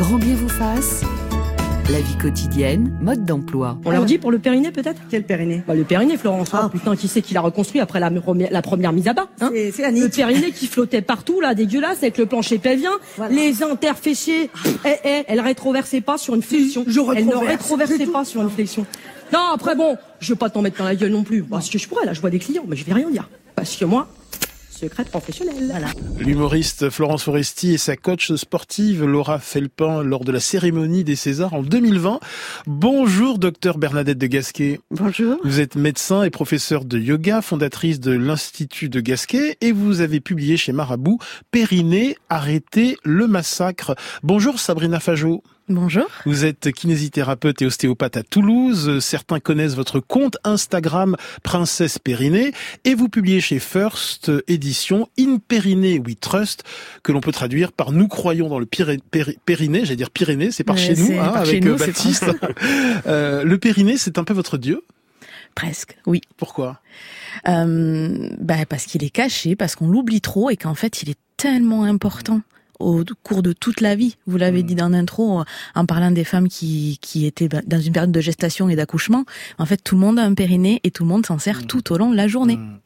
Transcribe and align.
Grand 0.00 0.16
bien 0.16 0.34
vous 0.34 0.48
fasse. 0.48 1.02
La 1.90 2.00
vie 2.00 2.16
quotidienne, 2.16 2.96
mode 3.02 3.26
d'emploi. 3.26 3.78
On 3.84 3.90
leur 3.90 4.06
dit 4.06 4.16
pour 4.16 4.30
le 4.30 4.38
périnée 4.38 4.70
peut-être? 4.70 4.98
Quel 5.10 5.24
périnée? 5.24 5.62
Bah, 5.68 5.74
Le 5.74 5.84
périnée, 5.84 6.16
Florence. 6.16 6.48
Ah. 6.54 6.70
Putain, 6.72 6.96
qui 6.96 7.06
c'est 7.06 7.20
qui 7.20 7.34
l'a 7.34 7.42
reconstruit 7.42 7.80
après 7.82 8.00
la, 8.00 8.10
première- 8.10 8.50
la 8.50 8.62
première 8.62 8.94
mise 8.94 9.08
à 9.08 9.12
bas 9.12 9.28
hein? 9.42 9.50
C'est- 9.52 9.90
Le 9.90 10.08
périnée 10.08 10.52
qui 10.52 10.68
flottait 10.68 11.02
partout, 11.02 11.42
là, 11.42 11.54
dégueulasse, 11.54 11.98
avec 11.98 12.16
le 12.16 12.24
plancher 12.24 12.58
pelvien. 12.58 12.92
Voilà. 13.18 13.34
Les 13.34 13.62
interfessiers. 13.62 14.50
Eh, 14.86 14.88
eh, 15.04 15.22
elle 15.28 15.40
rétroversait 15.42 16.00
pas 16.00 16.16
sur 16.16 16.34
une 16.34 16.42
flexion. 16.42 16.82
je 16.86 16.98
elle 17.14 17.26
ne 17.26 17.36
rétroversait 17.36 18.06
pas 18.06 18.24
sur 18.24 18.40
une 18.40 18.50
flexion. 18.50 18.86
Non, 19.34 19.40
après 19.52 19.76
bon, 19.76 19.98
je 20.20 20.32
veux 20.32 20.38
pas 20.38 20.48
t'en 20.48 20.62
mettre 20.62 20.78
dans 20.78 20.84
la 20.86 20.96
gueule 20.96 21.12
non 21.12 21.24
plus. 21.24 21.42
Parce 21.42 21.68
que 21.68 21.78
je 21.78 21.86
pourrais, 21.86 22.06
là, 22.06 22.14
je 22.14 22.22
vois 22.22 22.30
des 22.30 22.38
clients, 22.38 22.64
mais 22.66 22.74
je 22.76 22.86
vais 22.86 22.94
rien 22.94 23.10
dire. 23.10 23.28
Parce 23.54 23.76
que 23.76 23.84
moi, 23.84 24.08
secret 24.80 25.04
professionnel. 25.04 25.66
Voilà. 25.70 25.88
L'humoriste 26.18 26.88
Florence 26.88 27.24
Foresti 27.24 27.74
et 27.74 27.78
sa 27.78 27.96
coach 27.96 28.32
sportive 28.32 29.04
Laura 29.04 29.38
Felpin 29.38 30.02
lors 30.02 30.24
de 30.24 30.32
la 30.32 30.40
cérémonie 30.40 31.04
des 31.04 31.16
Césars 31.16 31.52
en 31.52 31.62
2020. 31.62 32.18
Bonjour 32.66 33.38
docteur 33.38 33.76
Bernadette 33.76 34.16
de 34.16 34.26
Gasquet. 34.26 34.80
Bonjour. 34.90 35.36
Vous 35.44 35.60
êtes 35.60 35.76
médecin 35.76 36.22
et 36.22 36.30
professeur 36.30 36.86
de 36.86 36.98
yoga, 36.98 37.42
fondatrice 37.42 38.00
de 38.00 38.12
l'Institut 38.12 38.88
de 38.88 39.00
Gasquet 39.00 39.58
et 39.60 39.72
vous 39.72 40.00
avez 40.00 40.20
publié 40.20 40.56
chez 40.56 40.72
Marabout 40.72 41.18
Périnée, 41.50 42.16
arrêtez 42.30 42.96
le 43.04 43.26
massacre. 43.26 43.94
Bonjour 44.22 44.58
Sabrina 44.58 44.98
Fajot. 44.98 45.42
Bonjour. 45.72 46.06
Vous 46.26 46.44
êtes 46.44 46.72
kinésithérapeute 46.72 47.62
et 47.62 47.66
ostéopathe 47.66 48.16
à 48.16 48.24
Toulouse. 48.24 48.98
Certains 48.98 49.38
connaissent 49.38 49.76
votre 49.76 50.00
compte 50.00 50.36
Instagram 50.42 51.16
Princesse 51.44 52.00
Périnée 52.00 52.50
et 52.84 52.96
vous 52.96 53.08
publiez 53.08 53.40
chez 53.40 53.60
First 53.60 54.32
Édition 54.48 55.08
In 55.16 55.36
Périnée 55.38 56.00
We 56.04 56.16
Trust 56.20 56.64
que 57.04 57.12
l'on 57.12 57.20
peut 57.20 57.30
traduire 57.30 57.70
par 57.70 57.92
Nous 57.92 58.08
croyons 58.08 58.48
dans 58.48 58.58
le 58.58 58.66
Péri- 58.66 59.00
Périnée. 59.46 59.84
J'allais 59.84 59.94
dire 59.94 60.10
Pyrénées, 60.10 60.50
c'est 60.50 60.64
par 60.64 60.74
Ouais, 60.74 60.82
chez 60.82 60.96
nous, 60.96 61.06
c'est 61.06 61.18
hein, 61.18 61.28
par 61.28 61.44
chez 61.44 61.50
avec 61.52 61.64
nous, 61.64 61.72
euh, 61.74 61.78
c'est 61.78 61.86
Baptiste. 61.86 62.24
Euh, 63.06 63.44
le 63.44 63.58
Périnée, 63.58 63.96
c'est 63.96 64.18
un 64.18 64.24
peu 64.24 64.34
votre 64.34 64.58
dieu? 64.58 64.82
Presque, 65.54 65.96
oui. 66.06 66.20
Pourquoi? 66.36 66.80
Euh, 67.48 68.28
bah, 68.40 68.66
parce 68.68 68.86
qu'il 68.86 69.04
est 69.04 69.10
caché, 69.10 69.54
parce 69.54 69.76
qu'on 69.76 69.86
l'oublie 69.88 70.20
trop 70.20 70.50
et 70.50 70.56
qu'en 70.56 70.74
fait, 70.74 71.02
il 71.02 71.10
est 71.10 71.18
tellement 71.36 71.84
important 71.84 72.40
au 72.80 73.04
cours 73.22 73.42
de 73.42 73.52
toute 73.52 73.80
la 73.80 73.94
vie. 73.94 74.16
Vous 74.26 74.36
l'avez 74.36 74.62
Mm. 74.62 74.66
dit 74.66 74.74
dans 74.74 74.88
l'intro, 74.88 75.40
euh, 75.40 75.44
en 75.74 75.86
parlant 75.86 76.10
des 76.10 76.24
femmes 76.24 76.48
qui, 76.48 76.98
qui 77.00 77.26
étaient 77.26 77.48
bah, 77.48 77.60
dans 77.66 77.80
une 77.80 77.92
période 77.92 78.12
de 78.12 78.20
gestation 78.20 78.68
et 78.68 78.76
d'accouchement. 78.76 79.24
En 79.58 79.66
fait, 79.66 79.78
tout 79.82 79.94
le 79.94 80.00
monde 80.00 80.18
a 80.18 80.22
un 80.22 80.34
périnée 80.34 80.80
et 80.84 80.90
tout 80.90 81.04
le 81.04 81.08
monde 81.08 81.24
s'en 81.26 81.38
sert 81.38 81.60
Mm. 81.60 81.66
tout 81.66 81.92
au 81.92 81.98
long 81.98 82.10
de 82.10 82.16
la 82.16 82.26
journée. 82.28 82.56
Hmm. 82.56 82.78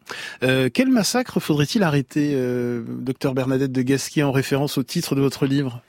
Euh, 0.42 0.68
Quel 0.72 0.88
massacre 0.88 1.40
faudrait-il 1.40 1.82
arrêter, 1.82 2.32
euh, 2.34 2.82
docteur 2.86 3.34
Bernadette 3.34 3.72
de 3.72 3.82
Gasquet, 3.82 4.22
en 4.22 4.32
référence 4.32 4.76
au 4.78 4.82
titre 4.82 5.14
de 5.14 5.20
votre 5.22 5.46
livre? 5.46 5.82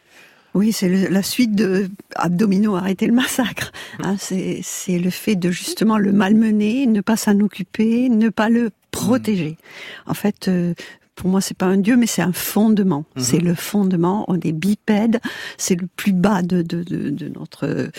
Oui, 0.53 0.71
c'est 0.71 1.09
la 1.09 1.21
suite 1.21 1.53
de 1.53 1.89
Abdominaux, 2.15 2.77
arrêtez 2.77 3.07
le 3.07 3.13
massacre. 3.13 3.73
Hein, 3.99 4.15
c'est 4.17 4.61
c'est 4.63 4.99
le 4.99 5.09
fait 5.09 5.35
de 5.35 5.51
justement 5.51 5.97
le 5.97 6.13
malmener, 6.13 6.85
ne 6.87 7.01
pas 7.01 7.17
s'en 7.17 7.37
occuper, 7.41 8.07
ne 8.07 8.29
pas 8.29 8.47
le 8.47 8.69
protéger. 8.91 9.57
En 10.05 10.13
fait, 10.13 10.47
euh, 10.47 10.73
pour 11.15 11.29
moi, 11.29 11.41
c'est 11.41 11.57
pas 11.57 11.65
un 11.65 11.77
dieu, 11.77 11.95
mais 11.95 12.07
c'est 12.07 12.21
un 12.21 12.33
fondement. 12.33 13.05
Mhm. 13.15 13.23
C'est 13.23 13.39
le 13.39 13.55
fondement. 13.55 14.25
On 14.27 14.35
est 14.35 14.51
bipède. 14.51 15.19
C'est 15.57 15.75
le 15.79 15.87
plus 15.95 16.13
bas 16.13 16.41
de, 16.41 16.61
de, 16.61 16.83
de, 16.83 17.09
de 17.09 17.29
notre 17.29 17.89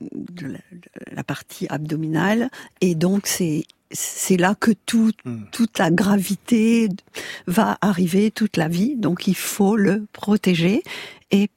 de 0.00 0.54
la, 1.12 1.24
partie 1.24 1.66
abdominale, 1.68 2.50
et 2.80 2.94
donc 2.94 3.26
c'est 3.26 3.64
c'est 3.90 4.36
là 4.36 4.54
que 4.54 4.70
tout, 4.70 5.12
Hmm. 5.24 5.44
toute 5.50 5.78
la 5.78 5.90
gravité 5.90 6.90
va 7.46 7.78
arriver 7.80 8.30
toute 8.30 8.58
la 8.58 8.68
vie. 8.68 8.96
Donc 8.96 9.26
il 9.26 9.34
faut 9.34 9.76
le 9.76 10.04
protéger 10.12 10.82
et 11.30 11.48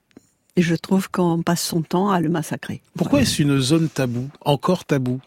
je 0.55 0.75
trouve 0.75 1.09
qu'on 1.11 1.41
passe 1.43 1.61
son 1.61 1.81
temps 1.81 2.09
à 2.09 2.21
le 2.21 2.29
massacrer. 2.29 2.81
Pourquoi 2.95 3.21
est-ce 3.21 3.41
une 3.41 3.59
zone 3.59 3.89
taboue, 3.89 4.29
encore 4.45 4.85
tabou 4.85 5.19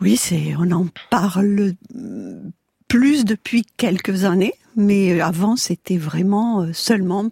Oui, 0.00 0.16
c'est 0.16 0.56
on 0.58 0.72
en 0.72 0.86
parle 1.10 1.74
plus 2.94 3.24
depuis 3.24 3.64
quelques 3.76 4.22
années, 4.22 4.54
mais 4.76 5.20
avant 5.20 5.56
c'était 5.56 5.96
vraiment 5.96 6.60
euh, 6.60 6.72
seulement 6.72 7.24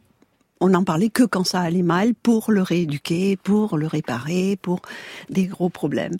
on 0.60 0.70
n'en 0.70 0.82
parlait 0.82 1.08
que 1.08 1.22
quand 1.22 1.44
ça 1.44 1.60
allait 1.60 1.82
mal 1.82 2.14
pour 2.16 2.50
le 2.50 2.62
rééduquer, 2.62 3.36
pour 3.36 3.78
le 3.78 3.86
réparer, 3.86 4.58
pour 4.60 4.82
des 5.30 5.46
gros 5.46 5.68
problèmes. 5.68 6.16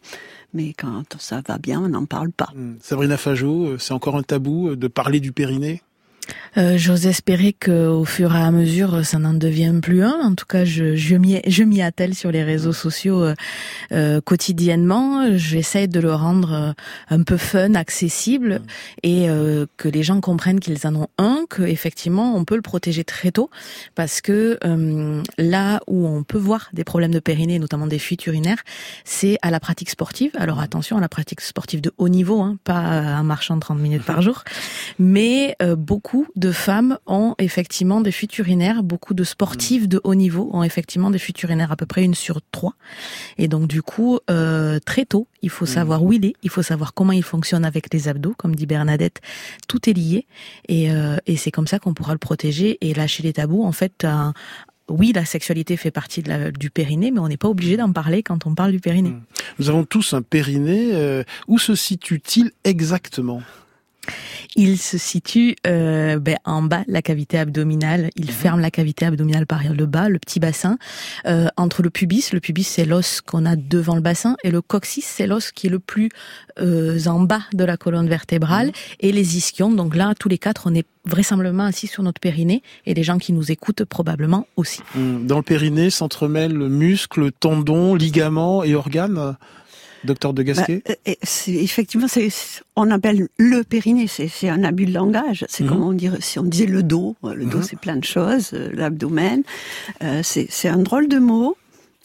Mais 0.54 0.74
quand 0.74 1.16
ça 1.18 1.42
va 1.44 1.58
bien, 1.58 1.80
on 1.80 1.88
n'en 1.88 2.06
parle 2.06 2.30
pas. 2.30 2.50
Hmm. 2.54 2.74
Sabrina 2.80 3.16
Fajot, 3.16 3.66
euh, 3.66 3.78
c'est 3.78 3.92
encore 3.92 4.14
un 4.16 4.22
tabou 4.22 4.68
euh, 4.68 4.76
de 4.76 4.86
parler 4.86 5.18
du 5.18 5.32
périnée? 5.32 5.82
Euh, 6.56 6.76
J'ose 6.76 7.06
espérer 7.06 7.52
que 7.52 7.88
au 7.88 8.04
fur 8.04 8.34
et 8.34 8.38
à 8.38 8.50
mesure, 8.50 9.04
ça 9.04 9.18
n'en 9.18 9.34
devient 9.34 9.74
plus 9.80 10.02
un. 10.02 10.20
En 10.22 10.34
tout 10.34 10.46
cas, 10.46 10.64
je, 10.64 10.94
je 10.96 11.64
m'y 11.64 11.82
attelle 11.82 12.14
sur 12.14 12.30
les 12.30 12.42
réseaux 12.42 12.72
sociaux 12.72 13.22
euh, 13.22 13.34
euh, 13.92 14.20
quotidiennement. 14.20 15.36
J'essaie 15.36 15.86
de 15.86 16.00
le 16.00 16.14
rendre 16.14 16.74
un 17.08 17.22
peu 17.22 17.36
fun, 17.36 17.74
accessible, 17.74 18.62
et 19.02 19.28
euh, 19.28 19.66
que 19.76 19.88
les 19.88 20.02
gens 20.02 20.20
comprennent 20.20 20.60
qu'ils 20.60 20.86
en 20.86 20.94
ont 20.94 21.08
un, 21.18 21.44
que 21.48 21.62
effectivement 21.62 22.36
on 22.36 22.44
peut 22.44 22.56
le 22.56 22.62
protéger 22.62 23.04
très 23.04 23.30
tôt, 23.30 23.50
parce 23.94 24.20
que 24.20 24.58
là 25.38 25.80
où 25.86 26.06
on 26.06 26.22
peut 26.22 26.38
voir 26.38 26.68
des 26.72 26.84
problèmes 26.84 27.12
de 27.12 27.20
périnée, 27.20 27.58
notamment 27.58 27.86
des 27.86 27.98
fuites 27.98 28.26
urinaires, 28.26 28.62
c'est 29.04 29.38
à 29.42 29.50
la 29.50 29.60
pratique 29.60 29.90
sportive. 29.90 30.32
Alors 30.36 30.60
attention 30.60 30.96
à 30.96 31.00
la 31.00 31.08
pratique 31.08 31.40
sportive 31.40 31.80
de 31.80 31.92
haut 31.98 32.08
niveau, 32.08 32.40
hein, 32.40 32.58
pas 32.64 33.18
en 33.18 33.24
marchant 33.24 33.58
30 33.58 33.78
minutes 33.78 34.04
par 34.04 34.22
jour, 34.22 34.44
mais 34.98 35.56
euh, 35.62 35.76
beaucoup 36.12 36.26
de 36.36 36.52
femmes 36.52 36.98
ont 37.06 37.34
effectivement 37.38 38.00
des 38.02 38.12
fuites 38.12 38.36
urinaires, 38.38 38.82
beaucoup 38.82 39.14
de 39.14 39.24
sportives 39.24 39.88
de 39.88 39.98
haut 40.04 40.14
niveau 40.14 40.50
ont 40.52 40.62
effectivement 40.62 41.10
des 41.10 41.18
fuites 41.18 41.42
urinaires, 41.42 41.72
à 41.72 41.76
peu 41.76 41.86
près 41.86 42.02
une 42.04 42.14
sur 42.14 42.40
trois. 42.52 42.74
Et 43.38 43.48
donc 43.48 43.66
du 43.66 43.82
coup, 43.82 44.18
euh, 44.30 44.78
très 44.84 45.06
tôt, 45.06 45.26
il 45.40 45.48
faut 45.50 45.64
savoir 45.66 46.02
où 46.02 46.12
il 46.12 46.26
est, 46.26 46.34
il 46.42 46.50
faut 46.50 46.62
savoir 46.62 46.92
comment 46.92 47.12
il 47.12 47.22
fonctionne 47.22 47.64
avec 47.64 47.92
les 47.94 48.08
abdos, 48.08 48.34
comme 48.36 48.54
dit 48.54 48.66
Bernadette, 48.66 49.20
tout 49.68 49.88
est 49.88 49.94
lié, 49.94 50.26
et, 50.68 50.90
euh, 50.92 51.16
et 51.26 51.36
c'est 51.38 51.50
comme 51.50 51.66
ça 51.66 51.78
qu'on 51.78 51.94
pourra 51.94 52.12
le 52.12 52.18
protéger 52.18 52.76
et 52.82 52.92
lâcher 52.92 53.22
les 53.22 53.32
tabous. 53.32 53.64
En 53.64 53.72
fait, 53.72 54.04
un- 54.04 54.34
oui, 54.90 55.12
la 55.14 55.24
sexualité 55.24 55.78
fait 55.78 55.90
partie 55.90 56.22
de 56.22 56.28
la- 56.28 56.50
du 56.50 56.68
périnée, 56.68 57.10
mais 57.10 57.20
on 57.20 57.28
n'est 57.28 57.38
pas 57.38 57.48
obligé 57.48 57.78
d'en 57.78 57.90
parler 57.92 58.22
quand 58.22 58.46
on 58.46 58.54
parle 58.54 58.72
du 58.72 58.80
périnée. 58.80 59.10
Mm. 59.10 59.22
Nous 59.60 59.68
avons 59.70 59.84
tous 59.84 60.12
un 60.12 60.20
périnée. 60.20 60.90
euh, 60.92 61.22
où 61.48 61.58
se 61.58 61.74
situe-t-il 61.74 62.50
exactement? 62.64 63.40
Il 64.56 64.78
se 64.78 64.98
situe 64.98 65.56
euh, 65.66 66.18
ben, 66.18 66.36
en 66.44 66.62
bas 66.62 66.82
la 66.88 67.02
cavité 67.02 67.38
abdominale. 67.38 68.10
Il 68.16 68.30
ferme 68.30 68.60
la 68.60 68.70
cavité 68.70 69.06
abdominale 69.06 69.46
par 69.46 69.62
le 69.62 69.86
bas, 69.86 70.08
le 70.08 70.18
petit 70.18 70.40
bassin, 70.40 70.76
euh, 71.26 71.48
entre 71.56 71.82
le 71.82 71.90
pubis. 71.90 72.32
Le 72.32 72.40
pubis, 72.40 72.64
c'est 72.64 72.84
l'os 72.84 73.20
qu'on 73.20 73.46
a 73.46 73.56
devant 73.56 73.94
le 73.94 74.00
bassin, 74.00 74.36
et 74.44 74.50
le 74.50 74.60
coccyx, 74.60 75.06
c'est 75.06 75.26
l'os 75.26 75.52
qui 75.52 75.68
est 75.68 75.70
le 75.70 75.78
plus 75.78 76.10
euh, 76.60 76.98
en 77.06 77.20
bas 77.20 77.42
de 77.54 77.64
la 77.64 77.76
colonne 77.76 78.08
vertébrale, 78.08 78.72
et 79.00 79.12
les 79.12 79.36
ischions. 79.36 79.70
Donc 79.70 79.96
là, 79.96 80.14
tous 80.18 80.28
les 80.28 80.38
quatre, 80.38 80.64
on 80.66 80.74
est 80.74 80.86
vraisemblablement 81.04 81.64
assis 81.64 81.86
sur 81.86 82.02
notre 82.02 82.20
périnée, 82.20 82.62
et 82.86 82.94
les 82.94 83.02
gens 83.02 83.18
qui 83.18 83.32
nous 83.32 83.50
écoutent 83.50 83.84
probablement 83.84 84.46
aussi. 84.56 84.82
Hmm. 84.94 85.26
Dans 85.26 85.36
le 85.36 85.42
périnée 85.42 85.90
s'entremêlent 85.90 86.68
muscles, 86.68 87.30
tendons, 87.32 87.94
ligaments 87.94 88.64
et 88.64 88.74
organes? 88.74 89.36
Docteur 90.04 90.32
de 90.34 90.42
Gasquet 90.42 90.82
Bah, 90.86 90.94
euh, 91.08 91.12
effectivement, 91.48 92.06
on 92.76 92.90
appelle 92.90 93.28
le 93.38 93.62
périnée, 93.62 94.06
c'est, 94.08 94.48
un 94.48 94.64
abus 94.64 94.86
de 94.86 94.92
langage. 94.94 95.44
C'est 95.48 95.62
Mhm. 95.64 95.68
comme 95.70 95.82
on 95.84 95.92
dirait, 95.92 96.20
si 96.20 96.38
on 96.38 96.44
disait 96.44 96.66
le 96.66 96.82
dos. 96.82 97.16
Le 97.22 97.44
dos, 97.46 97.58
Mhm. 97.58 97.62
c'est 97.62 97.78
plein 97.78 97.96
de 97.96 98.04
choses. 98.04 98.50
euh, 98.54 98.70
L'abdomen, 98.74 99.42
euh, 100.02 100.20
c'est, 100.22 100.68
un 100.68 100.78
drôle 100.78 101.08
de 101.08 101.18
mot 101.18 101.56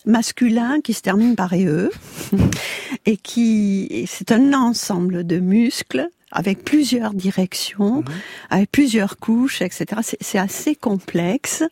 masculin 0.05 0.79
qui 0.81 0.93
se 0.93 1.01
termine 1.01 1.35
par 1.35 1.53
e 1.53 1.89
et 3.05 3.17
qui, 3.17 4.05
c'est 4.07 4.31
un 4.31 4.53
ensemble 4.53 5.25
de 5.25 5.39
muscles 5.39 6.07
avec 6.31 6.63
plusieurs 6.63 7.13
directions, 7.13 7.97
Mhm. 8.01 8.05
avec 8.49 8.71
plusieurs 8.71 9.17
couches, 9.17 9.61
etc. 9.61 9.85
C'est 10.21 10.37
assez 10.37 10.75
complexe. 10.75 11.63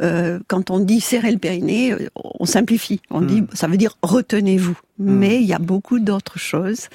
Euh, 0.00 0.38
quand 0.46 0.70
on 0.70 0.78
dit 0.78 1.00
serrer 1.00 1.32
le 1.32 1.38
périnée, 1.38 1.92
euh, 1.92 2.08
on 2.14 2.44
simplifie. 2.44 3.00
On 3.10 3.20
dit, 3.20 3.44
ça 3.52 3.66
veut 3.66 3.76
dire 3.76 3.96
retenez-vous. 4.02 4.78
Mais 4.98 5.40
il 5.40 5.46
y 5.46 5.52
a 5.52 5.58
beaucoup 5.58 6.00
d'autres 6.00 6.38
choses 6.38 6.88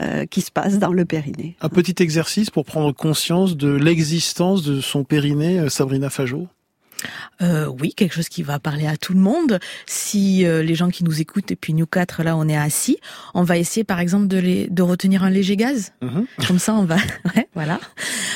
euh, 0.00 0.24
qui 0.26 0.40
se 0.40 0.50
passent 0.50 0.78
dans 0.78 0.92
le 0.92 1.04
périnée. 1.04 1.56
Un 1.60 1.68
petit 1.68 2.02
exercice 2.02 2.50
pour 2.50 2.64
prendre 2.64 2.92
conscience 2.92 3.56
de 3.56 3.70
l'existence 3.70 4.62
de 4.62 4.80
son 4.80 5.04
périnée, 5.04 5.68
Sabrina 5.68 6.10
Fajot 6.10 6.48
Euh, 7.42 7.66
oui, 7.80 7.94
quelque 7.94 8.14
chose 8.14 8.28
qui 8.28 8.42
va 8.42 8.58
parler 8.58 8.86
à 8.86 8.96
tout 8.96 9.12
le 9.14 9.20
monde. 9.20 9.58
Si 9.86 10.44
euh, 10.44 10.62
les 10.62 10.74
gens 10.74 10.88
qui 10.90 11.04
nous 11.04 11.20
écoutent, 11.20 11.50
et 11.50 11.56
puis 11.56 11.74
nous 11.74 11.86
quatre, 11.86 12.22
là, 12.22 12.36
on 12.36 12.48
est 12.48 12.56
assis, 12.56 12.98
on 13.34 13.42
va 13.42 13.56
essayer, 13.58 13.84
par 13.84 14.00
exemple, 14.00 14.26
de, 14.28 14.38
les, 14.38 14.66
de 14.68 14.82
retenir 14.82 15.24
un 15.24 15.30
léger 15.30 15.56
gaz. 15.56 15.92
Mhm. 16.02 16.26
Comme 16.46 16.58
ça, 16.58 16.74
on 16.74 16.84
va, 16.84 16.96
ouais, 17.36 17.48
voilà, 17.54 17.80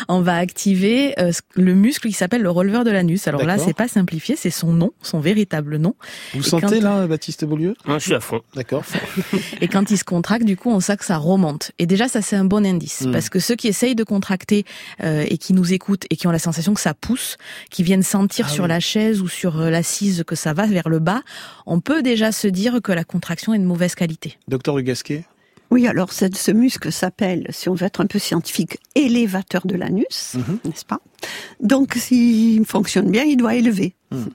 on 0.08 0.20
va 0.20 0.36
activer 0.36 1.14
euh, 1.20 1.32
le 1.54 1.74
muscle 1.74 2.08
qui 2.08 2.14
s'appelle 2.14 2.42
le 2.42 2.50
releveur 2.50 2.84
de 2.84 2.90
l'anus. 2.90 3.26
Alors 3.28 3.44
là, 3.44 3.58
c'est 3.58 3.74
pas 3.74 3.88
simplifié, 3.88 4.36
c'est 4.36 4.50
son 4.50 4.72
nom, 4.72 4.92
son 5.02 5.20
véritable 5.20 5.76
nom. 5.76 5.94
Vous 6.32 6.40
Et 6.40 6.48
sentez 6.48 6.80
quand- 6.80 6.84
là, 6.84 7.06
Baptiste 7.06 7.44
Beaulieu? 7.44 7.74
Moi, 7.86 7.98
je 7.98 8.04
suis 8.04 8.14
à 8.14 8.20
fond. 8.20 8.40
D'accord. 8.54 8.84
Et 9.60 9.68
quand 9.68 9.90
il 9.90 9.98
se 9.98 10.04
contracte, 10.04 10.44
du 10.44 10.56
coup, 10.56 10.70
on 10.70 10.80
sait 10.80 10.96
que 10.96 11.04
ça 11.04 11.16
remonte. 11.18 11.72
Et 11.78 11.86
déjà, 11.86 12.08
ça, 12.08 12.22
c'est 12.22 12.36
un 12.36 12.44
bon 12.44 12.64
indice. 12.66 13.02
Mm. 13.02 13.12
Parce 13.12 13.28
que 13.28 13.38
ceux 13.38 13.54
qui 13.56 13.68
essayent 13.68 13.94
de 13.94 14.04
contracter 14.04 14.64
euh, 15.02 15.24
et 15.28 15.38
qui 15.38 15.52
nous 15.52 15.72
écoutent 15.72 16.04
et 16.10 16.16
qui 16.16 16.26
ont 16.26 16.30
la 16.30 16.38
sensation 16.38 16.74
que 16.74 16.80
ça 16.80 16.94
pousse, 16.94 17.36
qui 17.70 17.82
viennent 17.82 18.02
sentir 18.02 18.46
Ah 18.48 18.53
sur 18.54 18.64
oui. 18.64 18.68
la 18.68 18.80
chaise 18.80 19.20
ou 19.20 19.28
sur 19.28 19.56
l'assise 19.56 20.24
que 20.26 20.34
ça 20.34 20.52
va 20.52 20.66
vers 20.66 20.88
le 20.88 20.98
bas, 20.98 21.22
on 21.66 21.80
peut 21.80 22.02
déjà 22.02 22.32
se 22.32 22.48
dire 22.48 22.80
que 22.82 22.92
la 22.92 23.04
contraction 23.04 23.54
est 23.54 23.58
de 23.58 23.64
mauvaise 23.64 23.94
qualité. 23.94 24.38
Docteur 24.48 24.80
Gasquet 24.82 25.24
oui, 25.70 25.88
alors 25.88 26.12
ce 26.12 26.52
muscle 26.52 26.92
s'appelle, 26.92 27.48
si 27.50 27.68
on 27.68 27.74
veut 27.74 27.86
être 27.86 28.00
un 28.00 28.06
peu 28.06 28.20
scientifique, 28.20 28.78
élévateur 28.94 29.66
de 29.66 29.74
l'anus, 29.74 30.34
mhm. 30.34 30.58
n'est-ce 30.64 30.84
pas? 30.84 31.00
Donc 31.58 31.94
s'il 31.94 32.64
fonctionne 32.64 33.10
bien, 33.10 33.24
il 33.24 33.36
doit 33.36 33.56
élever. 33.56 33.96
Mhm. 34.12 34.30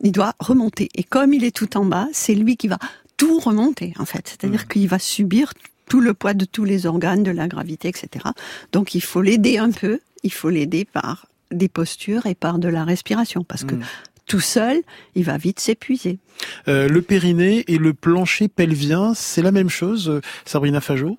Il 0.00 0.10
doit 0.10 0.34
remonter. 0.40 0.88
Et 0.96 1.04
comme 1.04 1.32
il 1.32 1.44
est 1.44 1.54
tout 1.54 1.76
en 1.76 1.84
bas, 1.84 2.08
c'est 2.12 2.34
lui 2.34 2.56
qui 2.56 2.66
va 2.66 2.78
tout 3.16 3.38
remonter, 3.38 3.94
en 4.00 4.04
fait. 4.04 4.26
C'est-à-dire 4.26 4.62
mhm. 4.62 4.66
qu'il 4.66 4.88
va 4.88 4.98
subir 4.98 5.52
tout 5.86 6.00
le 6.00 6.12
poids 6.12 6.34
de 6.34 6.44
tous 6.44 6.64
les 6.64 6.86
organes, 6.86 7.22
de 7.22 7.30
la 7.30 7.46
gravité, 7.46 7.86
etc. 7.86 8.24
Donc 8.72 8.96
il 8.96 9.00
faut 9.00 9.22
l'aider 9.22 9.58
un 9.58 9.70
peu, 9.70 10.00
il 10.24 10.32
faut 10.32 10.50
l'aider 10.50 10.84
par 10.84 11.26
des 11.50 11.68
postures 11.68 12.26
et 12.26 12.34
par 12.34 12.58
de 12.58 12.68
la 12.68 12.84
respiration, 12.84 13.44
parce 13.44 13.64
que 13.64 13.74
tout 14.30 14.40
seul, 14.40 14.80
il 15.16 15.24
va 15.24 15.38
vite 15.38 15.58
s'épuiser. 15.58 16.20
Euh, 16.68 16.88
le 16.88 17.02
périnée 17.02 17.64
et 17.66 17.78
le 17.78 17.92
plancher 17.94 18.46
pelvien, 18.46 19.12
c'est 19.12 19.42
la 19.42 19.50
même 19.50 19.68
chose, 19.68 20.08
euh, 20.08 20.20
Sabrina 20.44 20.80
Fajot 20.80 21.16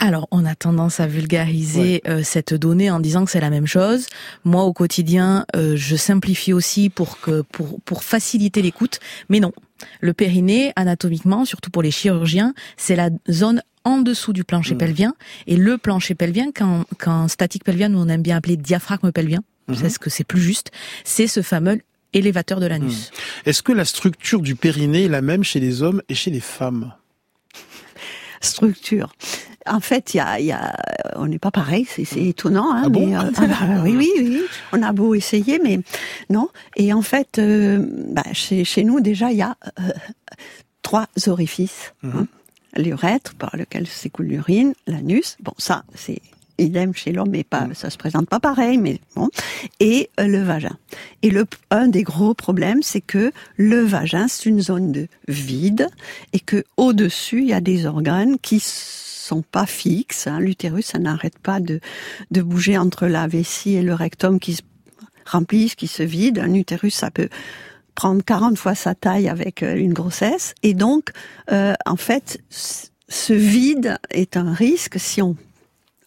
alors, 0.00 0.26
on 0.32 0.44
a 0.44 0.56
tendance 0.56 0.98
à 0.98 1.06
vulgariser 1.06 2.02
euh, 2.08 2.24
cette 2.24 2.52
donnée 2.52 2.90
en 2.90 2.98
disant 2.98 3.24
que 3.24 3.30
c'est 3.30 3.40
la 3.40 3.48
même 3.48 3.68
chose. 3.68 4.08
Moi, 4.42 4.64
au 4.64 4.72
quotidien, 4.72 5.46
je 5.54 5.94
simplifie 5.94 6.52
aussi 6.52 6.90
pour 6.90 7.20
que 7.20 7.42
pour 7.42 7.80
pour 7.82 8.02
faciliter 8.02 8.60
l'écoute, 8.60 8.98
mais 9.28 9.38
non. 9.38 9.52
Le 10.00 10.12
périnée, 10.12 10.72
anatomiquement, 10.76 11.44
surtout 11.44 11.70
pour 11.70 11.82
les 11.82 11.90
chirurgiens, 11.90 12.54
c'est 12.76 12.96
la 12.96 13.10
zone 13.30 13.62
en 13.84 13.98
dessous 13.98 14.32
du 14.32 14.44
plancher 14.44 14.74
mmh. 14.74 14.78
pelvien. 14.78 15.14
Et 15.46 15.56
le 15.56 15.78
plancher 15.78 16.14
pelvien, 16.14 16.50
quand, 16.52 16.84
quand 16.98 17.28
statique 17.28 17.64
pelvien, 17.64 17.92
on 17.94 18.08
aime 18.08 18.22
bien 18.22 18.36
appeler 18.36 18.56
diaphragme 18.56 19.12
pelvien, 19.12 19.40
mmh. 19.68 19.74
c'est 19.74 19.88
ce 19.90 19.98
que 19.98 20.10
c'est 20.10 20.24
plus 20.24 20.40
juste, 20.40 20.70
c'est 21.04 21.26
ce 21.26 21.42
fameux 21.42 21.80
élévateur 22.14 22.60
de 22.60 22.66
l'anus. 22.66 23.10
Hmm. 23.10 23.48
Est-ce 23.48 23.62
que 23.62 23.72
la 23.72 23.84
structure 23.84 24.40
du 24.40 24.54
périnée 24.54 25.04
est 25.04 25.08
la 25.08 25.20
même 25.20 25.44
chez 25.44 25.60
les 25.60 25.82
hommes 25.82 26.00
et 26.08 26.14
chez 26.14 26.30
les 26.30 26.40
femmes? 26.40 26.94
Structure. 28.40 29.12
En 29.66 29.80
fait, 29.80 30.14
il 30.14 30.18
y 30.18 30.52
a, 30.52 30.76
on 31.16 31.26
n'est 31.26 31.38
pas 31.38 31.50
pareil, 31.50 31.86
c'est 31.88 32.04
étonnant. 32.16 32.72
Hein, 32.72 32.82
ah 32.86 32.88
bon 32.88 33.14
euh, 33.14 33.30
ah 33.36 33.46
bah, 33.46 33.82
oui, 33.82 33.94
oui, 33.96 34.12
oui. 34.18 34.42
On 34.72 34.82
a 34.82 34.92
beau 34.92 35.14
essayer, 35.14 35.58
mais 35.62 35.80
non. 36.28 36.48
Et 36.76 36.92
en 36.92 37.02
fait, 37.02 37.38
euh, 37.38 37.84
bah, 38.10 38.24
chez, 38.32 38.64
chez, 38.64 38.84
nous 38.84 39.00
déjà, 39.00 39.30
il 39.30 39.38
y 39.38 39.42
a 39.42 39.56
euh, 39.80 39.90
trois 40.82 41.06
orifices. 41.26 41.94
Hein. 42.02 42.08
Mhm. 42.08 42.26
L'urètre 42.76 43.34
par 43.36 43.56
lequel 43.56 43.86
s'écoule 43.86 44.26
l'urine, 44.26 44.74
l'anus. 44.88 45.36
Bon, 45.40 45.52
ça, 45.58 45.84
c'est 45.94 46.20
idem 46.58 46.94
chez 46.94 47.12
l'homme, 47.12 47.30
mais 47.30 47.44
pas, 47.44 47.66
mm. 47.66 47.74
ça 47.74 47.90
se 47.90 47.96
présente 47.96 48.28
pas 48.28 48.40
pareil, 48.40 48.78
mais 48.78 49.00
bon. 49.14 49.28
Et 49.80 50.10
le 50.18 50.42
vagin. 50.42 50.76
Et 51.22 51.30
le, 51.30 51.46
un 51.70 51.88
des 51.88 52.02
gros 52.02 52.34
problèmes, 52.34 52.82
c'est 52.82 53.00
que 53.00 53.32
le 53.56 53.80
vagin, 53.80 54.28
c'est 54.28 54.46
une 54.46 54.60
zone 54.60 54.92
de 54.92 55.08
vide, 55.28 55.88
et 56.32 56.40
que 56.40 56.64
au-dessus, 56.76 57.40
il 57.42 57.48
y 57.48 57.52
a 57.52 57.60
des 57.60 57.86
organes 57.86 58.38
qui 58.38 58.60
sont 59.24 59.42
pas 59.42 59.66
fixes. 59.66 60.26
Hein. 60.26 60.40
L'utérus, 60.40 60.86
ça 60.86 60.98
n'arrête 60.98 61.38
pas 61.38 61.60
de, 61.60 61.80
de 62.30 62.42
bouger 62.42 62.78
entre 62.78 63.06
la 63.06 63.26
vessie 63.26 63.74
et 63.74 63.82
le 63.82 63.94
rectum 63.94 64.38
qui 64.38 64.54
se 64.54 64.62
remplissent, 65.26 65.74
qui 65.74 65.88
se 65.88 66.02
vident. 66.02 66.42
Un 66.42 66.54
utérus, 66.54 66.94
ça 66.94 67.10
peut 67.10 67.28
prendre 67.94 68.22
40 68.22 68.58
fois 68.58 68.74
sa 68.74 68.94
taille 68.94 69.28
avec 69.28 69.62
euh, 69.62 69.76
une 69.76 69.92
grossesse. 69.92 70.54
Et 70.62 70.74
donc, 70.74 71.10
euh, 71.52 71.74
en 71.86 71.96
fait, 71.96 72.40
ce 72.50 73.32
vide 73.32 73.98
est 74.10 74.36
un 74.36 74.52
risque 74.52 74.98
si 74.98 75.22
on 75.22 75.36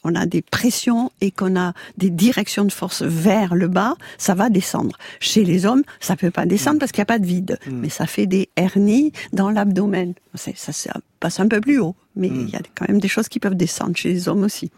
on 0.07 0.15
a 0.15 0.25
des 0.25 0.41
pressions 0.41 1.11
et 1.21 1.31
qu'on 1.31 1.59
a 1.59 1.73
des 1.97 2.09
directions 2.09 2.63
de 2.63 2.71
force 2.71 3.01
vers 3.01 3.55
le 3.55 3.67
bas, 3.67 3.95
ça 4.17 4.35
va 4.35 4.49
descendre. 4.49 4.97
Chez 5.19 5.43
les 5.43 5.65
hommes, 5.65 5.83
ça 5.99 6.15
peut 6.15 6.31
pas 6.31 6.45
descendre 6.45 6.79
parce 6.79 6.91
qu'il 6.91 7.01
n'y 7.01 7.03
a 7.03 7.13
pas 7.13 7.19
de 7.19 7.25
vide, 7.25 7.59
mm. 7.67 7.71
mais 7.71 7.89
ça 7.89 8.07
fait 8.07 8.25
des 8.25 8.49
hernies 8.55 9.11
dans 9.33 9.49
l'abdomen. 9.49 10.13
Ça, 10.35 10.51
ça, 10.55 10.93
passe 11.19 11.39
un 11.39 11.47
peu 11.47 11.59
plus 11.59 11.79
haut, 11.79 11.95
mais 12.17 12.29
mm. 12.29 12.47
il 12.47 12.49
y 12.49 12.55
a 12.55 12.61
quand 12.75 12.87
même 12.87 12.99
des 12.99 13.07
choses 13.07 13.29
qui 13.29 13.39
peuvent 13.39 13.55
descendre 13.55 13.95
chez 13.95 14.09
les 14.09 14.27
hommes 14.27 14.43
aussi. 14.43 14.71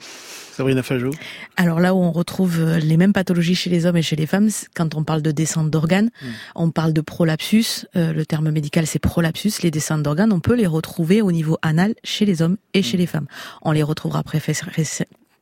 Sabrina 0.51 0.83
Fajot 0.83 1.11
Alors 1.55 1.79
là 1.79 1.93
où 1.93 1.97
on 1.97 2.11
retrouve 2.11 2.59
euh, 2.59 2.79
les 2.79 2.97
mêmes 2.97 3.13
pathologies 3.13 3.55
chez 3.55 3.69
les 3.69 3.85
hommes 3.85 3.97
et 3.97 4.01
chez 4.01 4.15
les 4.15 4.25
femmes, 4.25 4.49
quand 4.75 4.95
on 4.95 5.03
parle 5.03 5.21
de 5.21 5.31
descente 5.31 5.69
d'organes, 5.69 6.09
on 6.55 6.71
parle 6.71 6.93
de 6.93 7.01
prolapsus, 7.01 7.85
euh, 7.95 8.13
le 8.13 8.25
terme 8.25 8.51
médical 8.51 8.85
c'est 8.85 8.99
prolapsus, 8.99 9.61
les 9.63 9.71
descentes 9.71 10.03
d'organes, 10.03 10.33
on 10.33 10.39
peut 10.39 10.55
les 10.55 10.67
retrouver 10.67 11.21
au 11.21 11.31
niveau 11.31 11.57
anal 11.61 11.95
chez 12.03 12.25
les 12.25 12.41
hommes 12.41 12.57
et 12.73 12.81
chez 12.81 12.97
les 12.97 13.07
femmes. 13.07 13.27
On 13.61 13.71
les 13.71 13.83
retrouvera 13.83 14.23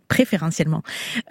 préférentiellement 0.08 0.84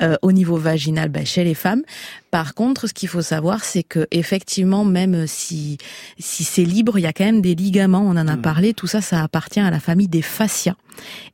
euh, 0.03 0.17
au 0.23 0.33
niveau 0.33 0.57
vaginal 0.57 1.09
bah, 1.09 1.25
chez 1.25 1.45
les 1.45 1.55
femmes. 1.55 1.83
Par 2.31 2.55
contre, 2.55 2.87
ce 2.87 2.95
qu'il 2.95 3.09
faut 3.09 3.23
savoir, 3.23 3.65
c'est 3.65 3.83
que 3.83 4.07
effectivement, 4.11 4.85
même 4.85 5.27
si 5.27 5.79
si 6.19 6.45
c'est 6.45 6.65
libre, 6.65 6.99
il 6.99 7.03
y 7.03 7.07
a 7.07 7.13
quand 7.13 7.25
même 7.25 7.43
des 7.43 7.55
ligaments. 7.55 8.03
On 8.03 8.11
en 8.11 8.29
a 8.29 8.37
mmh. 8.37 8.43
parlé. 8.43 8.75
Tout 8.75 8.87
ça, 8.87 9.01
ça 9.01 9.23
appartient 9.23 9.61
à 9.61 9.71
la 9.71 9.81
famille 9.81 10.09
des 10.09 10.23
fascias. 10.23 10.77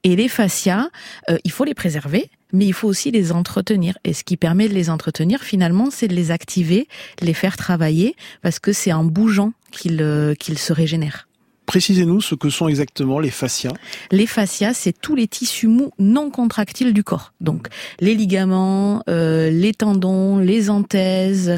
Et 0.04 0.16
les 0.16 0.28
fascias, 0.28 0.88
euh, 1.30 1.38
il 1.44 1.50
faut 1.50 1.64
les 1.64 1.74
préserver. 1.74 2.30
Mais 2.54 2.66
il 2.66 2.74
faut 2.74 2.86
aussi 2.86 3.10
les 3.10 3.32
entretenir. 3.32 3.96
Et 4.04 4.12
ce 4.12 4.24
qui 4.24 4.36
permet 4.36 4.68
de 4.68 4.74
les 4.74 4.90
entretenir, 4.90 5.40
finalement, 5.40 5.90
c'est 5.90 6.06
de 6.06 6.14
les 6.14 6.30
activer, 6.30 6.86
les 7.22 7.32
faire 7.32 7.56
travailler, 7.56 8.14
parce 8.42 8.58
que 8.58 8.74
c'est 8.74 8.92
en 8.92 9.04
bougeant 9.04 9.54
qu'ils 9.70 10.02
euh, 10.02 10.34
qu'ils 10.34 10.58
se 10.58 10.74
régénèrent. 10.74 11.26
Précisez-nous 11.66 12.20
ce 12.20 12.34
que 12.34 12.50
sont 12.50 12.68
exactement 12.68 13.20
les 13.20 13.30
fascias. 13.30 13.72
Les 14.10 14.26
fascias, 14.26 14.74
c'est 14.74 14.92
tous 14.92 15.14
les 15.14 15.28
tissus 15.28 15.68
mous 15.68 15.92
non 15.98 16.30
contractiles 16.30 16.92
du 16.92 17.04
corps. 17.04 17.32
Donc 17.40 17.68
les 18.00 18.14
ligaments, 18.14 19.02
euh, 19.08 19.48
les 19.50 19.72
tendons, 19.72 20.38
les 20.38 20.70
anthèses. 20.70 21.56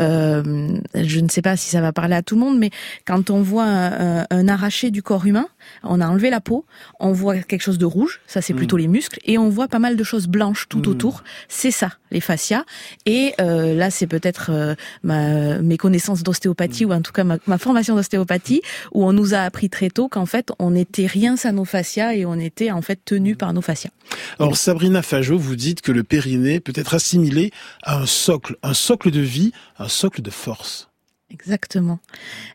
Euh, 0.00 0.78
je 0.94 1.20
ne 1.20 1.28
sais 1.28 1.42
pas 1.42 1.56
si 1.56 1.70
ça 1.70 1.80
va 1.80 1.92
parler 1.92 2.14
à 2.14 2.22
tout 2.22 2.34
le 2.34 2.42
monde, 2.42 2.58
mais 2.58 2.70
quand 3.06 3.30
on 3.30 3.42
voit 3.42 3.64
un, 3.64 4.48
arraché 4.48 4.90
du 4.90 5.02
corps 5.02 5.26
humain, 5.26 5.48
on 5.82 6.00
a 6.00 6.06
enlevé 6.06 6.30
la 6.30 6.40
peau, 6.40 6.64
on 7.00 7.12
voit 7.12 7.38
quelque 7.38 7.62
chose 7.62 7.78
de 7.78 7.86
rouge, 7.86 8.20
ça 8.26 8.40
c'est 8.42 8.54
plutôt 8.54 8.76
hmm. 8.76 8.80
les 8.80 8.88
muscles, 8.88 9.18
et 9.24 9.38
on 9.38 9.48
voit 9.48 9.68
pas 9.68 9.78
mal 9.78 9.96
de 9.96 10.04
choses 10.04 10.26
blanches 10.26 10.66
tout 10.68 10.78
hmm. 10.78 10.88
autour. 10.88 11.24
C'est 11.48 11.70
ça, 11.70 11.90
les 12.10 12.20
fascias. 12.20 12.64
Et 13.04 13.34
euh, 13.40 13.74
là, 13.74 13.90
c'est 13.90 14.06
peut-être 14.06 14.76
ma, 15.02 15.58
mes 15.58 15.76
connaissances 15.76 16.22
d'ostéopathie 16.22 16.84
hmm. 16.84 16.90
ou 16.90 16.92
en 16.94 17.02
tout 17.02 17.12
cas 17.12 17.24
ma, 17.24 17.38
ma 17.46 17.58
formation 17.58 17.94
d'ostéopathie 17.94 18.62
où 18.92 19.04
on 19.04 19.12
nous 19.12 19.34
a 19.34 19.38
appris 19.38 19.70
très 19.70 19.90
tôt 19.90 20.08
qu'en 20.08 20.26
fait, 20.26 20.52
on 20.58 20.72
n'était 20.72 21.06
rien 21.06 21.36
sans 21.36 21.52
nos 21.52 21.64
fascias 21.64 22.14
et 22.14 22.24
on 22.24 22.34
était 22.34 22.70
en 22.70 22.82
fait 22.82 23.00
tenu 23.04 23.36
par 23.36 23.52
nos 23.52 23.62
fascias. 23.62 23.90
Alors 24.38 24.56
Sabrina 24.56 25.02
Fajot, 25.02 25.38
vous 25.38 25.56
dites 25.56 25.80
que 25.80 25.92
le 25.92 26.02
périnée 26.02 26.60
peut 26.60 26.72
être 26.74 26.94
assimilé 26.94 27.52
à 27.82 27.98
un 27.98 28.06
socle, 28.06 28.56
un 28.62 28.74
socle 28.74 29.10
de 29.10 29.20
vie, 29.20 29.52
un 29.78 29.88
socle 29.88 30.22
de 30.22 30.30
force. 30.30 30.88
Exactement, 31.28 31.98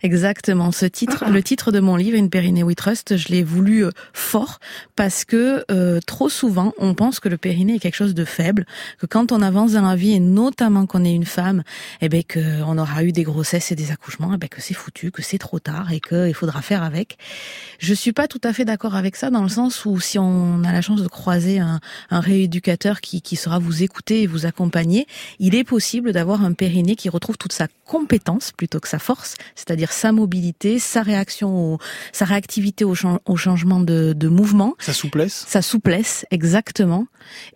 exactement. 0.02 0.72
Ce 0.72 0.86
titre, 0.86 1.26
le 1.30 1.44
titre 1.44 1.74
de 1.74 1.82
mon 1.82 1.98
livre, 1.98 2.16
Une 2.16 2.30
périnée 2.30 2.64
We 2.64 2.74
Trust, 2.74 3.18
je 3.18 3.28
l'ai 3.28 3.44
voulu 3.44 3.84
euh, 3.84 3.90
fort 4.14 4.60
parce 4.96 5.26
que 5.26 5.66
euh, 5.70 6.00
trop 6.08 6.30
souvent, 6.30 6.74
on 6.78 6.94
pense 6.94 7.20
que 7.20 7.28
le 7.28 7.36
périnée 7.36 7.76
est 7.76 7.80
quelque 7.80 7.96
chose 7.96 8.14
de 8.14 8.24
faible, 8.24 8.66
que 8.98 9.06
quand 9.06 9.34
on 9.34 9.42
avance 9.42 9.74
dans 9.74 9.82
la 9.82 9.98
vie 9.98 10.14
et 10.14 10.22
notamment 10.22 10.86
qu'on 10.86 11.04
est 11.04 11.14
une 11.14 11.26
femme, 11.26 11.64
eh 12.00 12.08
ben 12.08 12.24
que 12.24 12.64
on 12.64 12.78
aura 12.78 13.04
eu 13.04 13.12
des 13.12 13.24
grossesses 13.24 13.74
et 13.74 13.76
des 13.76 13.92
accouchements, 13.92 14.32
eh 14.34 14.38
ben 14.38 14.48
que 14.48 14.62
c'est 14.62 14.74
foutu, 14.74 15.12
que 15.12 15.22
c'est 15.22 15.38
trop 15.38 15.60
tard 15.60 15.92
et 15.92 16.00
qu'il 16.00 16.34
faudra 16.34 16.62
faire 16.62 16.82
avec. 16.82 17.18
Je 17.78 17.94
suis 17.94 18.14
pas 18.14 18.30
tout 18.30 18.42
à 18.42 18.54
fait 18.54 18.64
d'accord 18.64 18.96
avec 18.96 19.18
ça 19.18 19.30
dans 19.30 19.44
le 19.44 19.50
sens 19.50 19.84
où 19.84 20.00
si 20.00 20.18
on 20.18 20.64
a 20.64 20.72
la 20.72 20.82
chance 20.82 21.02
de 21.02 21.10
croiser 21.10 21.60
un, 21.60 21.82
un 22.10 22.20
rééducateur 22.22 23.02
qui, 23.02 23.22
qui 23.22 23.36
sera 23.36 23.60
vous 23.60 23.84
écouter 23.84 24.22
et 24.22 24.28
vous 24.28 24.46
accompagner, 24.46 25.08
il 25.40 25.56
est 25.56 25.66
possible 25.66 26.14
d'avoir 26.14 26.46
un 26.46 26.54
périnée 26.54 26.96
qui 26.96 27.10
retrouve 27.10 27.38
toute 27.38 27.52
sa 27.52 27.68
compétence 27.86 28.54
plutôt 28.62 28.80
que 28.80 28.88
sa 28.88 29.00
force, 29.00 29.34
c'est-à-dire 29.56 29.92
sa 29.92 30.12
mobilité, 30.12 30.78
sa 30.78 31.02
réaction, 31.02 31.80
sa 32.12 32.26
réactivité 32.26 32.86
au, 32.86 32.94
au 33.26 33.36
changement 33.36 33.80
de, 33.80 34.14
de, 34.14 34.28
mouvement. 34.28 34.76
Sa 34.78 34.94
souplesse. 34.94 35.46
Sa 35.48 35.64
souplesse, 35.64 36.28
exactement. 36.30 37.08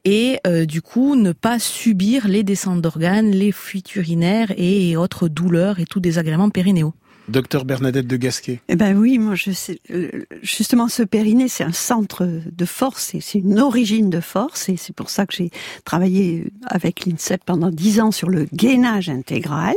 Et 0.03 0.39
euh, 0.47 0.65
du 0.65 0.81
coup, 0.81 1.15
ne 1.15 1.31
pas 1.31 1.59
subir 1.59 2.27
les 2.27 2.41
descentes 2.41 2.81
d'organes, 2.81 3.29
les 3.29 3.51
fuites 3.51 3.95
urinaires 3.95 4.51
et 4.57 4.97
autres 4.97 5.27
douleurs 5.27 5.79
et 5.79 5.85
tout 5.85 6.00
désagréments 6.00 6.50
périnéaux. 6.50 6.95
Docteur 7.27 7.65
Bernadette 7.65 8.08
de 8.08 8.17
Gasquet. 8.17 8.62
Eh 8.67 8.75
ben 8.75 8.98
oui, 8.98 9.17
moi 9.17 9.36
je 9.36 9.51
sais, 9.51 9.79
euh, 9.91 10.10
justement 10.41 10.88
ce 10.88 11.03
périnée, 11.03 11.48
c'est 11.48 11.63
un 11.63 11.72
centre 11.72 12.25
de 12.25 12.65
force, 12.65 13.15
c'est 13.20 13.39
une 13.39 13.60
origine 13.60 14.10
de 14.10 14.20
force, 14.20 14.70
et 14.70 14.77
c'est 14.77 14.96
pour 14.96 15.10
ça 15.10 15.25
que 15.25 15.34
j'ai 15.34 15.50
travaillé 15.86 16.46
avec 16.67 17.05
l'INSEP 17.05 17.44
pendant 17.46 17.72
dix 17.72 18.00
ans 18.00 18.12
sur 18.12 18.29
le 18.29 18.48
gainage 18.53 19.10
intégral, 19.10 19.75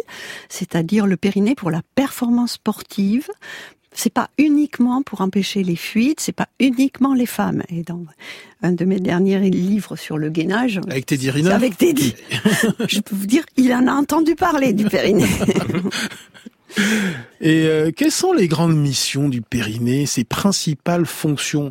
c'est-à-dire 0.48 1.06
le 1.06 1.16
périnée 1.16 1.54
pour 1.54 1.70
la 1.70 1.82
performance 1.94 2.52
sportive, 2.52 3.28
c'est 3.92 4.12
pas 4.12 4.30
uniquement 4.38 5.02
pour 5.02 5.22
empêcher 5.22 5.64
les 5.64 5.74
fuites, 5.74 6.20
c'est 6.20 6.32
pas 6.32 6.48
uniquement 6.60 7.14
les 7.14 7.26
femmes. 7.26 7.62
Et 7.68 7.82
dans 7.82 8.04
un 8.62 8.72
de 8.72 8.84
mes 8.84 9.00
derniers 9.00 9.40
livres 9.50 9.96
sur 9.96 10.18
le 10.18 10.28
gainage, 10.28 10.80
avec 10.88 11.06
Teddy 11.06 11.30
Riner, 11.30 11.50
avec 11.50 11.76
Teddy, 11.76 12.14
je 12.88 13.00
peux 13.00 13.16
vous 13.16 13.26
dire, 13.26 13.44
il 13.56 13.72
en 13.72 13.86
a 13.86 13.92
entendu 13.92 14.36
parler 14.36 14.72
du 14.72 14.84
périnée. 14.84 15.26
Et 17.40 17.66
euh, 17.66 17.90
quelles 17.92 18.12
sont 18.12 18.32
les 18.32 18.48
grandes 18.48 18.76
missions 18.76 19.28
du 19.28 19.42
périnée, 19.42 20.06
ses 20.06 20.24
principales 20.24 21.06
fonctions? 21.06 21.70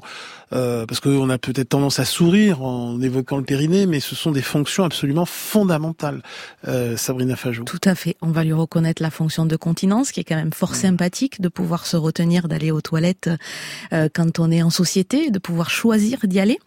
Euh, 0.53 0.85
parce 0.85 0.99
qu'on 0.99 1.29
a 1.29 1.37
peut-être 1.37 1.69
tendance 1.69 1.99
à 1.99 2.05
sourire 2.05 2.61
en 2.61 3.01
évoquant 3.01 3.37
le 3.37 3.43
périnée, 3.43 3.85
mais 3.85 3.99
ce 3.99 4.15
sont 4.15 4.31
des 4.31 4.41
fonctions 4.41 4.83
absolument 4.83 5.25
fondamentales. 5.25 6.21
Euh, 6.67 6.97
Sabrina 6.97 7.35
Fajot. 7.35 7.63
Tout 7.63 7.81
à 7.83 7.95
fait. 7.95 8.15
On 8.21 8.31
va 8.31 8.43
lui 8.43 8.53
reconnaître 8.53 9.01
la 9.01 9.09
fonction 9.09 9.45
de 9.45 9.55
continence, 9.55 10.11
qui 10.11 10.19
est 10.19 10.23
quand 10.23 10.35
même 10.35 10.53
fort 10.53 10.75
sympathique, 10.75 11.41
de 11.41 11.49
pouvoir 11.49 11.85
se 11.85 11.97
retenir 11.97 12.47
d'aller 12.47 12.71
aux 12.71 12.81
toilettes 12.81 13.29
euh, 13.93 14.09
quand 14.13 14.39
on 14.39 14.51
est 14.51 14.61
en 14.61 14.69
société, 14.69 15.31
de 15.31 15.39
pouvoir 15.39 15.69
choisir 15.69 16.19
d'y 16.23 16.39
aller. 16.39 16.59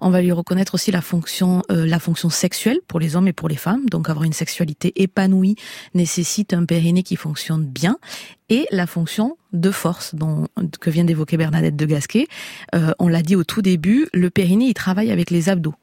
On 0.00 0.10
va 0.10 0.22
lui 0.22 0.32
reconnaître 0.32 0.74
aussi 0.74 0.90
la 0.90 1.00
fonction, 1.00 1.62
euh, 1.70 1.86
la 1.86 1.98
fonction 1.98 2.30
sexuelle 2.30 2.78
pour 2.88 3.00
les 3.00 3.16
hommes 3.16 3.28
et 3.28 3.32
pour 3.32 3.48
les 3.48 3.56
femmes. 3.56 3.86
Donc 3.90 4.08
avoir 4.08 4.24
une 4.24 4.32
sexualité 4.32 4.92
épanouie 4.96 5.56
nécessite 5.94 6.52
un 6.52 6.64
périnée 6.64 7.02
qui 7.02 7.16
fonctionne 7.16 7.64
bien 7.64 7.98
et 8.48 8.66
la 8.70 8.86
fonction 8.86 9.36
de 9.60 9.70
force 9.70 10.14
dont, 10.14 10.46
que 10.80 10.90
vient 10.90 11.04
d'évoquer 11.04 11.36
Bernadette 11.36 11.76
de 11.76 11.86
Gasquet. 11.86 12.26
Euh, 12.74 12.92
on 12.98 13.08
l'a 13.08 13.22
dit 13.22 13.36
au 13.36 13.44
tout 13.44 13.62
début, 13.62 14.08
le 14.12 14.30
périnée, 14.30 14.66
il 14.66 14.74
travaille 14.74 15.10
avec 15.10 15.30
les 15.30 15.48
abdos. 15.48 15.74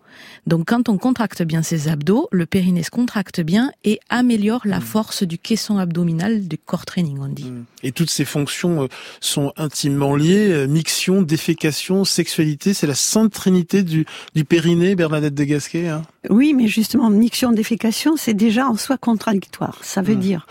Donc 0.47 0.65
quand 0.67 0.89
on 0.89 0.97
contracte 0.97 1.43
bien 1.43 1.63
ses 1.63 1.87
abdos, 1.87 2.27
le 2.31 2.45
périnée 2.45 2.83
se 2.83 2.89
contracte 2.89 3.41
bien 3.41 3.71
et 3.83 3.99
améliore 4.09 4.61
la 4.65 4.79
mmh. 4.79 4.81
force 4.81 5.23
du 5.23 5.37
caisson 5.37 5.77
abdominal 5.77 6.47
du 6.47 6.57
corps 6.57 6.85
training, 6.85 7.19
on 7.21 7.27
dit. 7.27 7.45
Mmh. 7.45 7.65
Et 7.83 7.91
toutes 7.91 8.09
ces 8.09 8.25
fonctions 8.25 8.83
euh, 8.83 8.87
sont 9.21 9.53
intimement 9.57 10.15
liées, 10.15 10.51
euh, 10.51 10.67
miction, 10.67 11.21
défécation, 11.21 12.05
sexualité, 12.05 12.73
c'est 12.73 12.87
la 12.87 12.95
sainte 12.95 13.31
trinité 13.31 13.83
du, 13.83 14.05
du 14.35 14.45
périnée, 14.45 14.95
Bernadette 14.95 15.35
de 15.35 15.43
Gasquet. 15.43 15.87
Hein? 15.87 16.03
Oui, 16.29 16.53
mais 16.53 16.67
justement, 16.67 17.09
miction, 17.09 17.51
défécation, 17.51 18.17
c'est 18.17 18.33
déjà 18.33 18.67
en 18.67 18.75
soi 18.75 18.97
contradictoire. 18.97 19.79
Ça 19.81 20.01
veut 20.01 20.15
mmh. 20.15 20.19
dire 20.19 20.47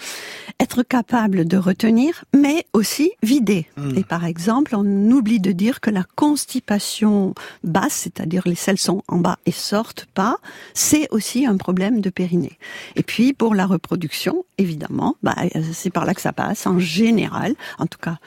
être 0.60 0.82
capable 0.82 1.46
de 1.46 1.56
retenir, 1.56 2.24
mais 2.34 2.66
aussi 2.72 3.12
vider. 3.22 3.66
Et 3.96 4.04
par 4.04 4.24
exemple, 4.24 4.76
on 4.76 5.10
oublie 5.10 5.40
de 5.40 5.50
dire 5.50 5.80
que 5.80 5.90
la 5.90 6.04
constipation 6.14 7.34
basse, 7.64 7.94
c'est-à-dire 7.94 8.42
les 8.46 8.54
selles 8.54 8.78
sont 8.78 9.02
en 9.08 9.18
bas 9.18 9.38
et 9.44 9.51
sortent 9.52 10.06
pas, 10.14 10.36
c'est 10.74 11.08
aussi 11.10 11.46
un 11.46 11.56
problème 11.56 12.00
de 12.00 12.10
périnée. 12.10 12.58
Et 12.96 13.02
puis 13.02 13.32
pour 13.32 13.54
la 13.54 13.66
reproduction, 13.66 14.44
évidemment, 14.58 15.16
bah, 15.22 15.36
c'est 15.72 15.90
par 15.90 16.04
là 16.04 16.14
que 16.14 16.20
ça 16.20 16.32
passe 16.32 16.66
en 16.66 16.78
général, 16.78 17.54
en 17.78 17.86
tout 17.86 17.98
cas 17.98 18.18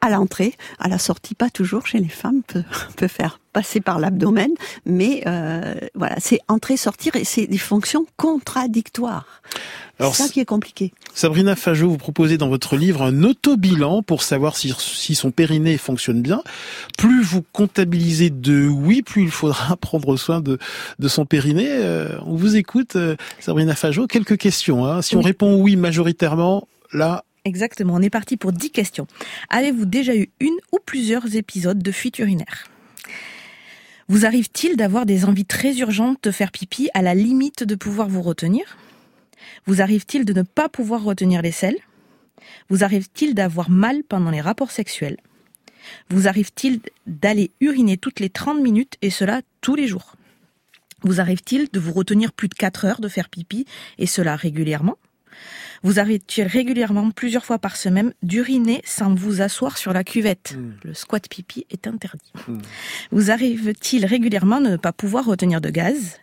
à 0.00 0.08
l'entrée, 0.08 0.54
à 0.78 0.88
la 0.88 0.98
sortie, 0.98 1.34
pas 1.34 1.50
toujours 1.50 1.86
chez 1.86 1.98
les 1.98 2.08
femmes, 2.08 2.42
peut, 2.42 2.64
peut 2.96 3.08
faire 3.08 3.38
passer 3.52 3.80
par 3.80 3.98
l'abdomen, 3.98 4.50
mais 4.86 5.22
euh, 5.26 5.74
voilà, 5.94 6.16
c'est 6.18 6.40
entrer-sortir 6.48 7.16
et 7.16 7.24
c'est 7.24 7.46
des 7.46 7.58
fonctions 7.58 8.06
contradictoires. 8.16 9.42
C'est 10.00 10.22
ça 10.24 10.28
qui 10.28 10.40
est 10.40 10.44
compliqué. 10.44 10.92
Sabrina 11.14 11.56
Fajot, 11.56 11.90
vous 11.90 11.98
proposez 11.98 12.38
dans 12.38 12.48
votre 12.48 12.76
livre 12.76 13.02
un 13.02 13.22
auto-bilan 13.22 14.02
pour 14.02 14.22
savoir 14.22 14.56
si, 14.56 14.74
si, 14.78 15.14
son 15.14 15.30
périnée 15.30 15.76
fonctionne 15.76 16.22
bien. 16.22 16.42
Plus 16.96 17.22
vous 17.22 17.42
comptabilisez 17.52 18.30
de 18.30 18.66
oui, 18.66 19.02
plus 19.02 19.22
il 19.22 19.30
faudra 19.30 19.76
prendre 19.80 20.16
soin 20.16 20.40
de, 20.40 20.58
de 20.98 21.08
son 21.08 21.26
périnée. 21.26 21.68
Euh, 21.68 22.18
on 22.24 22.36
vous 22.36 22.56
écoute, 22.56 22.96
euh, 22.96 23.16
Sabrina 23.40 23.74
Fajot. 23.74 24.06
Quelques 24.06 24.38
questions. 24.38 24.86
Hein. 24.86 25.02
Si 25.02 25.16
on 25.16 25.20
répond 25.20 25.60
oui 25.60 25.76
majoritairement, 25.76 26.66
là, 26.92 27.24
Exactement, 27.44 27.94
on 27.94 28.02
est 28.02 28.10
parti 28.10 28.36
pour 28.36 28.52
10 28.52 28.70
questions. 28.70 29.06
Avez-vous 29.48 29.86
déjà 29.86 30.14
eu 30.14 30.30
une 30.40 30.56
ou 30.72 30.78
plusieurs 30.84 31.36
épisodes 31.36 31.82
de 31.82 31.90
fuite 31.90 32.18
urinaire? 32.18 32.66
Vous 34.08 34.26
arrive-t-il 34.26 34.76
d'avoir 34.76 35.06
des 35.06 35.24
envies 35.24 35.46
très 35.46 35.78
urgentes 35.78 36.18
de 36.24 36.30
faire 36.32 36.50
pipi 36.50 36.90
à 36.94 37.00
la 37.00 37.14
limite 37.14 37.64
de 37.64 37.74
pouvoir 37.76 38.08
vous 38.08 38.22
retenir? 38.22 38.76
Vous 39.66 39.80
arrive-t-il 39.82 40.24
de 40.24 40.32
ne 40.32 40.42
pas 40.42 40.68
pouvoir 40.68 41.02
retenir 41.02 41.42
les 41.42 41.52
selles? 41.52 41.78
Vous 42.68 42.84
arrive-t-il 42.84 43.34
d'avoir 43.34 43.70
mal 43.70 44.02
pendant 44.08 44.30
les 44.30 44.40
rapports 44.40 44.70
sexuels? 44.70 45.18
Vous 46.08 46.28
arrive-t-il 46.28 46.80
d'aller 47.06 47.50
uriner 47.60 47.96
toutes 47.96 48.20
les 48.20 48.30
30 48.30 48.62
minutes 48.62 48.96
et 49.02 49.10
cela 49.10 49.42
tous 49.60 49.74
les 49.74 49.86
jours? 49.86 50.16
Vous 51.02 51.20
arrive-t-il 51.20 51.68
de 51.70 51.80
vous 51.80 51.92
retenir 51.92 52.32
plus 52.32 52.48
de 52.48 52.54
4 52.54 52.84
heures 52.84 53.00
de 53.00 53.08
faire 53.08 53.28
pipi 53.28 53.64
et 53.98 54.06
cela 54.06 54.36
régulièrement? 54.36 54.98
Vous 55.82 55.98
arrive-t-il 55.98 56.46
régulièrement, 56.46 57.10
plusieurs 57.10 57.46
fois 57.46 57.58
par 57.58 57.76
semaine, 57.76 58.12
d'uriner 58.22 58.82
sans 58.84 59.14
vous 59.14 59.40
asseoir 59.40 59.78
sur 59.78 59.94
la 59.94 60.04
cuvette? 60.04 60.54
Hmm. 60.54 60.72
Le 60.84 60.92
squat 60.92 61.26
pipi 61.26 61.66
est 61.70 61.86
interdit. 61.86 62.32
Hmm. 62.46 62.58
Vous 63.10 63.30
arrive-t-il 63.30 64.04
régulièrement 64.04 64.60
de 64.60 64.68
ne 64.68 64.76
pas 64.76 64.92
pouvoir 64.92 65.24
retenir 65.24 65.62
de 65.62 65.70
gaz? 65.70 66.18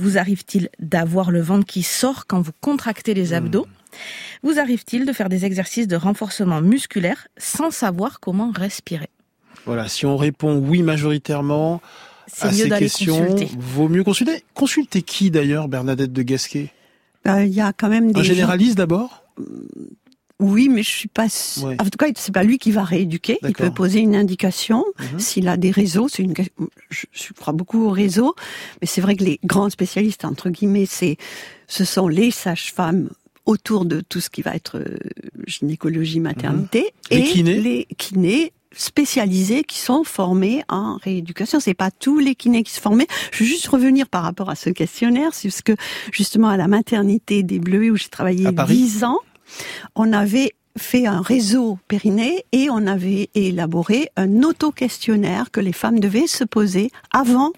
Vous 0.00 0.16
arrive-t-il 0.16 0.70
d'avoir 0.78 1.30
le 1.30 1.42
ventre 1.42 1.66
qui 1.66 1.82
sort 1.82 2.26
quand 2.26 2.40
vous 2.40 2.52
contractez 2.62 3.12
les 3.12 3.34
abdos 3.34 3.66
hmm. 3.66 4.48
Vous 4.48 4.58
arrive-t-il 4.58 5.04
de 5.04 5.12
faire 5.12 5.28
des 5.28 5.44
exercices 5.44 5.88
de 5.88 5.96
renforcement 5.96 6.62
musculaire 6.62 7.28
sans 7.36 7.70
savoir 7.70 8.18
comment 8.18 8.50
respirer 8.50 9.10
Voilà, 9.66 9.88
si 9.88 10.06
on 10.06 10.16
répond 10.16 10.56
oui 10.56 10.82
majoritairement 10.82 11.82
à 12.40 12.50
ces 12.50 12.70
questions, 12.70 13.36
vaut 13.58 13.88
mieux 13.88 14.02
consulter. 14.02 14.42
Consulter 14.54 15.02
qui 15.02 15.30
d'ailleurs, 15.30 15.68
Bernadette 15.68 16.14
de 16.14 16.22
Gasquet? 16.22 16.72
Euh, 17.26 17.44
il 17.44 17.52
y 17.52 17.60
a 17.60 17.74
quand 17.74 17.90
même 17.90 18.12
des. 18.12 18.20
Un 18.20 18.22
généraliste 18.22 18.78
d'abord? 18.78 19.24
Oui, 20.40 20.68
mais 20.68 20.82
je 20.82 20.90
suis 20.90 21.08
pas. 21.08 21.26
En 21.78 21.84
tout 21.84 21.98
cas, 21.98 22.06
c'est 22.16 22.32
pas 22.32 22.42
lui 22.42 22.58
qui 22.58 22.72
va 22.72 22.82
rééduquer. 22.82 23.38
Il 23.42 23.52
peut 23.52 23.70
poser 23.70 24.00
une 24.00 24.16
indication 24.16 24.84
mhm. 24.98 25.18
s'il 25.18 25.48
a 25.48 25.56
des 25.56 25.70
réseaux. 25.70 26.08
C'est 26.08 26.22
une. 26.22 26.34
Je, 26.90 27.32
crois 27.34 27.52
beaucoup 27.52 27.84
aux 27.86 27.90
réseaux, 27.90 28.34
mais 28.80 28.86
c'est 28.86 29.00
vrai 29.00 29.16
que 29.16 29.24
les 29.24 29.38
grands 29.44 29.70
spécialistes 29.70 30.24
entre 30.24 30.50
guillemets, 30.50 30.86
c'est, 30.86 31.16
ce 31.68 31.84
sont 31.84 32.08
les 32.08 32.30
sages-femmes 32.30 33.10
autour 33.46 33.84
de 33.84 34.00
tout 34.00 34.20
ce 34.20 34.30
qui 34.30 34.42
va 34.42 34.54
être 34.54 34.78
euh, 34.78 34.98
gynécologie, 35.46 36.20
maternité, 36.20 36.92
mhm. 37.10 37.18
et 37.18 37.22
les 37.22 37.24
kinés, 37.24 37.60
les 37.60 37.86
kinés 37.96 38.52
spécialisés 38.72 39.64
qui 39.64 39.78
sont 39.78 40.04
formés 40.04 40.62
en 40.68 40.96
rééducation. 40.96 41.60
C'est 41.60 41.74
pas 41.74 41.90
tous 41.90 42.18
les 42.18 42.34
kinés 42.34 42.62
qui 42.62 42.72
se 42.72 42.80
formaient. 42.80 43.06
Je 43.32 43.42
veux 43.42 43.48
juste 43.48 43.66
revenir 43.66 44.08
par 44.08 44.22
rapport 44.22 44.50
à 44.50 44.54
ce 44.54 44.70
questionnaire, 44.70 45.34
c'est 45.34 45.48
parce 45.48 45.62
que 45.62 45.72
justement 46.12 46.48
à 46.48 46.56
la 46.56 46.68
maternité 46.68 47.42
des 47.42 47.58
Bleuets 47.58 47.90
où 47.90 47.96
j'ai 47.96 48.08
travaillé 48.08 48.46
dix 48.68 49.04
ans, 49.04 49.18
on 49.94 50.12
avait 50.12 50.52
fait 50.78 51.06
un 51.06 51.20
réseau 51.20 51.78
périnée 51.88 52.44
et 52.52 52.70
on 52.70 52.86
avait 52.86 53.28
élaboré 53.34 54.08
un 54.16 54.42
auto-questionnaire 54.42 55.50
que 55.50 55.60
les 55.60 55.72
femmes 55.72 56.00
devaient 56.00 56.26
se 56.26 56.44
poser 56.44 56.90
avant 57.12 57.52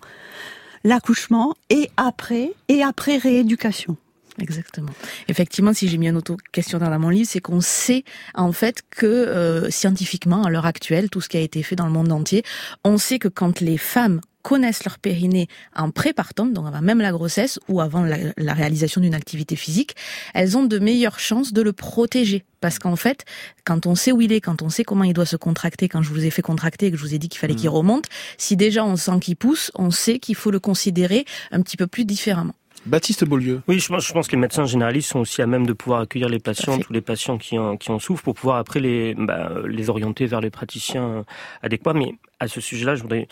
l'accouchement 0.84 1.54
et 1.70 1.90
après 1.96 2.52
et 2.68 2.82
après 2.82 3.18
rééducation. 3.18 3.96
Exactement. 4.40 4.92
Effectivement, 5.28 5.75
si 5.75 5.88
j'ai 5.88 5.99
mis 5.99 6.08
un 6.08 6.16
auto-questionnaire 6.16 6.90
dans 6.90 6.99
mon 6.99 7.11
livre, 7.11 7.28
c'est 7.30 7.40
qu'on 7.40 7.61
sait 7.61 8.04
en 8.34 8.52
fait 8.52 8.82
que 8.88 9.06
euh, 9.06 9.70
scientifiquement, 9.70 10.44
à 10.44 10.50
l'heure 10.50 10.66
actuelle, 10.66 11.11
tout 11.11 11.20
ce 11.20 11.28
qui 11.28 11.37
a 11.37 11.40
été 11.40 11.62
fait 11.62 11.76
dans 11.76 11.87
le 11.87 11.92
monde 11.92 12.11
entier, 12.11 12.42
on 12.82 12.96
sait 12.96 13.18
que 13.18 13.28
quand 13.28 13.61
les 13.61 13.76
femmes 13.76 14.20
connaissent 14.42 14.84
leur 14.84 14.99
périnée 14.99 15.49
en 15.75 15.90
prépartant, 15.90 16.46
donc 16.46 16.66
avant 16.66 16.82
même 16.82 17.00
la 17.00 17.12
grossesse 17.12 17.58
ou 17.68 17.80
avant 17.80 18.04
la, 18.04 18.54
réalisation 18.54 19.00
d'une 19.00 19.14
activité 19.14 19.56
physique, 19.56 19.96
elles 20.34 20.56
ont 20.56 20.64
de 20.64 20.78
meilleures 20.78 21.18
chances 21.18 21.52
de 21.52 21.62
le 21.62 21.72
protéger. 21.72 22.44
Parce 22.61 22.78
qu'en 22.78 22.96
fait, 22.96 23.25
quand 23.64 23.87
on 23.87 23.94
sait 23.94 24.12
où 24.12 24.20
il 24.20 24.32
est, 24.32 24.40
quand 24.40 24.62
on 24.62 24.68
sait 24.68 24.84
comment 24.84 25.04
il 25.04 25.14
doit 25.14 25.26
se 25.26 25.37
contracter, 25.37 25.88
quand 25.88 26.02
je 26.02 26.11
vous 26.11 26.25
ai 26.25 26.30
fait 26.30 26.42
contracter 26.42 26.87
et 26.87 26.90
que 26.90 26.96
je 26.96 27.02
vous 27.02 27.14
ai 27.14 27.18
dit 27.18 27.28
qu'il 27.28 27.40
fallait 27.40 27.54
qu'il 27.54 27.70
mmh. 27.70 27.75
remonte, 27.75 28.06
si 28.37 28.56
déjà 28.56 28.84
on 28.84 28.96
sent 28.96 29.18
qu'il 29.20 29.37
pousse, 29.37 29.72
on 29.75 29.90
sait 29.90 30.18
qu'il 30.18 30.34
faut 30.34 30.50
le 30.50 30.61
considérer 30.61 31.25
un 31.50 31.62
petit 31.62 31.76
peu 31.76 31.87
plus 31.87 32.04
différemment. 32.04 32.54
Baptiste 32.84 33.25
Beaulieu. 33.25 33.62
Oui, 33.68 33.78
je 33.78 33.88
pense, 33.88 34.06
je 34.06 34.12
pense 34.12 34.26
que 34.26 34.32
les 34.32 34.40
médecins 34.40 34.66
généralistes 34.66 35.11
sont 35.11 35.20
aussi 35.20 35.40
à 35.40 35.46
même 35.46 35.66
de 35.66 35.72
pouvoir 35.72 36.00
accueillir 36.00 36.28
les 36.28 36.40
patients, 36.40 36.78
tous 36.78 36.92
les 36.92 37.00
patients 37.00 37.38
qui 37.38 37.58
en, 37.58 37.76
qui 37.76 37.92
en 37.92 38.00
souffrent, 38.00 38.25
pour 38.25 38.34
pouvoir 38.34 38.56
après 38.56 38.80
les, 38.80 39.14
bah, 39.14 39.52
les 39.68 39.88
orienter 39.88 40.26
vers 40.26 40.40
les 40.40 40.50
praticiens 40.50 41.25
adéquats. 41.62 41.92
Mais 41.92 42.14
à 42.40 42.49
ce 42.49 42.61
sujet-là, 42.61 42.96
je 42.96 43.02
voudrais 43.02 43.28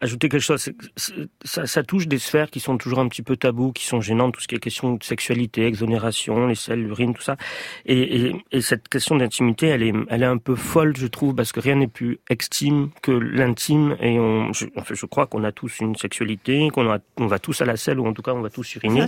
ajouter 0.00 0.28
quelque 0.28 0.42
chose. 0.42 0.70
Ça, 1.44 1.66
ça, 1.66 1.82
touche 1.82 2.08
des 2.08 2.18
sphères 2.18 2.50
qui 2.50 2.60
sont 2.60 2.78
toujours 2.78 3.00
un 3.00 3.08
petit 3.08 3.22
peu 3.22 3.36
tabous, 3.36 3.72
qui 3.72 3.84
sont 3.84 4.00
gênantes, 4.00 4.34
tout 4.34 4.40
ce 4.40 4.48
qui 4.48 4.54
est 4.54 4.58
question 4.58 4.94
de 4.94 5.04
sexualité, 5.04 5.66
exonération, 5.66 6.46
les 6.46 6.54
selles, 6.54 6.82
l'urine, 6.82 7.14
tout 7.14 7.22
ça. 7.22 7.36
Et, 7.86 8.26
et, 8.26 8.44
et 8.52 8.60
cette 8.62 8.88
question 8.88 9.16
d'intimité, 9.16 9.66
elle 9.66 9.82
est, 9.82 9.92
elle 10.08 10.22
est 10.22 10.26
un 10.26 10.38
peu 10.38 10.54
folle, 10.54 10.96
je 10.96 11.06
trouve, 11.06 11.34
parce 11.34 11.52
que 11.52 11.60
rien 11.60 11.76
n'est 11.76 11.86
plus 11.86 12.18
extime 12.30 12.90
que 13.02 13.12
l'intime. 13.12 13.96
Et 14.00 14.18
on, 14.18 14.52
je, 14.52 14.66
enfin, 14.76 14.94
je 14.94 15.06
crois 15.06 15.26
qu'on 15.26 15.44
a 15.44 15.52
tous 15.52 15.80
une 15.80 15.94
sexualité, 15.96 16.70
qu'on 16.72 16.98
on 17.18 17.26
va 17.26 17.38
tous 17.38 17.60
à 17.60 17.64
la 17.66 17.76
selle, 17.76 18.00
ou 18.00 18.06
en 18.06 18.12
tout 18.12 18.22
cas, 18.22 18.32
on 18.32 18.40
va 18.40 18.50
tous 18.50 18.74
uriner. 18.76 19.04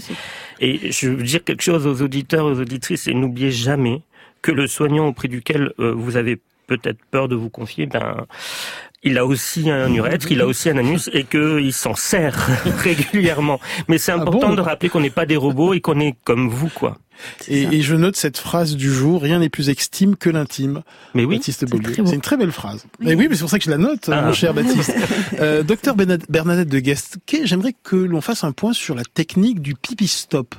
et 0.61 0.92
je 0.92 1.08
veux 1.08 1.22
dire 1.22 1.42
quelque 1.42 1.62
chose 1.62 1.87
aux 1.87 2.02
auditeurs, 2.02 2.44
aux 2.44 2.61
auditrices, 2.61 3.06
et 3.06 3.14
n'oubliez 3.14 3.50
jamais 3.50 4.02
que 4.42 4.52
le 4.52 4.66
soignant 4.66 5.06
auprès 5.06 5.28
duquel 5.28 5.72
euh, 5.78 5.92
vous 5.92 6.16
avez 6.16 6.40
peut-être 6.66 6.99
peur 7.11 7.28
de 7.28 7.37
vous 7.37 7.50
confier, 7.50 7.87
ben 7.87 8.26
il 9.02 9.18
a 9.18 9.26
aussi 9.26 9.71
un 9.71 9.92
urètre, 9.92 10.30
il 10.30 10.40
a 10.40 10.47
aussi 10.47 10.71
un 10.71 10.76
anus 10.76 11.11
et 11.12 11.25
qu'il 11.25 11.73
s'en 11.73 11.94
sert 11.94 12.49
régulièrement. 12.78 13.61
Mais 13.88 13.99
c'est 13.99 14.12
ah 14.12 14.16
important 14.16 14.54
de 14.54 14.61
rappeler 14.61 14.88
qu'on 14.88 15.00
n'est 15.00 15.11
pas 15.11 15.26
des 15.26 15.37
robots 15.37 15.75
et 15.75 15.80
qu'on 15.80 15.99
est 15.99 16.14
comme 16.25 16.49
vous, 16.49 16.68
quoi. 16.68 16.99
Et, 17.49 17.82
je 17.82 17.94
note 17.94 18.16
cette 18.16 18.38
phrase 18.38 18.75
du 18.75 18.92
jour 18.92 19.23
rien 19.23 19.38
n'est 19.38 19.49
plus 19.49 19.68
extime 19.68 20.16
que 20.16 20.30
l'intime. 20.30 20.82
Mais 21.14 21.25
oui, 21.25 21.40
c'est 21.42 21.62
une 21.62 22.21
très 22.21 22.37
belle 22.37 22.52
phrase. 22.52 22.87
Mais 23.00 23.14
oui, 23.14 23.26
mais 23.28 23.37
c'est 23.37 23.42
pour 23.42 23.50
ça 23.50 23.59
que 23.59 23.64
je 23.64 23.71
la 23.71 23.78
note, 23.78 24.09
ah. 24.11 24.23
mon 24.23 24.32
cher 24.32 24.54
Baptiste. 24.54 24.94
euh, 25.40 25.62
docteur 25.62 25.94
Bernadette 25.94 26.68
de 26.68 26.78
Guest, 26.78 27.18
j'aimerais 27.44 27.75
que 27.82 27.97
l'on 27.97 28.21
fasse 28.21 28.44
un 28.44 28.52
point 28.52 28.73
sur 28.73 28.94
la 28.94 29.04
technique 29.04 29.61
du 29.61 29.75
pipi 29.75 30.09
stop. 30.09 30.54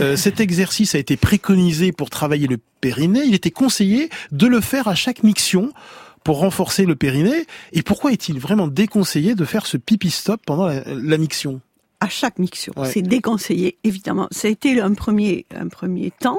Euh, 0.00 0.16
cet 0.16 0.40
exercice 0.40 0.94
a 0.94 0.98
été 0.98 1.16
préconisé 1.16 1.92
pour 1.92 2.10
travailler 2.10 2.46
le 2.46 2.58
périnée. 2.80 3.22
Il 3.24 3.34
était 3.34 3.50
conseillé 3.50 4.08
de 4.32 4.46
le 4.46 4.60
faire 4.60 4.88
à 4.88 4.94
chaque 4.94 5.22
miction 5.22 5.72
pour 6.24 6.38
renforcer 6.38 6.84
le 6.84 6.96
périnée. 6.96 7.46
Et 7.72 7.82
pourquoi 7.82 8.12
est-il 8.12 8.38
vraiment 8.38 8.68
déconseillé 8.68 9.34
de 9.34 9.44
faire 9.44 9.66
ce 9.66 9.76
pipi 9.76 10.10
stop 10.10 10.40
pendant 10.46 10.66
la, 10.66 10.82
la 10.86 11.18
miction 11.18 11.60
À 12.00 12.08
chaque 12.08 12.38
miction, 12.38 12.72
c'est 12.84 13.02
déconseillé 13.02 13.78
évidemment. 13.84 14.28
Ça 14.30 14.48
a 14.48 14.50
été 14.50 14.80
un 14.80 14.94
premier 14.94 15.46
un 15.54 15.68
premier 15.68 16.10
temps 16.10 16.38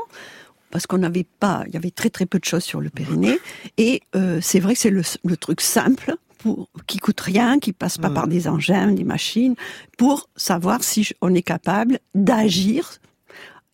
parce 0.74 0.88
qu'on 0.88 0.98
n'avait 0.98 1.28
pas, 1.40 1.63
il 1.68 1.74
y 1.75 1.78
avait 1.78 1.92
très 1.92 2.10
très 2.10 2.25
peu 2.25 2.40
de 2.40 2.46
choses 2.46 2.63
sur 2.63 2.82
le 2.82 2.90
périnée. 2.90 3.38
Et 3.78 4.02
euh, 4.16 4.40
c'est 4.42 4.60
vrai 4.60 4.74
que 4.74 4.80
c'est 4.80 4.90
le, 4.90 5.04
le, 5.24 5.38
truc 5.38 5.62
simple 5.62 6.16
pour 6.40 6.68
qui 6.88 6.98
coûte 6.98 7.22
rien, 7.22 7.60
qui 7.60 7.74
passe 7.74 8.00
pas 8.00 8.10
mmh. 8.10 8.13
par 8.16 8.28
des 8.28 8.48
engins, 8.48 8.92
des 8.92 9.04
machines, 9.04 9.54
pour 10.00 10.30
savoir 10.36 10.84
si 10.84 11.12
on 11.22 11.32
est 11.36 11.44
capable 11.44 12.00
d'agir. 12.16 12.94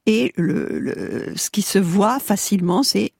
Et 0.07 0.33
le, 0.35 0.77
le, 0.77 1.37
ce 1.37 1.49
qui 1.49 1.61
se 1.61 1.79
voit 1.79 2.19
facilement, 2.19 2.83
c'est 2.83 3.13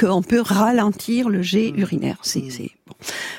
qu'on 0.00 0.22
peut 0.22 0.40
ralentir 0.40 1.28
le 1.28 1.42
jet 1.42 1.72
mmh. 1.72 1.80
urinaire. 1.80 2.16
C'est, 2.22 2.40
mmh. 2.40 2.68
bon. 2.86 2.94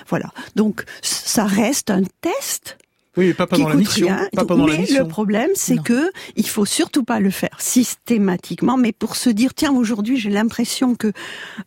voilà. 0.07 0.31
Donc 0.55 0.85
ça 1.01 1.45
reste 1.45 1.89
un 1.89 2.03
test 2.21 2.77
oui, 3.17 3.33
pas 3.33 3.45
pendant 3.45 3.67
la 3.67 3.75
mission. 3.75 4.07
Pas 4.33 4.45
pendant 4.45 4.67
mais 4.67 4.85
le 4.85 5.05
problème, 5.05 5.49
c'est 5.53 5.83
que 5.83 6.11
il 6.37 6.47
faut 6.47 6.63
surtout 6.63 7.03
pas 7.03 7.19
le 7.19 7.29
faire 7.29 7.59
systématiquement, 7.59 8.77
mais 8.77 8.93
pour 8.93 9.17
se 9.17 9.29
dire 9.29 9.53
tiens 9.53 9.73
aujourd'hui 9.73 10.15
j'ai 10.17 10.29
l'impression 10.29 10.95
que 10.95 11.11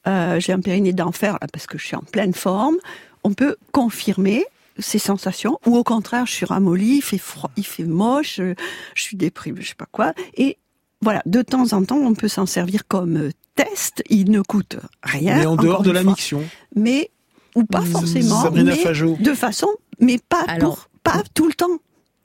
euh, 0.06 0.40
j'ai 0.40 0.54
un 0.54 0.60
périnée 0.60 0.94
d'enfer 0.94 1.38
parce 1.52 1.66
que 1.66 1.76
je 1.76 1.84
suis 1.84 1.96
en 1.96 2.02
pleine 2.02 2.32
forme, 2.32 2.76
on 3.24 3.34
peut 3.34 3.56
confirmer 3.72 4.46
ces 4.78 4.98
sensations 4.98 5.58
ou 5.66 5.76
au 5.76 5.84
contraire 5.84 6.24
je 6.24 6.32
suis 6.32 6.46
ramollie, 6.46 6.96
il 6.96 7.02
fait 7.02 7.18
froid, 7.18 7.50
il 7.58 7.66
fait 7.66 7.84
moche, 7.84 8.36
je, 8.36 8.54
suis 8.94 9.18
déprimée, 9.18 9.60
je 9.60 9.68
sais 9.68 9.74
pas 9.74 9.88
quoi 9.92 10.14
et 10.38 10.56
voilà, 11.02 11.20
de 11.26 11.42
temps 11.42 11.74
en 11.74 11.84
temps, 11.84 11.98
on 11.98 12.14
peut 12.14 12.28
s'en 12.28 12.46
servir 12.46 12.88
comme 12.88 13.28
test. 13.54 14.02
Il 14.08 14.30
ne 14.30 14.40
coûte 14.40 14.76
rien. 15.02 15.36
Mais 15.36 15.46
en 15.46 15.56
dehors 15.56 15.82
de 15.82 15.90
la 15.90 16.02
mission. 16.02 16.42
Mais 16.74 17.10
ou 17.54 17.64
pas 17.64 17.82
forcément. 17.82 18.50
mais 18.50 18.64
de 18.64 19.34
façon, 19.34 19.68
mais 20.00 20.18
pas 20.18 20.44
pour 20.58 20.88
pas 21.02 21.22
tout 21.34 21.46
le 21.46 21.54
temps. 21.54 21.78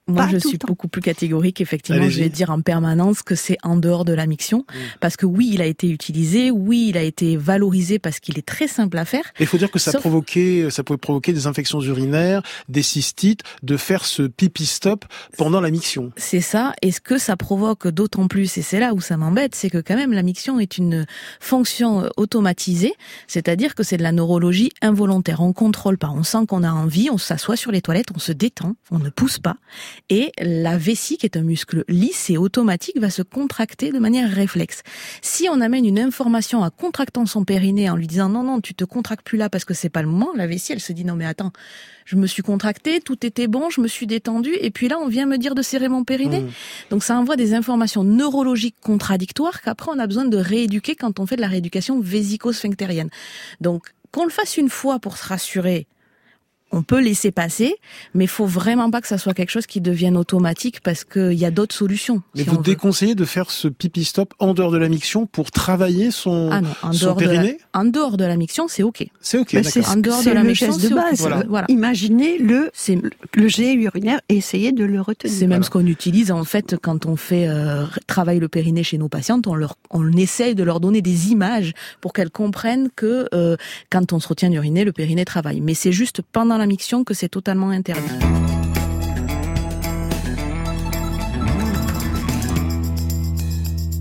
Moi, 0.09 0.27
je 0.29 0.37
suis 0.37 0.57
beaucoup 0.57 0.87
plus 0.87 1.01
catégorique. 1.01 1.61
Effectivement, 1.61 2.09
je 2.09 2.19
vais 2.19 2.29
dire 2.29 2.49
en 2.49 2.61
permanence 2.61 3.21
que 3.21 3.35
c'est 3.35 3.57
en 3.63 3.77
dehors 3.77 4.05
de 4.05 4.13
la 4.13 4.25
miction, 4.25 4.65
parce 4.99 5.17
que 5.17 5.25
oui, 5.25 5.51
il 5.53 5.61
a 5.61 5.65
été 5.65 5.89
utilisé, 5.89 6.51
oui, 6.51 6.87
il 6.89 6.97
a 6.97 7.03
été 7.03 7.37
valorisé 7.37 7.99
parce 7.99 8.19
qu'il 8.19 8.37
est 8.37 8.45
très 8.45 8.67
simple 8.67 8.97
à 8.97 9.05
faire. 9.05 9.23
Il 9.39 9.47
faut 9.47 9.57
dire 9.57 9.71
que 9.71 9.79
ça 9.79 9.97
provoquait, 9.99 10.69
ça 10.69 10.83
pouvait 10.83 10.97
provoquer 10.97 11.33
des 11.33 11.47
infections 11.47 11.81
urinaires, 11.81 12.41
des 12.67 12.81
cystites, 12.81 13.41
de 13.63 13.77
faire 13.77 14.05
ce 14.05 14.23
pipi 14.23 14.65
stop 14.65 15.05
pendant 15.37 15.61
la 15.61 15.71
miction. 15.71 16.11
C'est 16.17 16.41
ça. 16.41 16.73
Et 16.81 16.91
ce 16.91 17.01
que 17.01 17.17
ça 17.17 17.37
provoque 17.37 17.87
d'autant 17.87 18.27
plus, 18.27 18.57
et 18.57 18.61
c'est 18.61 18.79
là 18.79 18.93
où 18.93 19.01
ça 19.01 19.17
m'embête, 19.17 19.55
c'est 19.55 19.69
que 19.69 19.77
quand 19.77 19.95
même 19.95 20.13
la 20.13 20.23
miction 20.23 20.59
est 20.59 20.77
une 20.77 21.05
fonction 21.39 22.09
automatisée, 22.17 22.93
c'est-à-dire 23.27 23.75
que 23.75 23.83
c'est 23.83 23.97
de 23.97 24.03
la 24.03 24.11
neurologie 24.11 24.71
involontaire. 24.81 25.41
On 25.41 25.53
contrôle 25.53 25.97
pas. 25.97 26.09
On 26.09 26.23
sent 26.23 26.45
qu'on 26.47 26.63
a 26.63 26.71
envie, 26.71 27.09
on 27.11 27.17
s'assoit 27.17 27.55
sur 27.55 27.71
les 27.71 27.81
toilettes, 27.81 28.09
on 28.15 28.19
se 28.19 28.31
détend, 28.31 28.75
on 28.91 28.99
ne 28.99 29.09
pousse 29.09 29.39
pas 29.39 29.55
et 30.09 30.31
la 30.39 30.77
vessie, 30.77 31.17
qui 31.17 31.25
est 31.25 31.37
un 31.37 31.41
muscle 31.41 31.83
lisse 31.87 32.29
et 32.29 32.37
automatique, 32.37 32.99
va 32.99 33.09
se 33.09 33.21
contracter 33.21 33.91
de 33.91 33.99
manière 33.99 34.29
réflexe. 34.29 34.81
Si 35.21 35.47
on 35.49 35.61
amène 35.61 35.85
une 35.85 35.99
information 35.99 36.63
à 36.63 36.69
contractant 36.69 37.25
son 37.25 37.43
périnée 37.43 37.89
en 37.89 37.95
lui 37.95 38.07
disant 38.07 38.29
non, 38.29 38.43
non, 38.43 38.61
tu 38.61 38.73
te 38.73 38.83
contractes 38.83 39.25
plus 39.25 39.37
là 39.37 39.49
parce 39.49 39.65
que 39.65 39.73
c'est 39.73 39.89
pas 39.89 40.01
le 40.01 40.07
moment, 40.07 40.29
la 40.35 40.47
vessie, 40.47 40.73
elle 40.73 40.79
se 40.79 40.93
dit 40.93 41.05
non, 41.05 41.15
mais 41.15 41.25
attends, 41.25 41.51
je 42.05 42.15
me 42.15 42.27
suis 42.27 42.41
contractée, 42.41 43.01
tout 43.01 43.25
était 43.25 43.47
bon, 43.47 43.69
je 43.69 43.81
me 43.81 43.87
suis 43.87 44.07
détendue, 44.07 44.55
et 44.61 44.71
puis 44.71 44.87
là, 44.87 44.97
on 44.99 45.07
vient 45.07 45.25
me 45.25 45.37
dire 45.37 45.53
de 45.53 45.61
serrer 45.61 45.89
mon 45.89 46.03
périnée. 46.03 46.41
Mmh. 46.41 46.51
Donc 46.89 47.03
ça 47.03 47.17
envoie 47.17 47.35
des 47.35 47.53
informations 47.53 48.03
neurologiques 48.03 48.77
contradictoires 48.81 49.61
qu'après 49.61 49.91
on 49.93 49.99
a 49.99 50.07
besoin 50.07 50.25
de 50.25 50.37
rééduquer 50.37 50.95
quand 50.95 51.19
on 51.19 51.25
fait 51.25 51.35
de 51.35 51.41
la 51.41 51.47
rééducation 51.47 51.99
vésico-sphinctérienne. 51.99 53.09
Donc, 53.61 53.93
qu'on 54.11 54.23
le 54.23 54.31
fasse 54.31 54.57
une 54.57 54.69
fois 54.69 54.99
pour 54.99 55.17
se 55.17 55.27
rassurer, 55.27 55.87
on 56.71 56.83
peut 56.83 56.99
laisser 56.99 57.31
passer, 57.31 57.75
mais 58.13 58.25
il 58.25 58.29
faut 58.29 58.45
vraiment 58.45 58.91
pas 58.91 59.01
que 59.01 59.07
ça 59.07 59.17
soit 59.17 59.33
quelque 59.33 59.49
chose 59.49 59.65
qui 59.65 59.81
devienne 59.81 60.17
automatique 60.17 60.81
parce 60.81 61.03
qu'il 61.03 61.33
y 61.33 61.45
a 61.45 61.51
d'autres 61.51 61.75
solutions. 61.75 62.21
Mais 62.35 62.43
vous 62.43 62.57
déconseillez 62.57 63.15
de 63.15 63.25
faire 63.25 63.49
ce 63.49 63.67
pipi 63.67 64.03
stop 64.03 64.33
en 64.39 64.53
dehors 64.53 64.71
de 64.71 64.77
la 64.77 64.89
miction 64.89 65.25
pour 65.25 65.51
travailler 65.51 66.11
son, 66.11 66.49
ah 66.51 66.61
en 66.83 66.93
son 66.93 67.15
périnée? 67.15 67.57
En 67.73 67.85
dehors 67.85 68.17
de 68.17 68.25
la 68.25 68.35
miction, 68.35 68.67
c'est 68.67 68.83
ok. 68.83 69.07
C'est 69.19 69.39
ok, 69.39 69.53
d'accord. 69.53 69.89
En 69.89 69.97
dehors 69.97 70.23
de 70.23 70.31
la 70.31 70.43
miction, 70.43 70.77
de 70.77 70.89
base. 70.89 71.27
Voilà. 71.47 71.65
Imaginez 71.69 72.37
le, 72.37 72.71
le 73.33 73.47
jet 73.47 73.73
urinaire 73.73 74.21
et 74.29 74.37
essayez 74.37 74.71
de 74.71 74.83
le 74.83 75.01
retenir. 75.01 75.35
C'est 75.35 75.47
même 75.47 75.63
ce 75.63 75.69
qu'on 75.69 75.85
utilise 75.87 76.31
en 76.31 76.43
fait 76.43 76.75
quand 76.81 77.05
on 77.05 77.15
fait 77.15 77.47
euh, 77.47 77.85
travailler 78.05 78.39
le 78.39 78.47
périnée 78.47 78.83
chez 78.83 78.97
nos 78.97 79.09
patientes. 79.09 79.47
On 79.47 79.55
leur, 79.55 79.75
on 79.89 80.11
essaye 80.13 80.53
de 80.53 80.63
leur 80.63 80.79
donner 80.79 81.01
des 81.01 81.31
images 81.31 81.73
pour 81.99 82.13
qu'elles 82.13 82.29
comprennent 82.29 82.89
que 82.95 83.27
euh, 83.33 83.57
quand 83.89 84.13
on 84.13 84.19
se 84.19 84.27
retient 84.27 84.49
d'uriner, 84.49 84.83
le 84.83 84.91
périnée 84.91 85.25
travaille. 85.25 85.61
Mais 85.61 85.73
c'est 85.73 85.91
juste 85.91 86.21
pendant 86.31 86.58
la 86.59 86.67
miction 86.67 87.03
que 87.03 87.13
c'est 87.13 87.29
totalement 87.29 87.69
interdit. 87.69 88.09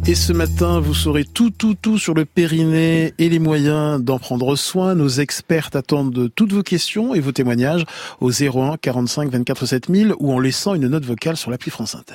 Et 0.09 0.15
ce 0.15 0.33
matin, 0.33 0.81
vous 0.81 0.95
saurez 0.95 1.27
tout, 1.27 1.51
tout, 1.51 1.75
tout 1.75 1.99
sur 1.99 2.15
le 2.15 2.25
périnée 2.25 3.13
et 3.19 3.29
les 3.29 3.39
moyens 3.39 4.03
d'en 4.03 4.19
prendre 4.19 4.57
soin. 4.57 4.95
Nos 4.95 5.09
experts 5.09 5.69
attendent 5.75 6.31
toutes 6.35 6.55
vos 6.55 6.63
questions 6.63 7.15
et 7.15 7.21
vos 7.21 7.33
témoignages 7.33 7.85
au 8.23 8.31
01 8.31 8.79
45 8.79 9.31
24 9.31 9.67
7000 9.67 10.15
ou 10.19 10.33
en 10.33 10.39
laissant 10.39 10.75
une 10.75 10.89
note 10.89 11.05
vocale 11.05 11.37
sur 11.37 11.51
l'appli 11.51 11.71
France 11.71 11.95
Inter. 11.95 12.15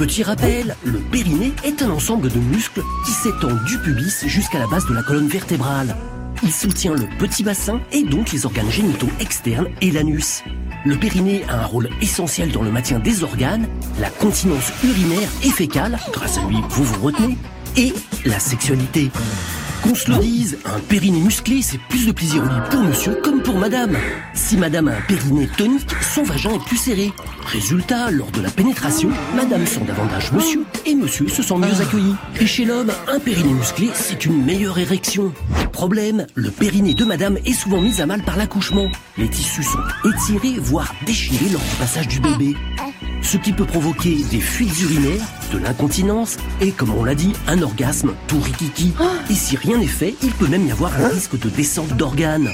Petit 0.00 0.24
rappel, 0.24 0.74
le 0.82 0.98
périnée 0.98 1.52
est 1.62 1.80
un 1.80 1.90
ensemble 1.90 2.28
de 2.28 2.40
muscles 2.40 2.82
qui 3.06 3.12
s'étend 3.12 3.54
du 3.68 3.78
pubis 3.78 4.26
jusqu'à 4.26 4.58
la 4.58 4.66
base 4.66 4.86
de 4.86 4.94
la 4.94 5.04
colonne 5.04 5.28
vertébrale. 5.28 5.94
Il 6.42 6.52
soutient 6.52 6.94
le 6.94 7.06
petit 7.18 7.42
bassin 7.42 7.80
et 7.90 8.04
donc 8.04 8.30
les 8.32 8.46
organes 8.46 8.70
génitaux 8.70 9.08
externes 9.20 9.68
et 9.80 9.90
l'anus. 9.90 10.44
Le 10.84 10.96
périnée 10.96 11.42
a 11.48 11.62
un 11.62 11.66
rôle 11.66 11.88
essentiel 12.00 12.52
dans 12.52 12.62
le 12.62 12.70
maintien 12.70 13.00
des 13.00 13.24
organes, 13.24 13.66
la 14.00 14.10
continence 14.10 14.72
urinaire 14.84 15.28
et 15.42 15.50
fécale, 15.50 15.98
grâce 16.12 16.38
à 16.38 16.44
lui 16.44 16.58
vous 16.68 16.84
vous 16.84 17.02
retenez, 17.02 17.36
et 17.76 17.92
la 18.24 18.38
sexualité. 18.38 19.10
Qu'on 19.88 19.94
se 19.94 20.10
le 20.10 20.18
dise, 20.18 20.58
un 20.66 20.80
périnée 20.80 21.22
musclé, 21.22 21.62
c'est 21.62 21.80
plus 21.88 22.04
de 22.06 22.12
plaisir 22.12 22.42
au 22.42 22.46
lit 22.46 22.60
pour 22.70 22.82
monsieur 22.82 23.14
comme 23.24 23.40
pour 23.40 23.56
madame. 23.56 23.96
Si 24.34 24.58
madame 24.58 24.88
a 24.88 24.96
un 24.98 25.00
périnée 25.00 25.48
tonique, 25.56 25.88
son 26.02 26.24
vagin 26.24 26.50
est 26.50 26.64
plus 26.66 26.76
serré. 26.76 27.10
Résultat, 27.46 28.10
lors 28.10 28.30
de 28.30 28.42
la 28.42 28.50
pénétration, 28.50 29.08
madame 29.34 29.66
sent 29.66 29.80
davantage 29.86 30.30
monsieur 30.32 30.66
et 30.84 30.94
monsieur 30.94 31.26
se 31.28 31.42
sent 31.42 31.56
mieux 31.56 31.80
accueilli. 31.80 32.14
Et 32.38 32.46
chez 32.46 32.66
l'homme, 32.66 32.92
un 33.10 33.18
périnée 33.18 33.54
musclé, 33.54 33.88
c'est 33.94 34.26
une 34.26 34.44
meilleure 34.44 34.78
érection. 34.78 35.32
Problème, 35.72 36.26
le 36.34 36.50
périnée 36.50 36.92
de 36.92 37.06
madame 37.06 37.38
est 37.46 37.54
souvent 37.54 37.80
mis 37.80 38.02
à 38.02 38.04
mal 38.04 38.22
par 38.24 38.36
l'accouchement. 38.36 38.90
Les 39.16 39.30
tissus 39.30 39.62
sont 39.62 39.78
étirés, 40.04 40.60
voire 40.60 40.94
déchirés 41.06 41.48
lors 41.48 41.62
du 41.62 41.76
passage 41.78 42.08
du 42.08 42.20
bébé 42.20 42.54
ce 43.22 43.36
qui 43.36 43.52
peut 43.52 43.64
provoquer 43.64 44.22
des 44.30 44.40
fuites 44.40 44.80
urinaires, 44.80 45.26
de 45.52 45.58
l'incontinence 45.58 46.36
et, 46.60 46.72
comme 46.72 46.90
on 46.90 47.04
l'a 47.04 47.14
dit, 47.14 47.32
un 47.46 47.62
orgasme 47.62 48.14
tout 48.26 48.40
rikiki. 48.40 48.92
Et 49.30 49.34
si 49.34 49.56
rien 49.56 49.78
n'est 49.78 49.86
fait, 49.86 50.14
il 50.22 50.30
peut 50.32 50.48
même 50.48 50.66
y 50.66 50.72
avoir 50.72 50.92
un 51.00 51.08
risque 51.08 51.38
de 51.38 51.48
descente 51.48 51.96
d'organes. 51.96 52.50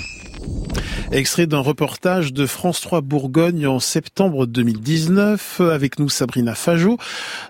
Extrait 1.15 1.47
d'un 1.47 1.61
reportage 1.61 2.33
de 2.33 2.45
France 2.45 2.81
3 2.81 3.01
Bourgogne 3.01 3.69
en 3.69 3.79
septembre 3.79 4.47
2019. 4.47 5.61
Avec 5.61 6.01
nous 6.01 6.09
Sabrina 6.09 6.57
Fajot. 6.57 6.99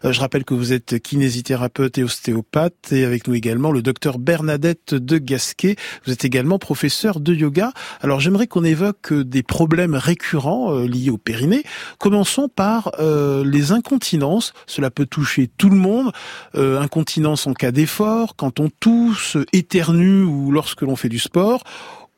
Euh, 0.04 0.12
je 0.12 0.20
rappelle 0.20 0.44
que 0.44 0.52
vous 0.52 0.74
êtes 0.74 1.00
kinésithérapeute 1.00 1.96
et 1.96 2.02
ostéopathe 2.02 2.92
et 2.92 3.06
avec 3.06 3.26
nous 3.26 3.34
également 3.34 3.70
le 3.70 3.80
docteur 3.80 4.18
Bernadette 4.18 4.94
de 4.94 5.16
Gasquet. 5.16 5.76
Vous 6.04 6.12
êtes 6.12 6.26
également 6.26 6.58
professeur 6.58 7.20
de 7.20 7.32
yoga. 7.32 7.72
Alors 8.02 8.20
j'aimerais 8.20 8.48
qu'on 8.48 8.64
évoque 8.64 9.14
des 9.14 9.42
problèmes 9.42 9.94
récurrents 9.94 10.74
euh, 10.74 10.86
liés 10.86 11.10
au 11.10 11.16
périnée. 11.16 11.62
Commençons 11.98 12.50
par 12.50 12.90
euh, 12.98 13.44
les 13.46 13.72
incontinences. 13.72 14.52
Cela 14.66 14.90
peut 14.90 15.06
toucher 15.06 15.48
tout 15.56 15.70
le 15.70 15.76
monde. 15.76 16.12
incontinence 16.54 17.46
en 17.46 17.54
cas 17.54 17.72
d'effort, 17.72 18.36
quand 18.36 18.60
on 18.60 18.68
tousse, 18.68 19.38
éternue 19.52 20.22
ou 20.22 20.50
lorsque 20.50 20.82
l'on 20.82 20.96
fait 20.96 21.08
du 21.08 21.18
sport 21.18 21.62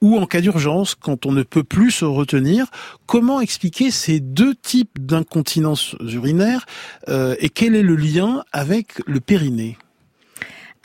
ou 0.01 0.17
en 0.17 0.27
cas 0.27 0.41
d'urgence, 0.41 0.95
quand 0.95 1.27
on 1.27 1.33
ne 1.33 1.43
peut 1.43 1.65
plus 1.65 1.91
se 1.91 2.05
retenir. 2.05 2.67
Comment 3.07 3.41
expliquer 3.41 3.91
ces 3.91 4.21
deux 4.21 4.55
types 4.55 4.99
d'incontinence 4.99 5.97
urinaire 6.01 6.67
euh, 7.09 7.35
et 7.39 7.49
quel 7.49 7.75
est 7.75 7.83
le 7.83 7.97
lien 7.97 8.45
avec 8.53 9.01
le 9.07 9.21
périnée? 9.21 9.79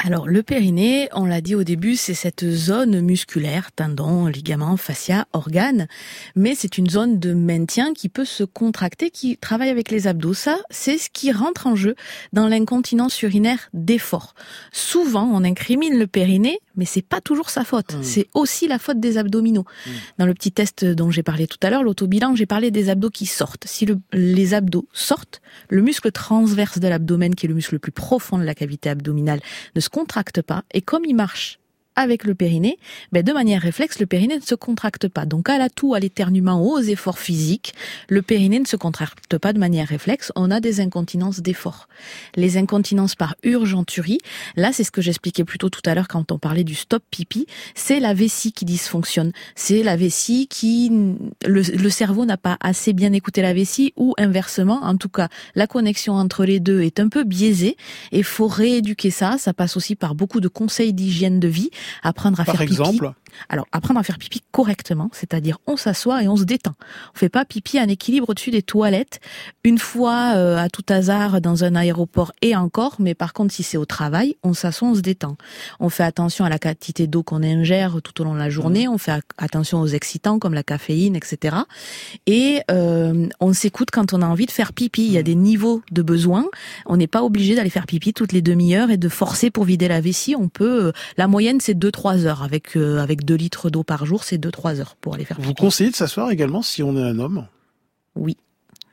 Alors 0.03 0.27
le 0.27 0.41
périnée, 0.41 1.09
on 1.13 1.25
l'a 1.25 1.41
dit 1.41 1.53
au 1.53 1.63
début, 1.63 1.95
c'est 1.95 2.15
cette 2.15 2.49
zone 2.49 3.01
musculaire, 3.01 3.71
tendon, 3.71 4.25
ligament, 4.25 4.75
fascia, 4.75 5.27
organe, 5.31 5.87
mais 6.35 6.55
c'est 6.55 6.79
une 6.79 6.89
zone 6.89 7.19
de 7.19 7.33
maintien 7.33 7.93
qui 7.93 8.09
peut 8.09 8.25
se 8.25 8.43
contracter, 8.43 9.11
qui 9.11 9.37
travaille 9.37 9.69
avec 9.69 9.91
les 9.91 10.07
abdos. 10.07 10.33
Ça, 10.33 10.57
c'est 10.71 10.97
ce 10.97 11.09
qui 11.11 11.31
rentre 11.31 11.67
en 11.67 11.75
jeu 11.75 11.95
dans 12.33 12.47
l'incontinence 12.47 13.21
urinaire 13.21 13.69
d'effort. 13.73 14.33
Souvent, 14.71 15.29
on 15.31 15.43
incrimine 15.43 15.99
le 15.99 16.07
périnée, 16.07 16.57
mais 16.75 16.85
c'est 16.85 17.05
pas 17.05 17.21
toujours 17.21 17.51
sa 17.51 17.63
faute. 17.63 17.93
Mmh. 17.93 18.03
C'est 18.03 18.27
aussi 18.33 18.67
la 18.67 18.79
faute 18.79 18.99
des 18.99 19.19
abdominaux. 19.19 19.65
Mmh. 19.85 19.89
Dans 20.17 20.25
le 20.25 20.33
petit 20.33 20.51
test 20.51 20.83
dont 20.83 21.11
j'ai 21.11 21.23
parlé 21.23 21.45
tout 21.45 21.59
à 21.61 21.69
l'heure, 21.69 21.83
l'autobilan, 21.83 22.35
j'ai 22.35 22.47
parlé 22.47 22.71
des 22.71 22.89
abdos 22.89 23.11
qui 23.11 23.27
sortent. 23.27 23.65
Si 23.67 23.85
les 24.13 24.53
abdos 24.55 24.87
sortent, 24.93 25.41
le 25.69 25.83
muscle 25.83 26.11
transverse 26.11 26.79
de 26.79 26.87
l'abdomen, 26.87 27.35
qui 27.35 27.45
est 27.45 27.49
le 27.49 27.55
muscle 27.55 27.75
le 27.75 27.79
plus 27.79 27.91
profond 27.91 28.39
de 28.39 28.43
la 28.43 28.55
cavité 28.55 28.89
abdominale, 28.89 29.41
ne 29.75 29.79
se 29.79 29.90
contracte 29.91 30.41
pas 30.41 30.63
et 30.73 30.81
comme 30.81 31.05
il 31.05 31.15
marche 31.15 31.60
avec 31.95 32.23
le 32.23 32.35
périnée, 32.35 32.77
ben 33.11 33.23
de 33.23 33.33
manière 33.33 33.61
réflexe, 33.61 33.99
le 33.99 34.05
périnée 34.05 34.37
ne 34.37 34.41
se 34.41 34.55
contracte 34.55 35.07
pas. 35.07 35.25
Donc 35.25 35.49
à 35.49 35.57
l'atout, 35.57 35.93
à 35.93 35.99
l'éternuement 35.99 36.65
aux 36.65 36.79
efforts 36.79 37.19
physiques, 37.19 37.73
le 38.07 38.21
périnée 38.21 38.59
ne 38.59 38.65
se 38.65 38.75
contracte 38.75 39.37
pas 39.37 39.53
de 39.53 39.59
manière 39.59 39.87
réflexe. 39.87 40.31
On 40.35 40.51
a 40.51 40.59
des 40.59 40.79
incontinences 40.79 41.41
d'effort. 41.41 41.87
Les 42.35 42.57
incontinences 42.57 43.15
par 43.15 43.35
urgenturie, 43.43 44.19
là 44.55 44.71
c'est 44.71 44.83
ce 44.83 44.91
que 44.91 45.01
j'expliquais 45.01 45.43
plutôt 45.43 45.69
tout 45.69 45.81
à 45.85 45.95
l'heure 45.95 46.07
quand 46.07 46.31
on 46.31 46.39
parlait 46.39 46.63
du 46.63 46.75
stop 46.75 47.03
pipi, 47.11 47.45
c'est 47.75 47.99
la 47.99 48.13
vessie 48.13 48.51
qui 48.51 48.65
dysfonctionne. 48.65 49.31
C'est 49.55 49.83
la 49.83 49.95
vessie 49.95 50.47
qui... 50.47 50.91
Le, 51.45 51.61
le 51.61 51.89
cerveau 51.89 52.25
n'a 52.25 52.37
pas 52.37 52.57
assez 52.61 52.93
bien 52.93 53.13
écouté 53.13 53.41
la 53.41 53.53
vessie 53.53 53.93
ou 53.97 54.13
inversement, 54.17 54.81
en 54.83 54.95
tout 54.95 55.09
cas, 55.09 55.27
la 55.55 55.67
connexion 55.67 56.13
entre 56.13 56.45
les 56.45 56.59
deux 56.59 56.81
est 56.81 56.99
un 56.99 57.09
peu 57.09 57.23
biaisée 57.23 57.77
et 58.11 58.23
faut 58.23 58.47
rééduquer 58.47 59.11
ça. 59.11 59.37
Ça 59.37 59.53
passe 59.53 59.77
aussi 59.77 59.95
par 59.95 60.15
beaucoup 60.15 60.39
de 60.39 60.47
conseils 60.47 60.93
d'hygiène 60.93 61.39
de 61.39 61.47
vie 61.47 61.69
apprendre 62.03 62.39
à 62.39 62.45
Par 62.45 62.55
faire 62.55 62.61
exemple 62.61 63.07
pipi. 63.07 63.21
Alors, 63.49 63.65
apprendre 63.71 63.99
à 63.99 64.03
faire 64.03 64.17
pipi 64.17 64.41
correctement, 64.51 65.09
c'est-à-dire 65.13 65.57
on 65.67 65.77
s'assoit 65.77 66.23
et 66.23 66.27
on 66.27 66.35
se 66.35 66.43
détend. 66.43 66.75
On 67.15 67.17
fait 67.17 67.29
pas 67.29 67.45
pipi 67.45 67.79
en 67.79 67.87
équilibre 67.87 68.29
au-dessus 68.29 68.51
des 68.51 68.61
toilettes 68.61 69.19
une 69.63 69.77
fois 69.77 70.33
euh, 70.35 70.57
à 70.57 70.69
tout 70.69 70.85
hasard 70.89 71.41
dans 71.41 71.63
un 71.63 71.75
aéroport 71.75 72.31
et 72.41 72.55
encore, 72.55 72.95
mais 72.99 73.15
par 73.15 73.33
contre 73.33 73.53
si 73.53 73.63
c'est 73.63 73.77
au 73.77 73.85
travail, 73.85 74.35
on 74.43 74.53
s'assoit, 74.53 74.89
on 74.89 74.95
se 74.95 75.01
détend. 75.01 75.37
On 75.79 75.89
fait 75.89 76.03
attention 76.03 76.45
à 76.45 76.49
la 76.49 76.59
quantité 76.59 77.07
d'eau 77.07 77.23
qu'on 77.23 77.43
ingère 77.43 78.01
tout 78.03 78.21
au 78.21 78.25
long 78.25 78.33
de 78.33 78.39
la 78.39 78.49
journée, 78.49 78.87
on 78.87 78.97
fait 78.97 79.21
attention 79.37 79.81
aux 79.81 79.87
excitants 79.87 80.39
comme 80.39 80.53
la 80.53 80.63
caféine, 80.63 81.15
etc. 81.15 81.57
Et 82.27 82.61
euh, 82.69 83.27
on 83.39 83.53
s'écoute 83.53 83.89
quand 83.91 84.13
on 84.13 84.21
a 84.21 84.25
envie 84.25 84.45
de 84.45 84.51
faire 84.51 84.73
pipi. 84.73 85.05
Il 85.05 85.11
y 85.11 85.17
a 85.17 85.23
des 85.23 85.35
niveaux 85.35 85.81
de 85.91 86.01
besoin. 86.01 86.45
On 86.85 86.97
n'est 86.97 87.07
pas 87.07 87.23
obligé 87.23 87.55
d'aller 87.55 87.69
faire 87.69 87.85
pipi 87.85 88.13
toutes 88.13 88.31
les 88.31 88.41
demi-heures 88.41 88.91
et 88.91 88.97
de 88.97 89.09
forcer 89.09 89.51
pour 89.51 89.63
vider 89.63 89.87
la 89.87 90.01
vessie. 90.01 90.35
On 90.35 90.49
peut, 90.49 90.87
euh, 90.87 90.91
la 91.17 91.27
moyenne 91.27 91.59
c'est 91.59 91.70
2-3 91.73 92.25
heures 92.25 92.43
avec 92.43 92.75
euh, 92.77 92.99
avec 92.99 93.23
2 93.25 93.35
litres 93.35 93.69
d'eau 93.69 93.83
par 93.83 94.05
jour, 94.05 94.23
c'est 94.23 94.37
2-3 94.37 94.79
heures 94.79 94.95
pour 94.95 95.15
aller 95.15 95.25
faire 95.25 95.37
pipi. 95.37 95.47
Vous 95.47 95.53
conseillez 95.53 95.89
de 95.91 95.95
s'asseoir 95.95 96.31
également 96.31 96.61
si 96.61 96.83
on 96.83 96.95
est 96.97 97.01
un 97.01 97.19
homme? 97.19 97.47
Oui. 98.15 98.37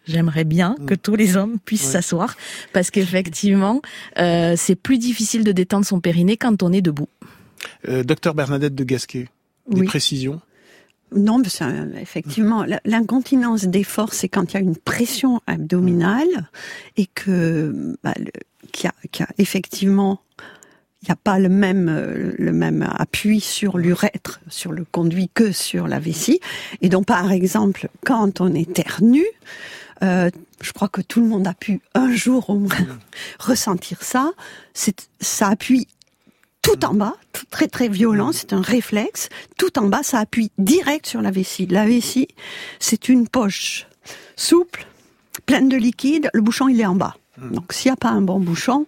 J'aimerais 0.07 0.45
bien 0.45 0.75
que 0.87 0.95
tous 0.95 1.17
les 1.17 1.37
hommes 1.37 1.59
puissent 1.59 1.85
Ouais. 1.87 1.93
s'asseoir 1.93 2.35
parce 2.73 2.91
qu'effectivement, 2.91 3.83
euh, 4.19 4.55
c'est 4.57 4.75
plus 4.75 4.97
difficile 4.97 5.45
de 5.45 5.53
détendre 5.53 5.85
son 5.85 6.01
périnée 6.01 6.39
quand 6.39 6.63
on 6.63 6.73
est 6.73 6.81
debout. 6.81 7.09
euh, 7.89 8.05
Docteur 8.05 8.35
Bernadette 8.35 8.75
de 8.75 8.85
Gasquet, 8.85 9.29
des 9.69 9.81
Oui. 9.81 9.87
précisions? 9.87 10.41
Non, 11.15 11.39
mais 11.39 11.49
ça, 11.49 11.69
effectivement, 12.01 12.65
l'incontinence 12.85 13.65
d'effort, 13.65 14.13
c'est 14.15 14.29
quand 14.29 14.53
il 14.53 14.55
y 14.55 14.57
a 14.59 14.61
une 14.61 14.77
pression 14.77 15.41
abdominale 15.47 16.51
et 16.99 17.07
que, 17.07 17.97
bah, 18.05 18.13
y 18.19 18.31
qu'il 18.73 18.91
y 19.21 19.23
a 19.23 19.29
effectivement, 19.39 20.21
il 21.03 21.07
n'y 21.07 21.13
a 21.13 21.17
pas 21.17 21.39
le 21.39 21.49
même, 21.49 21.89
euh, 21.89 22.33
le 22.39 22.53
même 22.53 22.89
appui 22.97 23.41
sur 23.41 23.79
l'urètre, 23.79 24.41
sur 24.49 24.73
le 24.73 24.85
conduit 24.85 25.31
que 25.33 25.53
sur 25.53 25.87
la 25.87 25.99
vessie. 26.01 26.41
Et 26.83 26.89
donc, 26.89 27.07
par 27.07 27.31
exemple, 27.31 27.89
quand 28.05 28.41
on 28.41 28.53
éternue, 28.55 29.25
euh, 30.03 30.29
je 30.61 30.73
crois 30.73 30.89
que 30.89 31.01
tout 31.01 31.21
le 31.21 31.27
monde 31.29 31.47
a 31.47 31.55
pu 31.55 31.81
un 31.95 32.11
jour 32.13 32.51
au 32.51 32.59
moins 32.59 32.77
ressentir 33.39 34.03
ça. 34.03 34.33
C'est, 34.75 35.09
ça 35.21 35.49
appuie 35.49 35.87
tout 36.63 36.85
en 36.85 36.95
bas, 36.95 37.15
tout- 37.33 37.47
très 37.49 37.69
très 37.69 37.89
violent, 37.89 38.33
c'est 38.33 38.53
un 38.53 38.61
réflexe. 38.61 39.29
Tout 39.57 39.79
en 39.79 39.87
bas, 39.87 40.03
ça 40.03 40.19
appuie 40.19 40.51
direct 40.59 41.07
sur 41.07 41.23
la 41.23 41.31
vessie. 41.31 41.67
La 41.67 41.87
vessie, 41.87 42.27
c'est 42.81 43.09
une 43.09 43.29
poche 43.29 43.87
souple, 44.35 44.85
pleine 45.47 45.69
de 45.69 45.77
liquide. 45.77 46.29
Le 46.35 46.43
bouchon, 46.43 46.69
il 46.69 46.81
est 46.81 46.87
en 46.87 46.97
bas. 46.97 47.17
Donc, 47.41 47.73
s'il 47.73 47.89
n'y 47.91 47.95
a 47.95 47.97
pas 47.97 48.11
un 48.11 48.21
bon 48.21 48.41
bouchon, 48.41 48.87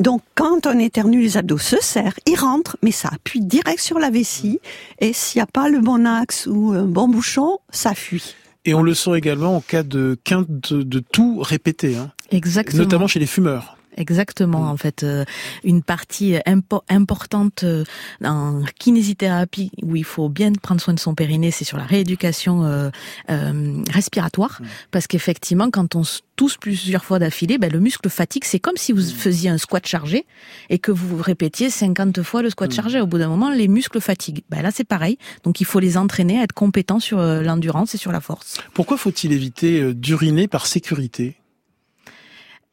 donc 0.00 0.22
quand 0.34 0.66
on 0.66 0.78
éternue, 0.78 1.22
les 1.22 1.36
abdos 1.36 1.58
se 1.58 1.76
serrent, 1.80 2.18
ils 2.26 2.36
rentrent, 2.36 2.76
mais 2.82 2.90
ça 2.90 3.08
appuie 3.12 3.40
direct 3.40 3.80
sur 3.80 3.98
la 3.98 4.10
vessie. 4.10 4.60
Et 5.00 5.12
s'il 5.12 5.38
n'y 5.38 5.42
a 5.42 5.46
pas 5.46 5.68
le 5.68 5.80
bon 5.80 6.06
axe 6.06 6.46
ou 6.46 6.72
un 6.72 6.84
bon 6.84 7.08
bouchon, 7.08 7.58
ça 7.70 7.94
fuit. 7.94 8.34
Et 8.64 8.74
on 8.74 8.82
le 8.82 8.94
sent 8.94 9.16
également 9.16 9.56
en 9.56 9.60
cas 9.60 9.82
de 9.82 10.18
quinte 10.24 10.48
de, 10.48 10.82
de 10.82 10.98
tout 10.98 11.38
répété, 11.40 11.96
hein, 11.96 12.10
Exactement. 12.30 12.82
notamment 12.82 13.06
chez 13.06 13.20
les 13.20 13.26
fumeurs. 13.26 13.75
Exactement, 13.96 14.60
Mm. 14.62 14.68
en 14.68 14.76
fait, 14.76 15.02
euh, 15.02 15.24
une 15.64 15.82
partie 15.82 16.34
impo- 16.46 16.82
importante 16.88 17.64
euh, 17.64 17.84
en 18.24 18.62
kinésithérapie 18.78 19.70
où 19.82 19.96
il 19.96 20.04
faut 20.04 20.28
bien 20.28 20.52
prendre 20.52 20.80
soin 20.80 20.94
de 20.94 21.00
son 21.00 21.14
périnée, 21.14 21.50
c'est 21.50 21.64
sur 21.64 21.78
la 21.78 21.84
rééducation 21.84 22.64
euh, 22.64 22.90
euh, 23.30 23.82
respiratoire, 23.90 24.58
Mm. 24.60 24.64
parce 24.90 25.06
qu'effectivement, 25.06 25.70
quand 25.70 25.94
on 25.96 26.04
se 26.04 26.20
tousse 26.36 26.56
plusieurs 26.58 27.04
fois 27.04 27.18
d'affilée, 27.18 27.56
ben, 27.56 27.72
le 27.72 27.80
muscle 27.80 28.10
fatigue. 28.10 28.44
C'est 28.44 28.58
comme 28.60 28.76
si 28.76 28.92
vous 28.92 29.00
Mm. 29.00 29.14
faisiez 29.16 29.50
un 29.50 29.58
squat 29.58 29.86
chargé 29.86 30.26
et 30.68 30.78
que 30.78 30.92
vous 30.92 31.16
répétiez 31.16 31.70
50 31.70 32.22
fois 32.22 32.42
le 32.42 32.50
squat 32.50 32.70
chargé. 32.72 33.00
Au 33.00 33.06
bout 33.06 33.16
d'un 33.18 33.28
moment, 33.28 33.50
les 33.50 33.68
muscles 33.68 34.00
fatiguent. 34.02 34.42
Ben, 34.50 34.60
là, 34.62 34.70
c'est 34.70 34.84
pareil. 34.84 35.16
Donc, 35.44 35.60
il 35.62 35.64
faut 35.64 35.80
les 35.80 35.96
entraîner 35.96 36.38
à 36.38 36.42
être 36.42 36.52
compétents 36.52 37.00
sur 37.00 37.18
euh, 37.20 37.40
l'endurance 37.42 37.94
et 37.94 37.98
sur 37.98 38.12
la 38.12 38.20
force. 38.20 38.58
Pourquoi 38.74 38.98
faut-il 38.98 39.32
éviter 39.32 39.80
euh, 39.80 39.94
d'uriner 39.94 40.46
par 40.46 40.66
sécurité? 40.66 41.36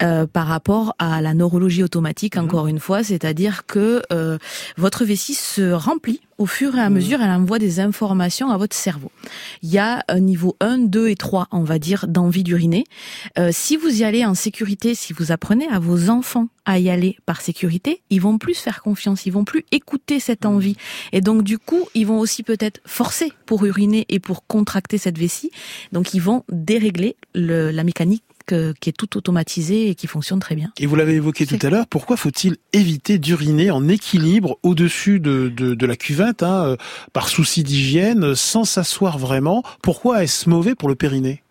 Euh, 0.04 0.28
par 0.28 0.48
rapport 0.48 0.96
à 1.00 1.22
la 1.22 1.34
neurologie 1.34 1.84
automatique, 1.84 2.36
Mhm. 2.36 2.44
encore 2.46 2.68
une 2.68 2.80
fois, 2.80 3.04
c'est-à-dire 3.04 3.66
que 3.66 4.02
euh, 4.12 4.38
votre 4.78 5.06
vessie 5.06 5.34
se 5.36 5.72
remplit 5.72 6.20
au 6.38 6.46
fur 6.46 6.76
et 6.76 6.80
à 6.82 6.90
Mhm. 6.90 6.96
mesure, 6.96 7.22
elle 7.22 7.30
envoie 7.30 7.60
des 7.60 7.80
informations 7.80 8.52
à 8.52 8.58
votre 8.58 8.76
cerveau. 8.76 9.12
Il 9.62 9.70
y 9.72 9.78
a 9.78 10.04
un 10.10 10.20
niveau 10.20 10.56
1, 10.60 10.78
2 10.80 11.08
et 11.10 11.16
3, 11.16 11.48
on 11.52 11.64
va 11.64 11.80
dire, 11.80 12.08
d'envie 12.08 12.44
d'uriner. 12.44 12.84
Euh, 13.38 13.50
si 13.54 13.78
vous 13.78 14.02
y 14.02 14.04
allez 14.04 14.26
en 14.26 14.34
sécurité, 14.34 14.96
si 14.96 15.14
vous 15.14 15.32
apprenez 15.32 15.68
à 15.70 15.80
vos 15.80 16.10
enfants 16.10 16.48
à 16.66 16.80
y 16.80 16.90
aller 16.90 17.18
par 17.26 17.42
sécurité, 17.42 18.02
ils 18.10 18.22
vont 18.22 18.38
plus 18.38 18.56
faire 18.56 18.82
confiance, 18.82 19.26
ils 19.26 19.32
vont 19.32 19.44
plus 19.46 19.64
écouter 19.72 20.20
cette 20.20 20.46
envie. 20.46 20.76
Et 21.12 21.22
donc, 21.22 21.44
du 21.44 21.58
coup, 21.60 21.88
ils 21.94 22.08
vont 22.08 22.20
aussi 22.20 22.42
peut-être 22.44 22.80
forcer 22.86 23.32
pour 23.46 23.66
uriner 23.66 24.06
et 24.10 24.20
pour 24.20 24.46
contracter 24.48 24.98
cette 24.98 25.18
vessie. 25.18 25.52
Donc, 25.92 26.14
ils 26.14 26.22
vont 26.22 26.44
dérégler 26.52 27.16
le, 27.36 27.70
la 27.72 27.84
mécanique 27.84 28.24
qui 28.46 28.90
est 28.90 28.98
toute 28.98 29.16
automatisée 29.16 29.90
et 29.90 29.96
qui 29.96 30.08
fonctionne 30.08 30.40
très 30.40 30.56
bien. 30.56 30.72
Et 30.80 30.86
vous 30.86 30.96
l'avez 30.96 31.14
évoqué 31.14 31.46
tout 31.46 31.60
à 31.62 31.70
l'heure, 31.70 31.88
pourquoi 31.88 32.18
faut-il 32.18 32.58
éviter 32.74 33.18
d'uriner 33.18 33.72
en 33.72 33.88
équilibre 33.88 34.58
au-dessus 34.64 35.20
de, 35.20 35.52
de, 35.56 35.74
de 35.74 35.86
la 35.86 35.96
cuvette, 35.96 36.44
hein, 36.44 36.66
euh, 36.66 36.76
par 37.14 37.30
souci 37.30 37.64
d'hygiène, 37.64 38.36
sans 38.36 38.66
s'asseoir 38.66 39.18
vraiment? 39.18 39.64
Pourquoi 39.82 40.24
est-ce 40.24 40.50
mauvais 40.50 40.76
pour 40.76 40.90
le 40.90 40.96
périnée? 40.96 41.44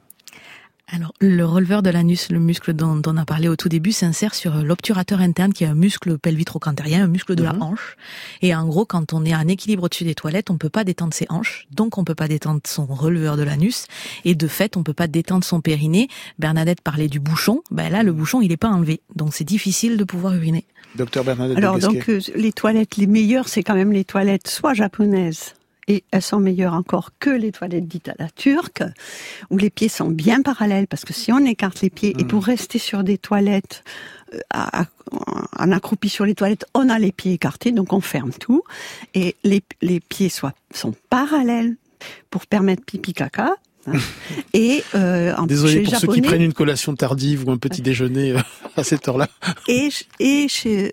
Alors, 0.94 1.14
le 1.20 1.46
releveur 1.46 1.82
de 1.82 1.88
l'anus, 1.88 2.30
le 2.30 2.38
muscle 2.38 2.74
dont, 2.74 2.96
dont 2.96 3.14
on 3.14 3.16
a 3.16 3.24
parlé 3.24 3.48
au 3.48 3.56
tout 3.56 3.70
début, 3.70 3.92
s'insère 3.92 4.34
sur 4.34 4.56
l'obturateur 4.56 5.20
interne 5.20 5.54
qui 5.54 5.64
est 5.64 5.66
un 5.66 5.74
muscle 5.74 6.18
pelvitrocanthérien, 6.18 7.04
un 7.04 7.06
muscle 7.06 7.34
de 7.34 7.42
la 7.42 7.54
Mhm. 7.54 7.62
hanche. 7.62 7.96
Et 8.42 8.54
en 8.54 8.66
gros, 8.66 8.84
quand 8.84 9.14
on 9.14 9.24
est 9.24 9.34
en 9.34 9.48
équilibre 9.48 9.84
au-dessus 9.84 10.04
des 10.04 10.14
toilettes, 10.14 10.50
on 10.50 10.58
peut 10.58 10.68
pas 10.68 10.84
détendre 10.84 11.14
ses 11.14 11.26
hanches, 11.30 11.66
donc 11.70 11.96
on 11.96 12.04
peut 12.04 12.14
pas 12.14 12.28
détendre 12.28 12.60
son 12.66 12.84
releveur 12.84 13.38
de 13.38 13.42
l'anus. 13.42 13.86
Et 14.26 14.34
de 14.34 14.46
fait, 14.46 14.76
on 14.76 14.82
peut 14.82 14.92
pas 14.92 15.06
détendre 15.06 15.44
son 15.44 15.62
périnée. 15.62 16.08
Bernadette 16.38 16.82
parlait 16.82 17.08
du 17.08 17.20
bouchon. 17.20 17.62
Ben 17.70 17.90
là, 17.90 18.02
le 18.02 18.12
bouchon, 18.12 18.42
il 18.42 18.52
est 18.52 18.58
pas 18.58 18.68
enlevé. 18.68 19.00
Donc 19.16 19.32
c'est 19.32 19.44
difficile 19.44 19.96
de 19.96 20.04
pouvoir 20.04 20.34
uriner. 20.34 20.66
Docteur 20.96 21.24
Bernadette 21.24 21.56
Alors, 21.56 21.78
donc, 21.78 22.06
euh, 22.10 22.20
les 22.36 22.52
toilettes 22.52 22.98
les 22.98 23.06
meilleures, 23.06 23.48
c'est 23.48 23.62
quand 23.62 23.74
même 23.74 23.92
les 23.92 24.04
toilettes 24.04 24.46
soit 24.46 24.74
japonaises, 24.74 25.54
et 25.92 26.04
elles 26.10 26.22
sont 26.22 26.40
meilleures 26.40 26.74
encore 26.74 27.10
que 27.18 27.30
les 27.30 27.52
toilettes 27.52 27.86
dites 27.88 28.08
à 28.08 28.14
la 28.18 28.28
turque, 28.30 28.82
où 29.50 29.56
les 29.58 29.70
pieds 29.70 29.88
sont 29.88 30.08
bien 30.08 30.42
parallèles, 30.42 30.86
parce 30.86 31.04
que 31.04 31.12
si 31.12 31.32
on 31.32 31.38
écarte 31.44 31.80
les 31.82 31.90
pieds, 31.90 32.14
et 32.18 32.24
pour 32.24 32.44
rester 32.44 32.78
sur 32.78 33.04
des 33.04 33.18
toilettes, 33.18 33.84
euh, 34.34 34.38
à- 34.50 34.82
à- 34.82 34.86
en 35.58 35.70
accroupi 35.72 36.08
sur 36.08 36.24
les 36.24 36.34
toilettes, 36.34 36.64
on 36.74 36.88
a 36.88 36.98
les 36.98 37.12
pieds 37.12 37.32
écartés, 37.34 37.72
donc 37.72 37.92
on 37.92 38.00
ferme 38.00 38.32
tout, 38.32 38.62
et 39.14 39.36
les, 39.44 39.62
les 39.82 40.00
pieds 40.00 40.28
soient, 40.30 40.54
sont 40.74 40.94
parallèles 41.10 41.76
pour 42.30 42.46
permettre 42.46 42.84
pipi 42.84 43.12
caca, 43.12 43.54
et 44.54 44.82
euh, 44.94 45.34
en 45.36 45.44
Désolé 45.46 45.82
pour 45.82 45.96
ceux 45.96 46.06
qui 46.06 46.22
prennent 46.22 46.40
une 46.42 46.52
collation 46.52 46.94
tardive 46.94 47.46
ou 47.46 47.50
un 47.50 47.58
petit 47.58 47.82
déjeuner 47.82 48.32
euh, 48.32 48.38
à 48.76 48.84
cette 48.84 49.06
heure-là. 49.08 49.28
et, 49.68 49.88
et 50.20 50.46
chez, 50.48 50.92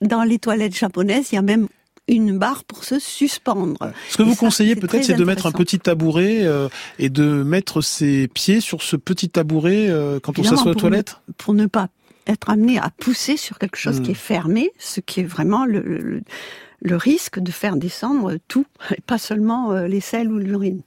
dans 0.00 0.22
les 0.22 0.38
toilettes 0.38 0.76
japonaises, 0.76 1.32
il 1.32 1.34
y 1.34 1.38
a 1.38 1.42
même 1.42 1.66
une 2.14 2.38
barre 2.38 2.64
pour 2.64 2.84
se 2.84 2.98
suspendre. 2.98 3.78
Ce 4.08 4.16
que 4.16 4.22
Et 4.22 4.26
vous 4.26 4.32
ça, 4.34 4.40
conseillez 4.40 4.76
peut-être, 4.76 5.04
c'est 5.04 5.14
de 5.14 5.24
mettre 5.24 5.46
un 5.46 5.52
petit 5.52 5.78
tabouret 5.78 6.40
euh, 6.42 6.68
et 6.98 7.08
de 7.08 7.42
mettre 7.42 7.80
ses 7.80 8.28
pieds 8.28 8.60
sur 8.60 8.82
ce 8.82 8.96
petit 8.96 9.28
tabouret 9.28 9.88
euh, 9.88 10.18
quand 10.20 10.32
on 10.38 10.42
Évidemment, 10.42 10.56
s'assoit 10.56 10.72
aux 10.72 10.74
toilettes 10.74 11.20
Pour 11.38 11.54
ne 11.54 11.66
pas 11.66 11.88
être 12.26 12.50
amené 12.50 12.78
à 12.78 12.90
pousser 12.90 13.36
sur 13.36 13.58
quelque 13.58 13.76
chose 13.76 14.00
Mm. 14.00 14.02
qui 14.02 14.10
est 14.12 14.14
fermé, 14.14 14.70
ce 14.78 15.00
qui 15.00 15.20
est 15.20 15.24
vraiment 15.24 15.64
le, 15.64 15.80
le, 15.80 16.22
le 16.82 16.96
risque 16.96 17.38
de 17.38 17.50
faire 17.50 17.76
descendre 17.76 18.36
tout, 18.48 18.66
et 18.90 19.00
pas 19.06 19.18
seulement 19.18 19.72
euh, 19.72 19.86
les 19.86 20.00
selles 20.00 20.30
ou 20.30 20.38
l'urine. 20.38 20.82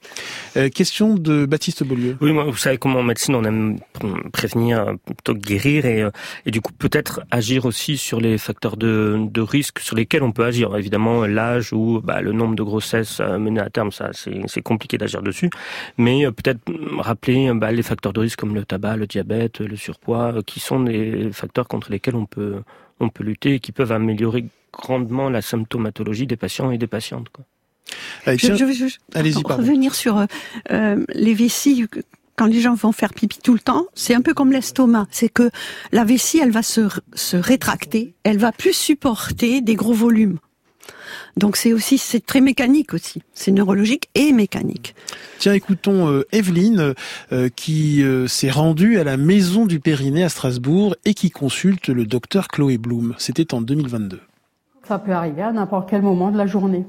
Euh, 0.57 0.69
Question 0.69 1.15
de 1.15 1.45
Baptiste 1.45 1.83
Beaulieu. 1.83 2.17
Oui, 2.21 2.31
moi, 2.31 2.45
vous 2.45 2.57
savez 2.57 2.77
comment 2.77 2.99
en 2.99 3.03
médecine 3.03 3.35
on 3.35 3.43
aime 3.43 3.77
pr- 3.99 4.29
prévenir 4.31 4.79
euh, 4.79 4.93
plutôt 5.05 5.33
que 5.33 5.39
guérir 5.39 5.85
et, 5.85 6.07
et 6.45 6.51
du 6.51 6.61
coup 6.61 6.73
peut-être 6.73 7.21
agir 7.31 7.65
aussi 7.65 7.97
sur 7.97 8.19
les 8.19 8.37
facteurs 8.37 8.77
de, 8.77 9.17
de 9.29 9.41
risque 9.41 9.79
sur 9.79 9.95
lesquels 9.95 10.23
on 10.23 10.31
peut 10.31 10.45
agir. 10.45 10.75
Évidemment, 10.75 11.25
l'âge 11.25 11.73
ou 11.73 12.01
bah, 12.03 12.21
le 12.21 12.31
nombre 12.31 12.55
de 12.55 12.63
grossesses 12.63 13.19
menées 13.19 13.61
à 13.61 13.69
terme, 13.69 13.91
ça 13.91 14.11
c'est 14.13 14.61
compliqué 14.61 14.97
d'agir 14.97 15.21
dessus. 15.21 15.49
Mais 15.97 16.25
euh, 16.25 16.31
peut-être 16.31 16.59
rappeler 16.97 17.51
bah, 17.53 17.71
les 17.71 17.83
facteurs 17.83 18.13
de 18.13 18.19
risque 18.19 18.39
comme 18.39 18.55
le 18.55 18.65
tabac, 18.65 18.97
le 18.97 19.07
diabète, 19.07 19.59
le 19.59 19.75
surpoids, 19.75 20.35
qui 20.45 20.59
sont 20.59 20.81
des 20.81 21.29
facteurs 21.31 21.67
contre 21.67 21.91
lesquels 21.91 22.15
on 22.15 22.25
peut 22.25 22.61
on 22.99 23.09
peut 23.09 23.23
lutter 23.23 23.55
et 23.55 23.59
qui 23.59 23.71
peuvent 23.71 23.91
améliorer 23.91 24.45
grandement 24.73 25.29
la 25.29 25.41
symptomatologie 25.41 26.27
des 26.27 26.35
patients 26.35 26.71
et 26.71 26.77
des 26.77 26.87
patientes. 26.87 27.29
Quoi. 27.29 27.45
je, 28.25 28.97
Allez-y, 29.13 29.43
revenir 29.43 29.95
sur 29.95 30.25
euh, 30.71 31.05
les 31.13 31.33
vessies 31.33 31.85
quand 32.35 32.47
les 32.47 32.61
gens 32.61 32.73
vont 32.73 32.91
faire 32.91 33.13
pipi 33.13 33.37
tout 33.43 33.53
le 33.53 33.59
temps, 33.59 33.85
c'est 33.93 34.15
un 34.15 34.21
peu 34.21 34.33
comme 34.33 34.51
l'estomac. 34.51 35.07
C'est 35.11 35.29
que 35.29 35.51
la 35.91 36.03
vessie, 36.03 36.39
elle 36.39 36.51
va 36.51 36.63
se, 36.63 36.87
se 37.13 37.37
rétracter, 37.37 38.15
elle 38.23 38.37
va 38.37 38.51
plus 38.51 38.73
supporter 38.73 39.61
des 39.61 39.75
gros 39.75 39.93
volumes. 39.93 40.39
Donc 41.37 41.57
c'est 41.57 41.73
aussi 41.73 41.97
c'est 41.97 42.23
très 42.23 42.41
mécanique 42.41 42.93
aussi, 42.93 43.23
c'est 43.33 43.51
neurologique 43.51 44.09
et 44.13 44.31
mécanique. 44.31 44.93
Tiens, 45.39 45.53
écoutons 45.53 46.09
euh, 46.09 46.27
Evelyne 46.31 46.93
euh, 47.31 47.49
qui 47.55 48.03
euh, 48.03 48.27
s'est 48.27 48.51
rendue 48.51 48.99
à 48.99 49.03
la 49.03 49.17
maison 49.17 49.65
du 49.65 49.79
Périnée 49.79 50.23
à 50.23 50.29
Strasbourg 50.29 50.95
et 51.05 51.13
qui 51.13 51.31
consulte 51.31 51.89
le 51.89 52.05
docteur 52.05 52.47
Chloé 52.47 52.77
Bloom. 52.77 53.15
C'était 53.17 53.53
en 53.53 53.61
2022. 53.61 54.19
Ça 54.87 54.99
peut 54.99 55.13
arriver 55.13 55.41
à 55.41 55.51
n'importe 55.51 55.89
quel 55.89 56.01
moment 56.01 56.29
de 56.29 56.37
la 56.37 56.45
journée. 56.45 56.85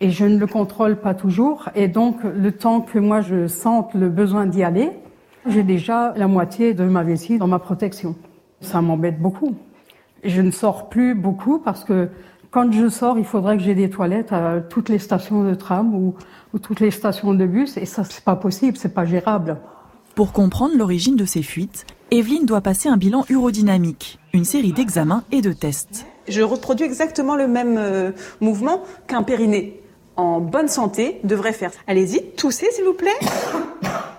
Et 0.00 0.10
je 0.10 0.24
ne 0.24 0.38
le 0.38 0.46
contrôle 0.46 0.96
pas 0.96 1.14
toujours. 1.14 1.68
Et 1.74 1.88
donc, 1.88 2.22
le 2.22 2.52
temps 2.52 2.80
que 2.80 2.98
moi 2.98 3.20
je 3.20 3.48
sente 3.48 3.94
le 3.94 4.08
besoin 4.08 4.46
d'y 4.46 4.62
aller, 4.62 4.90
j'ai 5.46 5.64
déjà 5.64 6.14
la 6.16 6.28
moitié 6.28 6.74
de 6.74 6.84
ma 6.84 7.02
vessie 7.02 7.38
dans 7.38 7.48
ma 7.48 7.58
protection. 7.58 8.14
Ça 8.60 8.80
m'embête 8.82 9.20
beaucoup. 9.20 9.56
Je 10.22 10.40
ne 10.40 10.50
sors 10.50 10.88
plus 10.88 11.14
beaucoup 11.14 11.58
parce 11.58 11.84
que 11.84 12.08
quand 12.50 12.70
je 12.72 12.88
sors, 12.88 13.18
il 13.18 13.24
faudrait 13.24 13.56
que 13.56 13.62
j'ai 13.62 13.74
des 13.74 13.90
toilettes 13.90 14.32
à 14.32 14.60
toutes 14.60 14.88
les 14.88 14.98
stations 14.98 15.44
de 15.44 15.54
tram 15.54 15.94
ou, 15.94 16.14
toutes 16.62 16.80
les 16.80 16.90
stations 16.90 17.34
de 17.34 17.46
bus, 17.46 17.76
et 17.76 17.84
ça, 17.84 18.04
c'est 18.04 18.24
pas 18.24 18.36
possible, 18.36 18.76
c'est 18.78 18.94
pas 18.94 19.04
gérable. 19.04 19.58
Pour 20.14 20.32
comprendre 20.32 20.74
l'origine 20.76 21.14
de 21.14 21.26
ces 21.26 21.42
fuites, 21.42 21.84
Evelyne 22.10 22.46
doit 22.46 22.62
passer 22.62 22.88
un 22.88 22.96
bilan 22.96 23.24
urodynamique, 23.28 24.18
une 24.32 24.44
série 24.44 24.72
d'examens 24.72 25.24
et 25.30 25.42
de 25.42 25.52
tests. 25.52 26.06
Je 26.28 26.42
reproduis 26.42 26.84
exactement 26.84 27.36
le 27.36 27.48
même 27.48 27.76
euh, 27.78 28.12
mouvement 28.40 28.82
qu'un 29.06 29.22
périnée 29.22 29.80
en 30.16 30.40
bonne 30.40 30.68
santé 30.68 31.20
devrait 31.24 31.52
faire. 31.52 31.70
Allez-y, 31.86 32.22
toussez 32.36 32.66
s'il 32.72 32.84
vous 32.84 32.92
plaît. 32.92 33.18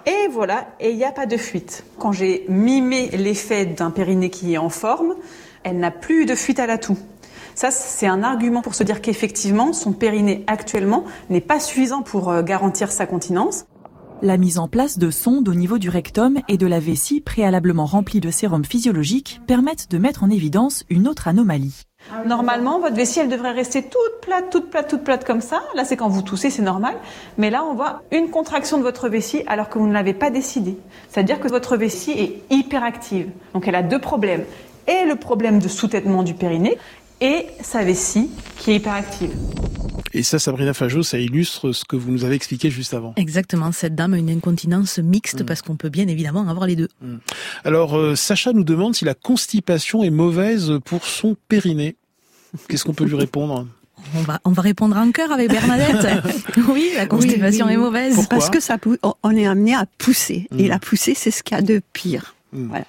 Et 0.06 0.28
voilà, 0.32 0.68
et 0.80 0.92
il 0.92 0.98
n'y 0.98 1.04
a 1.04 1.12
pas 1.12 1.26
de 1.26 1.38
fuite. 1.38 1.84
Quand 2.00 2.14
j'ai 2.14 2.46
mimé 2.48 3.10
l'effet 3.14 3.66
d'un 3.66 3.92
périnée 3.92 4.30
qui 4.30 4.54
est 4.54 4.58
en 4.58 4.70
forme, 4.70 5.16
elle 5.64 5.78
n'a 5.78 5.92
plus 5.92 6.26
de 6.26 6.36
fuite 6.36 6.60
à 6.60 6.66
la 6.66 6.78
toux. 6.78 6.98
Ça, 7.54 7.70
c'est 7.72 8.08
un 8.08 8.24
argument 8.24 8.62
pour 8.62 8.76
se 8.76 8.84
dire 8.84 9.02
qu'effectivement, 9.02 9.74
son 9.74 9.92
périnée 9.92 10.46
actuellement 10.48 11.04
n'est 11.30 11.42
pas 11.42 11.60
suffisant 11.60 12.02
pour 12.02 12.30
euh, 12.30 12.42
garantir 12.42 12.92
sa 12.92 13.06
continence. 13.06 13.66
La 14.22 14.38
mise 14.38 14.58
en 14.58 14.70
place 14.70 14.98
de 14.98 15.12
sondes 15.12 15.50
au 15.50 15.54
niveau 15.54 15.78
du 15.78 15.90
rectum 15.90 16.40
et 16.48 16.58
de 16.58 16.68
la 16.68 16.80
vessie 16.80 17.20
préalablement 17.20 17.86
remplie 17.86 18.22
de 18.22 18.32
sérum 18.32 18.64
physiologique 18.64 19.42
permettent 19.48 19.92
de 19.92 19.98
mettre 19.98 20.24
en 20.24 20.30
évidence 20.30 20.86
une 20.90 21.08
autre 21.08 21.28
anomalie. 21.28 21.84
Normalement, 22.26 22.80
votre 22.80 22.96
vessie, 22.96 23.20
elle 23.20 23.30
devrait 23.30 23.52
rester 23.52 23.84
toute 23.84 24.22
plate, 24.22 24.50
toute 24.50 24.70
plate, 24.70 24.90
toute 24.90 25.04
plate 25.04 25.26
comme 25.26 25.42
ça. 25.42 25.62
Là, 25.76 25.86
c'est 25.86 25.96
quand 25.96 26.10
vous 26.10 26.22
toussez, 26.22 26.50
c'est 26.50 26.62
normal. 26.62 26.96
Mais 27.38 27.50
là, 27.50 27.64
on 27.64 27.76
voit 27.76 28.02
une 28.12 28.30
contraction 28.30 28.78
de 28.78 28.84
votre 28.84 29.10
vessie 29.10 29.44
alors 29.48 29.70
que 29.70 29.78
vous 29.78 29.88
ne 29.88 29.94
l'avez 29.94 30.14
pas 30.14 30.30
décidé. 30.30 30.78
C'est-à-dire 31.10 31.40
que 31.40 31.48
votre 31.48 31.78
vessie 31.78 32.12
est 32.12 32.42
hyperactive. 32.50 33.30
Donc, 33.54 33.68
elle 33.68 33.76
a 33.76 33.84
deux 33.84 34.00
problèmes. 34.00 34.44
Et 34.88 35.06
le 35.06 35.16
problème 35.16 35.60
de 35.60 35.68
sous-têtement 35.68 36.24
du 36.24 36.34
périnée 36.34 36.78
et 37.22 37.48
sa 37.62 37.84
vessie 37.84 38.30
qui 38.58 38.72
est 38.72 38.76
hyperactive. 38.76 39.32
Et 40.14 40.24
ça, 40.24 40.40
Sabrina 40.40 40.74
Fajot, 40.74 41.04
ça 41.04 41.20
illustre 41.20 41.72
ce 41.72 41.86
que 41.86 41.96
vous 41.96 42.12
nous 42.12 42.26
avez 42.26 42.36
expliqué 42.36 42.72
juste 42.72 42.94
avant. 42.94 43.14
Exactement. 43.16 43.72
Cette 43.72 43.94
dame 43.94 44.16
a 44.16 44.18
une 44.18 44.30
incontinence 44.30 44.98
mixte 44.98 45.42
mm. 45.42 45.46
parce 45.46 45.62
qu'on 45.62 45.76
peut 45.76 45.90
bien 45.90 46.08
évidemment 46.08 46.48
avoir 46.48 46.66
les 46.66 46.76
deux. 46.76 46.88
Mm. 47.02 47.18
Alors, 47.64 47.98
euh, 47.98 48.16
Sacha 48.16 48.52
nous 48.52 48.64
demande 48.64 48.96
si 48.96 49.06
la 49.06 49.14
constipation 49.14 50.04
est 50.04 50.10
mauvaise 50.10 50.74
pour 50.84 51.06
son 51.06 51.36
périnée. 51.48 51.96
Qu'est-ce 52.68 52.84
qu'on 52.84 52.94
peut 52.94 53.06
lui 53.06 53.16
répondre? 53.16 53.68
On 54.16 54.22
va, 54.22 54.40
on 54.46 54.52
va 54.52 54.62
répondre 54.62 54.98
en 54.98 55.12
cœur 55.12 55.32
avec 55.32 55.50
Bernadette. 55.50 56.08
oui, 56.70 56.90
la 56.96 57.06
constipation 57.06 57.70
est 57.70 57.78
mauvaise. 57.78 58.28
Parce 58.30 58.50
que 58.50 58.60
ça, 58.60 58.78
on 59.22 59.36
est 59.36 59.46
amené 59.46 59.76
à 59.76 59.86
pousser. 60.00 60.48
Et 60.58 60.66
mm. 60.66 60.70
la 60.70 60.80
poussée, 60.80 61.14
c'est 61.14 61.32
ce 61.32 61.44
qu'il 61.44 61.56
y 61.56 61.60
a 61.60 61.64
de 61.64 61.82
pire. 61.94 62.36
Voilà. 62.52 62.86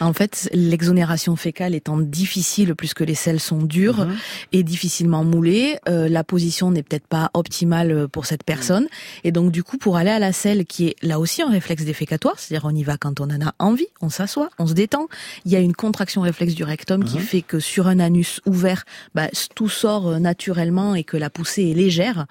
En 0.00 0.12
fait, 0.12 0.48
l'exonération 0.52 1.36
fécale 1.36 1.74
étant 1.74 1.98
difficile 1.98 2.74
plus 2.74 2.94
que 2.94 3.04
les 3.04 3.14
selles 3.14 3.40
sont 3.40 3.62
dures 3.62 4.06
mhm. 4.06 4.16
et 4.52 4.62
difficilement 4.62 5.24
moulées, 5.24 5.78
euh, 5.88 6.08
la 6.08 6.24
position 6.24 6.70
n'est 6.70 6.82
peut-être 6.82 7.06
pas 7.06 7.30
optimale 7.34 8.08
pour 8.08 8.26
cette 8.26 8.44
personne. 8.44 8.86
Et 9.24 9.32
donc 9.32 9.50
du 9.52 9.62
coup, 9.62 9.78
pour 9.78 9.96
aller 9.96 10.10
à 10.10 10.18
la 10.18 10.32
selle, 10.32 10.66
qui 10.66 10.88
est 10.88 10.96
là 11.02 11.18
aussi 11.18 11.42
un 11.42 11.50
réflexe 11.50 11.84
défécatoire, 11.84 12.38
c'est-à-dire 12.38 12.66
on 12.66 12.74
y 12.74 12.84
va 12.84 12.96
quand 12.96 13.20
on 13.20 13.24
en 13.24 13.46
a 13.46 13.54
envie, 13.58 13.88
on 14.00 14.10
s'assoit, 14.10 14.50
on 14.58 14.66
se 14.66 14.74
détend. 14.74 15.08
Il 15.44 15.52
y 15.52 15.56
a 15.56 15.60
une 15.60 15.74
contraction 15.74 16.20
réflexe 16.22 16.54
du 16.54 16.64
rectum 16.64 17.04
qui 17.04 17.16
mhm. 17.16 17.22
fait 17.22 17.42
que 17.42 17.60
sur 17.60 17.88
un 17.88 17.98
anus 17.98 18.40
ouvert, 18.46 18.84
bah, 19.14 19.28
tout 19.54 19.68
sort 19.68 20.08
euh, 20.08 20.18
naturellement 20.18 20.94
et 20.94 21.04
que 21.04 21.16
la 21.16 21.30
poussée 21.30 21.70
est 21.70 21.74
légère. 21.74 22.26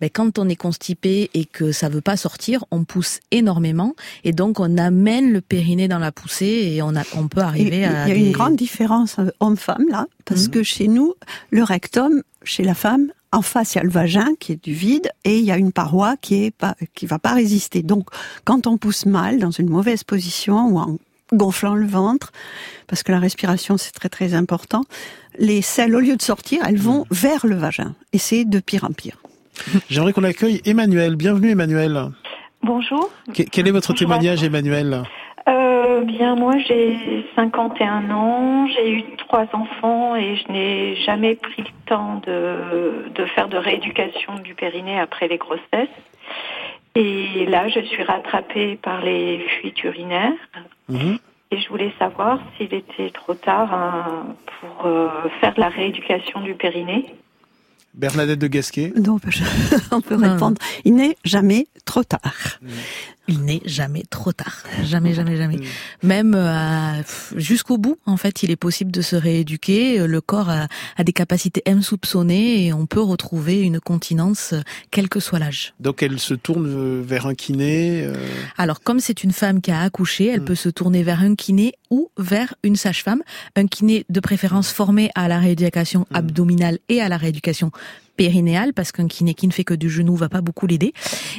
Mais 0.00 0.10
quand 0.10 0.38
on 0.38 0.48
est 0.48 0.56
constipé 0.56 1.30
et 1.34 1.44
que 1.44 1.72
ça 1.72 1.88
veut 1.88 2.00
pas 2.00 2.16
sortir, 2.16 2.64
on 2.70 2.84
pousse 2.84 3.20
énormément 3.30 3.94
et 4.24 4.32
donc 4.32 4.60
on 4.60 4.76
amène 4.78 5.32
le 5.32 5.40
périnée 5.40 5.88
dans 5.88 5.98
la 5.98 6.12
poussée 6.12 6.67
et 6.68 6.82
on, 6.82 6.94
a, 6.94 7.02
on 7.16 7.28
peut 7.28 7.40
arriver 7.40 7.84
à. 7.84 8.08
Il 8.08 8.10
y 8.10 8.12
a 8.12 8.26
une 8.26 8.32
grande 8.32 8.56
différence 8.56 9.18
euh, 9.18 9.30
homme-femme 9.40 9.84
là, 9.88 10.06
parce 10.24 10.44
mhm. 10.44 10.50
que 10.50 10.62
chez 10.62 10.88
nous, 10.88 11.14
le 11.50 11.62
rectum, 11.62 12.22
chez 12.44 12.62
la 12.62 12.74
femme, 12.74 13.10
en 13.32 13.42
face, 13.42 13.74
il 13.74 13.78
y 13.78 13.80
a 13.80 13.84
le 13.84 13.90
vagin 13.90 14.28
qui 14.40 14.52
est 14.52 14.64
du 14.64 14.72
vide 14.72 15.10
et 15.24 15.38
il 15.38 15.44
y 15.44 15.50
a 15.50 15.58
une 15.58 15.72
paroi 15.72 16.16
qui 16.20 16.44
est 16.44 16.50
pas, 16.50 16.74
qui 16.94 17.06
va 17.06 17.18
pas 17.18 17.34
résister. 17.34 17.82
Donc, 17.82 18.08
quand 18.44 18.66
on 18.66 18.78
pousse 18.78 19.06
mal, 19.06 19.38
dans 19.38 19.50
une 19.50 19.68
mauvaise 19.68 20.02
position 20.02 20.68
ou 20.68 20.78
en 20.78 20.98
gonflant 21.32 21.74
le 21.74 21.86
ventre, 21.86 22.32
parce 22.86 23.02
que 23.02 23.12
la 23.12 23.18
respiration 23.18 23.76
c'est 23.76 23.92
très 23.92 24.08
très 24.08 24.32
important, 24.32 24.84
les 25.38 25.60
selles, 25.60 25.94
au 25.94 26.00
lieu 26.00 26.16
de 26.16 26.22
sortir, 26.22 26.62
elles 26.66 26.78
vont 26.78 27.00
mhm. 27.00 27.06
vers 27.10 27.46
le 27.46 27.56
vagin 27.56 27.94
et 28.12 28.18
c'est 28.18 28.44
de 28.44 28.60
pire 28.60 28.84
en 28.84 28.92
pire. 28.92 29.16
J'aimerais 29.90 30.12
qu'on 30.12 30.24
accueille 30.24 30.60
Emmanuel. 30.64 31.16
Bienvenue 31.16 31.50
Emmanuel. 31.50 32.10
Bonjour. 32.62 33.10
quel 33.32 33.68
est 33.68 33.70
votre 33.70 33.92
témoignage 33.92 34.42
Emmanuel? 34.42 35.04
Euh, 35.98 36.04
bien, 36.04 36.34
moi 36.34 36.54
j'ai 36.58 37.26
51 37.34 38.10
ans, 38.10 38.66
j'ai 38.68 38.92
eu 38.92 39.02
trois 39.16 39.46
enfants 39.52 40.16
et 40.16 40.36
je 40.36 40.52
n'ai 40.52 40.96
jamais 40.96 41.34
pris 41.34 41.62
le 41.62 41.86
temps 41.86 42.20
de, 42.26 43.10
de 43.14 43.24
faire 43.26 43.48
de 43.48 43.56
rééducation 43.56 44.38
du 44.38 44.54
périnée 44.54 44.98
après 44.98 45.28
les 45.28 45.38
grossesses. 45.38 45.88
Et 46.94 47.46
là, 47.46 47.68
je 47.68 47.80
suis 47.80 48.02
rattrapée 48.02 48.76
par 48.76 49.02
les 49.02 49.38
fuites 49.60 49.82
urinaires. 49.84 50.32
Mhm. 50.88 51.18
Et 51.50 51.60
je 51.60 51.68
voulais 51.68 51.92
savoir 51.98 52.40
s'il 52.56 52.74
était 52.74 53.10
trop 53.10 53.34
tard 53.34 53.72
hein, 53.72 54.26
pour 54.60 54.86
euh, 54.86 55.08
faire 55.40 55.54
de 55.54 55.60
la 55.60 55.68
rééducation 55.68 56.40
du 56.40 56.54
périnée. 56.54 57.14
Bernadette 57.94 58.38
de 58.38 58.48
Gasquet 58.48 58.92
Non, 58.96 59.16
on 59.92 60.00
peut 60.00 60.16
répondre. 60.16 60.60
Il 60.84 60.96
n'est 60.96 61.16
jamais 61.24 61.66
trop 61.84 62.04
tard. 62.04 62.58
Mhm 62.60 62.70
il 63.28 63.44
n'est 63.44 63.62
jamais 63.64 64.02
trop 64.08 64.32
tard. 64.32 64.64
Jamais, 64.84 65.14
jamais, 65.14 65.36
jamais. 65.36 65.58
Même 66.02 66.34
euh, 66.34 67.02
jusqu'au 67.36 67.78
bout, 67.78 67.98
en 68.06 68.16
fait, 68.16 68.42
il 68.42 68.50
est 68.50 68.56
possible 68.56 68.90
de 68.90 69.02
se 69.02 69.16
rééduquer. 69.16 70.06
Le 70.06 70.20
corps 70.20 70.50
a, 70.50 70.66
des 71.04 71.12
capacités 71.12 71.62
insoupçonnées 71.66 72.66
et 72.66 72.72
on 72.72 72.86
peut 72.86 73.00
retrouver 73.00 73.60
une 73.60 73.80
continence 73.80 74.54
quel 74.90 75.08
que 75.08 75.20
soit 75.20 75.38
l'âge. 75.38 75.74
Donc 75.80 76.02
elle 76.02 76.18
se 76.18 76.34
tourne 76.34 77.02
vers 77.02 77.26
un 77.26 77.34
kiné 77.34 78.04
euh 78.04 78.14
Alors 78.56 78.80
comme 78.80 79.00
c'est 79.00 79.22
une 79.22 79.32
femme 79.32 79.60
qui 79.60 79.70
a 79.70 79.80
accouché, 79.80 80.26
elle 80.26 80.40
mm. 80.40 80.46
peut 80.46 80.54
se 80.54 80.68
tourner 80.68 81.02
vers 81.02 81.20
un 81.20 81.34
kiné 81.34 81.74
ou 81.90 82.10
vers 82.16 82.54
une 82.62 82.76
sage-femme. 82.76 83.22
Un 83.56 83.66
kiné 83.66 84.04
de 84.08 84.20
préférence 84.20 84.70
formé 84.72 85.10
à 85.14 85.28
la 85.28 85.38
rééducation 85.38 86.00
mm. 86.10 86.16
abdominale 86.16 86.78
et 86.88 87.00
à 87.00 87.08
la 87.08 87.16
rééducation 87.16 87.70
périnéale 88.18 88.74
parce 88.74 88.92
qu'un 88.92 89.06
kiné 89.06 89.32
qui 89.32 89.46
ne 89.46 89.52
fait 89.52 89.64
que 89.64 89.74
du 89.74 89.88
genou 89.88 90.16
va 90.16 90.28
pas 90.28 90.42
beaucoup 90.42 90.66
l'aider 90.66 90.92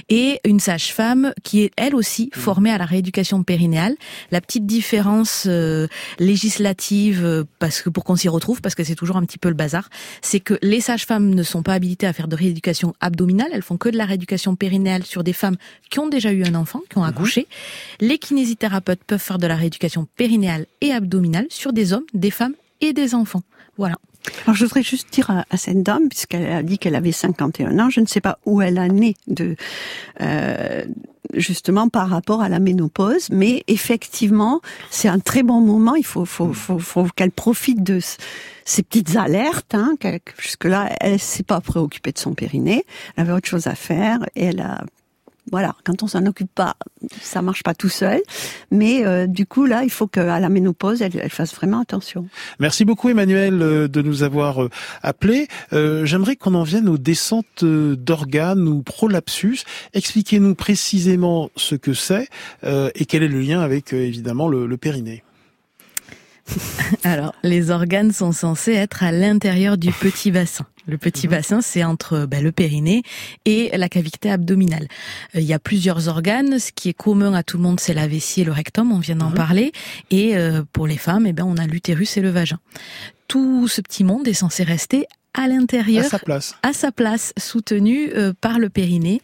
et 0.07 0.39
une 0.45 0.61
sage-femme 0.61 1.33
qui 1.43 1.61
est 1.61 1.71
elle 1.75 1.93
aussi 1.93 2.31
mmh. 2.33 2.39
formée 2.39 2.71
à 2.71 2.77
la 2.77 2.85
rééducation 2.85 3.43
périnéale. 3.43 3.95
La 4.31 4.39
petite 4.39 4.65
différence 4.65 5.43
euh, 5.45 5.87
législative 6.19 7.23
euh, 7.25 7.43
parce 7.59 7.81
que 7.81 7.89
pour 7.89 8.05
qu'on 8.05 8.15
s'y 8.15 8.29
retrouve 8.29 8.61
parce 8.61 8.75
que 8.75 8.83
c'est 8.85 8.95
toujours 8.95 9.17
un 9.17 9.25
petit 9.25 9.37
peu 9.37 9.49
le 9.49 9.55
bazar, 9.55 9.89
c'est 10.21 10.39
que 10.39 10.57
les 10.61 10.79
sages-femmes 10.79 11.35
ne 11.35 11.43
sont 11.43 11.63
pas 11.63 11.73
habilitées 11.73 12.07
à 12.07 12.13
faire 12.13 12.29
de 12.29 12.37
rééducation 12.37 12.93
abdominale, 13.01 13.49
elles 13.51 13.61
font 13.61 13.77
que 13.77 13.89
de 13.89 13.97
la 13.97 14.05
rééducation 14.05 14.55
périnéale 14.55 15.03
sur 15.03 15.25
des 15.25 15.33
femmes 15.33 15.57
qui 15.89 15.99
ont 15.99 16.07
déjà 16.07 16.31
eu 16.31 16.45
un 16.45 16.55
enfant, 16.55 16.81
qui 16.89 16.97
ont 16.97 17.01
mmh. 17.01 17.09
accouché. 17.09 17.47
Les 17.99 18.17
kinésithérapeutes 18.17 19.03
peuvent 19.05 19.19
faire 19.19 19.37
de 19.37 19.47
la 19.47 19.57
rééducation 19.57 20.07
périnéale 20.15 20.38
et 20.81 20.91
abdominale 20.91 21.47
sur 21.49 21.73
des 21.73 21.93
hommes, 21.93 22.05
des 22.13 22.31
femmes 22.31 22.55
et 22.81 22.93
des 22.93 23.15
enfants. 23.15 23.43
Voilà. 23.77 23.95
Alors 24.45 24.55
je 24.55 24.65
voudrais 24.65 24.83
juste 24.83 25.11
dire 25.11 25.29
à, 25.29 25.57
cette 25.57 25.81
dame, 25.81 26.09
puisqu'elle 26.09 26.51
a 26.51 26.63
dit 26.63 26.77
qu'elle 26.77 26.95
avait 26.95 27.11
51 27.11 27.79
ans, 27.79 27.89
je 27.89 28.01
ne 28.01 28.05
sais 28.05 28.21
pas 28.21 28.39
où 28.45 28.61
elle 28.61 28.77
a 28.77 28.87
né 28.87 29.15
de 29.27 29.55
euh, 30.21 30.85
justement 31.33 31.89
par 31.89 32.09
rapport 32.09 32.41
à 32.41 32.49
la 32.49 32.59
ménopause, 32.59 33.29
mais 33.31 33.63
effectivement 33.67 34.61
c'est 34.89 35.07
un 35.07 35.19
très 35.19 35.43
bon 35.43 35.61
moment. 35.61 35.95
Il 35.95 36.05
faut, 36.05 36.25
qu'elle 37.15 37.31
profite 37.31 37.81
de 37.81 37.99
ces 38.65 38.83
petites 38.83 39.15
alertes. 39.15 39.73
Hein, 39.73 39.95
Jusque 40.37 40.65
là, 40.65 40.89
elle 40.99 41.19
s'est 41.19 41.43
pas 41.43 41.61
préoccupée 41.61 42.11
de 42.11 42.19
son 42.19 42.33
périnée, 42.33 42.85
elle 43.15 43.23
avait 43.23 43.33
autre 43.33 43.47
chose 43.47 43.67
à 43.67 43.75
faire 43.75 44.19
et 44.35 44.45
elle 44.45 44.59
a 44.59 44.83
voilà, 45.51 45.75
quand 45.83 46.03
on 46.03 46.07
s'en 46.07 46.25
occupe 46.25 46.53
pas, 46.53 46.75
ça 47.21 47.41
marche 47.41 47.63
pas 47.63 47.73
tout 47.73 47.89
seul. 47.89 48.21
Mais 48.71 49.05
euh, 49.05 49.27
du 49.27 49.45
coup, 49.45 49.65
là, 49.65 49.83
il 49.83 49.89
faut 49.89 50.07
qu'à 50.07 50.39
la 50.39 50.49
ménopause, 50.49 51.01
elle, 51.01 51.11
elle, 51.19 51.29
fasse 51.29 51.53
vraiment 51.55 51.81
attention. 51.81 52.27
Merci 52.59 52.85
beaucoup, 52.85 53.09
Emmanuel, 53.09 53.61
euh, 53.61 53.87
de 53.87 54.01
nous 54.01 54.23
avoir 54.23 54.63
euh, 54.63 54.69
appelé. 55.01 55.47
J'aimerais 55.71 56.35
qu'on 56.35 56.53
en 56.55 56.63
vienne 56.63 56.89
aux 56.89 56.97
descentes 56.97 57.63
d'organes 57.63 58.67
ou 58.67 58.81
prolapsus. 58.81 59.63
Expliquez-nous 59.93 60.55
précisément 60.55 61.49
ce 61.55 61.75
que 61.75 61.93
c'est 61.93 62.27
et 62.63 63.05
quel 63.05 63.23
est 63.23 63.27
le 63.27 63.39
lien 63.39 63.61
avec, 63.61 63.93
évidemment, 63.93 64.47
le, 64.47 64.65
le 64.65 64.77
périnée. 64.77 65.23
Alors, 67.03 67.33
les 67.43 67.71
organes 67.71 68.11
sont 68.11 68.31
censés 68.31 68.73
être 68.73 69.03
à 69.03 69.11
l'intérieur 69.11 69.77
du 69.77 69.91
petit 69.91 70.31
bassin. 70.31 70.65
Le 70.89 70.97
petit 70.97 71.27
mhm. 71.27 71.31
bassin, 71.31 71.61
c'est 71.61 71.83
entre 71.83 72.25
ben, 72.25 72.43
le 72.43 72.51
périnée 72.51 73.03
et 73.45 73.69
la 73.77 73.89
cavité 73.89 74.31
abdominale. 74.31 74.87
Euh, 75.35 75.39
il 75.39 75.45
y 75.45 75.53
a 75.53 75.59
plusieurs 75.59 76.07
organes. 76.07 76.59
Ce 76.59 76.71
qui 76.71 76.89
est 76.89 76.93
commun 76.93 77.33
à 77.33 77.43
tout 77.43 77.57
le 77.57 77.63
monde, 77.63 77.79
c'est 77.79 77.93
la 77.93 78.07
vessie 78.07 78.41
et 78.41 78.43
le 78.43 78.51
rectum. 78.51 78.91
On 78.91 78.99
vient 78.99 79.15
d'en 79.15 79.29
mhm. 79.29 79.35
parler. 79.35 79.71
Et 80.09 80.35
euh, 80.35 80.63
pour 80.73 80.87
les 80.87 80.97
femmes, 80.97 81.25
eh 81.27 81.33
ben, 81.33 81.45
on 81.45 81.57
a 81.57 81.67
l'utérus 81.67 82.17
et 82.17 82.21
le 82.21 82.29
vagin. 82.29 82.59
Tout 83.27 83.67
ce 83.67 83.81
petit 83.81 84.03
monde 84.03 84.27
est 84.27 84.33
censé 84.33 84.63
rester 84.63 85.05
à 85.35 85.47
l'intérieur, 85.47 86.05
à 86.05 86.09
sa 86.09 86.17
place, 86.17 86.55
à 86.63 86.73
sa 86.73 86.91
place 86.91 87.33
soutenu 87.37 88.11
euh, 88.15 88.33
par 88.41 88.57
le 88.57 88.69
périnée. 88.69 89.21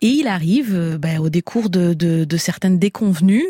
Et 0.00 0.06
il 0.06 0.28
arrive, 0.28 0.96
ben, 1.00 1.18
au 1.18 1.28
décours 1.28 1.70
de, 1.70 1.92
de, 1.92 2.24
de 2.24 2.36
certaines 2.36 2.78
déconvenues, 2.78 3.46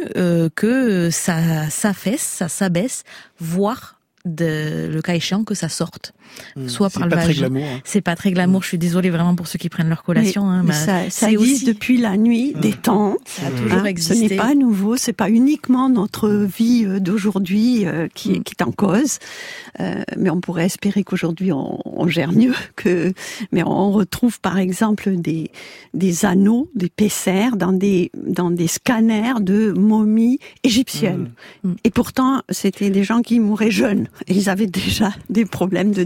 que 0.56 1.10
ça 1.10 1.68
s'affaisse, 1.68 2.22
ça 2.22 2.48
s'abaisse, 2.48 3.04
voire 3.38 4.00
de, 4.24 4.88
le 4.92 5.02
cas 5.02 5.14
échéant 5.14 5.44
que 5.44 5.54
ça 5.54 5.68
sorte. 5.68 6.12
Hmm. 6.56 6.68
soit 6.68 6.90
par 6.90 7.06
le 7.06 7.14
vagin. 7.14 7.54
Hein. 7.54 7.80
C'est 7.84 8.00
pas 8.00 8.16
très 8.16 8.32
glamour. 8.32 8.62
Je 8.62 8.68
suis 8.68 8.78
désolée 8.78 9.10
vraiment 9.10 9.34
pour 9.34 9.46
ceux 9.46 9.58
qui 9.58 9.68
prennent 9.68 9.88
leur 9.88 10.02
collation. 10.02 10.46
Mais, 10.46 10.56
hein, 10.56 10.62
mais 10.66 10.72
ça, 10.72 11.10
ça 11.10 11.30
existe 11.30 11.62
aussi... 11.62 11.64
depuis 11.64 11.96
la 11.98 12.16
nuit 12.16 12.54
des 12.60 12.72
hmm. 12.72 12.82
temps. 12.82 13.16
Ça 13.24 13.46
a 13.46 13.50
toujours 13.50 13.86
existé. 13.86 14.14
Ce 14.14 14.20
n'est 14.20 14.36
pas 14.36 14.54
nouveau. 14.54 14.96
C'est 14.96 15.12
pas 15.12 15.30
uniquement 15.30 15.88
notre 15.88 16.28
vie 16.28 16.84
euh, 16.86 17.00
d'aujourd'hui 17.00 17.86
euh, 17.86 18.08
qui, 18.14 18.42
qui, 18.42 18.54
est 18.58 18.62
en 18.62 18.72
cause. 18.72 19.18
Euh, 19.80 20.02
mais 20.16 20.30
on 20.30 20.40
pourrait 20.40 20.66
espérer 20.66 21.04
qu'aujourd'hui 21.04 21.52
on, 21.52 21.78
on, 21.84 22.08
gère 22.08 22.32
mieux. 22.32 22.54
Que 22.76 23.12
mais 23.52 23.62
on 23.62 23.90
retrouve 23.92 24.40
par 24.40 24.58
exemple 24.58 25.16
des 25.16 25.50
des 25.94 26.24
anneaux, 26.24 26.68
des 26.74 26.88
PCR 26.88 27.56
dans 27.56 27.72
des 27.72 28.10
dans 28.14 28.50
des 28.50 28.66
scanners 28.66 29.40
de 29.40 29.72
momies 29.72 30.38
égyptiennes. 30.64 31.32
Et 31.84 31.90
pourtant 31.90 32.42
c'était 32.50 32.90
des 32.90 33.04
gens 33.04 33.22
qui 33.22 33.40
mouraient 33.40 33.70
jeunes. 33.70 34.08
Et 34.26 34.34
ils 34.34 34.48
avaient 34.50 34.66
déjà 34.66 35.12
des 35.28 35.44
problèmes 35.44 35.92
de 35.92 36.04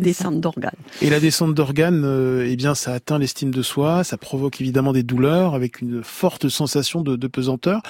Et 1.02 1.10
la 1.10 1.20
descente 1.20 1.54
d'organes, 1.54 2.04
euh, 2.04 2.46
eh 2.48 2.56
bien, 2.56 2.74
ça 2.74 2.92
atteint 2.92 3.18
l'estime 3.18 3.50
de 3.50 3.62
soi, 3.62 4.04
ça 4.04 4.16
provoque 4.16 4.60
évidemment 4.60 4.92
des 4.92 5.02
douleurs 5.02 5.54
avec 5.54 5.80
une 5.80 6.02
forte 6.02 6.48
sensation 6.48 7.02
de 7.02 7.26
pesanteur. 7.26 7.82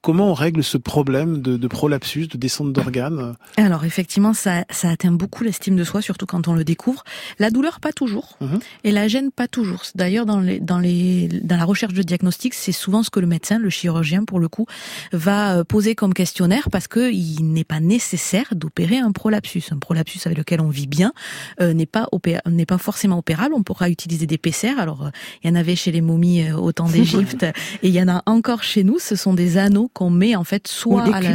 Comment 0.00 0.30
on 0.30 0.34
règle 0.34 0.62
ce 0.62 0.78
problème 0.78 1.42
de, 1.42 1.56
de 1.56 1.68
prolapsus, 1.68 2.28
de 2.28 2.38
descente 2.38 2.72
d'organes 2.72 3.34
Alors 3.56 3.84
effectivement, 3.84 4.32
ça, 4.32 4.64
ça 4.70 4.90
atteint 4.90 5.10
beaucoup 5.10 5.42
l'estime 5.42 5.74
de 5.76 5.82
soi, 5.82 6.02
surtout 6.02 6.26
quand 6.26 6.46
on 6.46 6.54
le 6.54 6.62
découvre. 6.62 7.02
La 7.38 7.50
douleur, 7.50 7.80
pas 7.80 7.92
toujours, 7.92 8.38
mhm. 8.40 8.60
et 8.84 8.92
la 8.92 9.08
gêne, 9.08 9.32
pas 9.32 9.48
toujours. 9.48 9.82
D'ailleurs, 9.96 10.24
dans, 10.24 10.40
les, 10.40 10.60
dans, 10.60 10.78
les, 10.78 11.28
dans 11.42 11.56
la 11.56 11.64
recherche 11.64 11.94
de 11.94 12.02
diagnostic, 12.02 12.54
c'est 12.54 12.72
souvent 12.72 13.02
ce 13.02 13.10
que 13.10 13.18
le 13.18 13.26
médecin, 13.26 13.58
le 13.58 13.70
chirurgien 13.70 14.24
pour 14.24 14.38
le 14.38 14.48
coup, 14.48 14.66
va 15.12 15.56
euh, 15.56 15.64
poser 15.64 15.94
comme 15.94 16.14
questionnaire 16.14 16.70
parce 16.70 16.86
que 16.86 17.12
il 17.12 17.52
n'est 17.52 17.64
pas 17.64 17.80
nécessaire 17.80 18.46
d'opérer 18.52 18.98
un 18.98 19.10
prolapsus. 19.10 19.64
Un 19.72 19.78
prolapsus 19.78 20.20
avec 20.26 20.38
lequel 20.38 20.60
on 20.60 20.68
vit 20.68 20.86
bien 20.86 21.12
euh, 21.60 21.72
n'est 21.72 21.86
pas 21.86 22.08
n'est 22.46 22.66
pas 22.66 22.78
forcément 22.78 23.18
opérable. 23.18 23.54
On 23.54 23.62
pourra 23.62 23.90
utiliser 23.90 24.26
des 24.26 24.38
PCR. 24.38 24.78
Alors, 24.78 25.06
euh, 25.06 25.10
il 25.42 25.50
y 25.50 25.52
en 25.52 25.56
avait 25.56 25.76
chez 25.76 25.90
les 25.90 26.00
momies 26.00 26.52
au 26.52 26.72
temps 26.72 26.88
d'Égypte, 26.88 27.42
et 27.82 27.88
il 27.88 27.94
y 27.94 28.02
en 28.02 28.08
a 28.08 28.22
encore 28.26 28.62
chez 28.62 28.84
nous. 28.84 28.98
Ce 28.98 29.16
sont 29.16 29.34
des 29.34 29.58
anneaux 29.58 29.87
qu'on 29.92 30.10
met 30.10 30.36
en 30.36 30.44
fait 30.44 30.68
soit 30.68 31.02
ou 31.02 31.06
des 31.06 31.12
à 31.12 31.20
la 31.20 31.30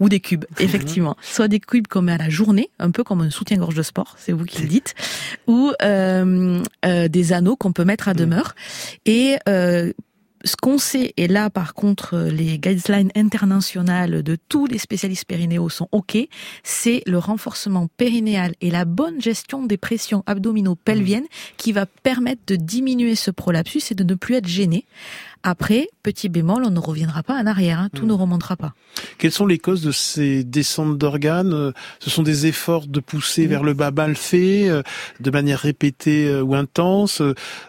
ou 0.00 0.08
des 0.08 0.20
cubes 0.20 0.44
effectivement, 0.58 1.16
soit 1.22 1.48
des 1.48 1.60
cubes 1.60 1.86
qu'on 1.86 2.02
met 2.02 2.12
à 2.12 2.18
la 2.18 2.30
journée, 2.30 2.70
un 2.78 2.90
peu 2.90 3.04
comme 3.04 3.20
un 3.20 3.30
soutien-gorge 3.30 3.74
de 3.74 3.82
sport, 3.82 4.16
c'est 4.18 4.32
vous 4.32 4.44
qui 4.44 4.62
le 4.62 4.68
dites, 4.68 4.94
ou 5.46 5.72
euh, 5.82 6.62
euh, 6.84 7.08
des 7.08 7.32
anneaux 7.32 7.56
qu'on 7.56 7.72
peut 7.72 7.84
mettre 7.84 8.08
à 8.08 8.14
demeure. 8.14 8.54
Et 9.06 9.36
euh, 9.48 9.92
ce 10.44 10.56
qu'on 10.56 10.78
sait, 10.78 11.14
et 11.16 11.26
là 11.26 11.48
par 11.50 11.74
contre 11.74 12.18
les 12.18 12.58
guidelines 12.58 13.10
internationales 13.16 14.22
de 14.22 14.36
tous 14.48 14.66
les 14.66 14.78
spécialistes 14.78 15.24
périnéaux 15.24 15.68
sont 15.70 15.88
OK, 15.92 16.16
c'est 16.62 17.02
le 17.06 17.18
renforcement 17.18 17.88
périnéal 17.96 18.54
et 18.60 18.70
la 18.70 18.84
bonne 18.84 19.20
gestion 19.20 19.64
des 19.64 19.78
pressions 19.78 20.22
abdominaux-pelviennes 20.26 21.26
qui 21.56 21.72
va 21.72 21.86
permettre 21.86 22.42
de 22.46 22.56
diminuer 22.56 23.14
ce 23.14 23.30
prolapsus 23.30 23.90
et 23.90 23.94
de 23.94 24.04
ne 24.04 24.14
plus 24.14 24.34
être 24.34 24.48
gêné. 24.48 24.84
Après, 25.46 25.88
petit 26.02 26.30
bémol, 26.30 26.64
on 26.64 26.70
ne 26.70 26.78
reviendra 26.78 27.22
pas 27.22 27.34
en 27.34 27.46
arrière, 27.46 27.78
hein. 27.78 27.90
tout 27.94 28.04
hmm. 28.04 28.08
ne 28.08 28.12
remontera 28.14 28.56
pas. 28.56 28.72
Quelles 29.18 29.30
sont 29.30 29.44
les 29.44 29.58
causes 29.58 29.82
de 29.82 29.92
ces 29.92 30.42
descentes 30.42 30.96
d'organes 30.96 31.74
Ce 31.98 32.08
sont 32.08 32.22
des 32.22 32.46
efforts 32.46 32.86
de 32.86 32.98
pousser 32.98 33.46
hmm. 33.46 33.50
vers 33.50 33.62
le 33.62 33.74
bas 33.74 33.90
mal 33.90 34.16
faits, 34.16 34.68
euh, 34.70 34.82
de 35.20 35.30
manière 35.30 35.58
répétée 35.58 36.28
euh, 36.28 36.40
ou 36.40 36.54
intense. 36.54 37.20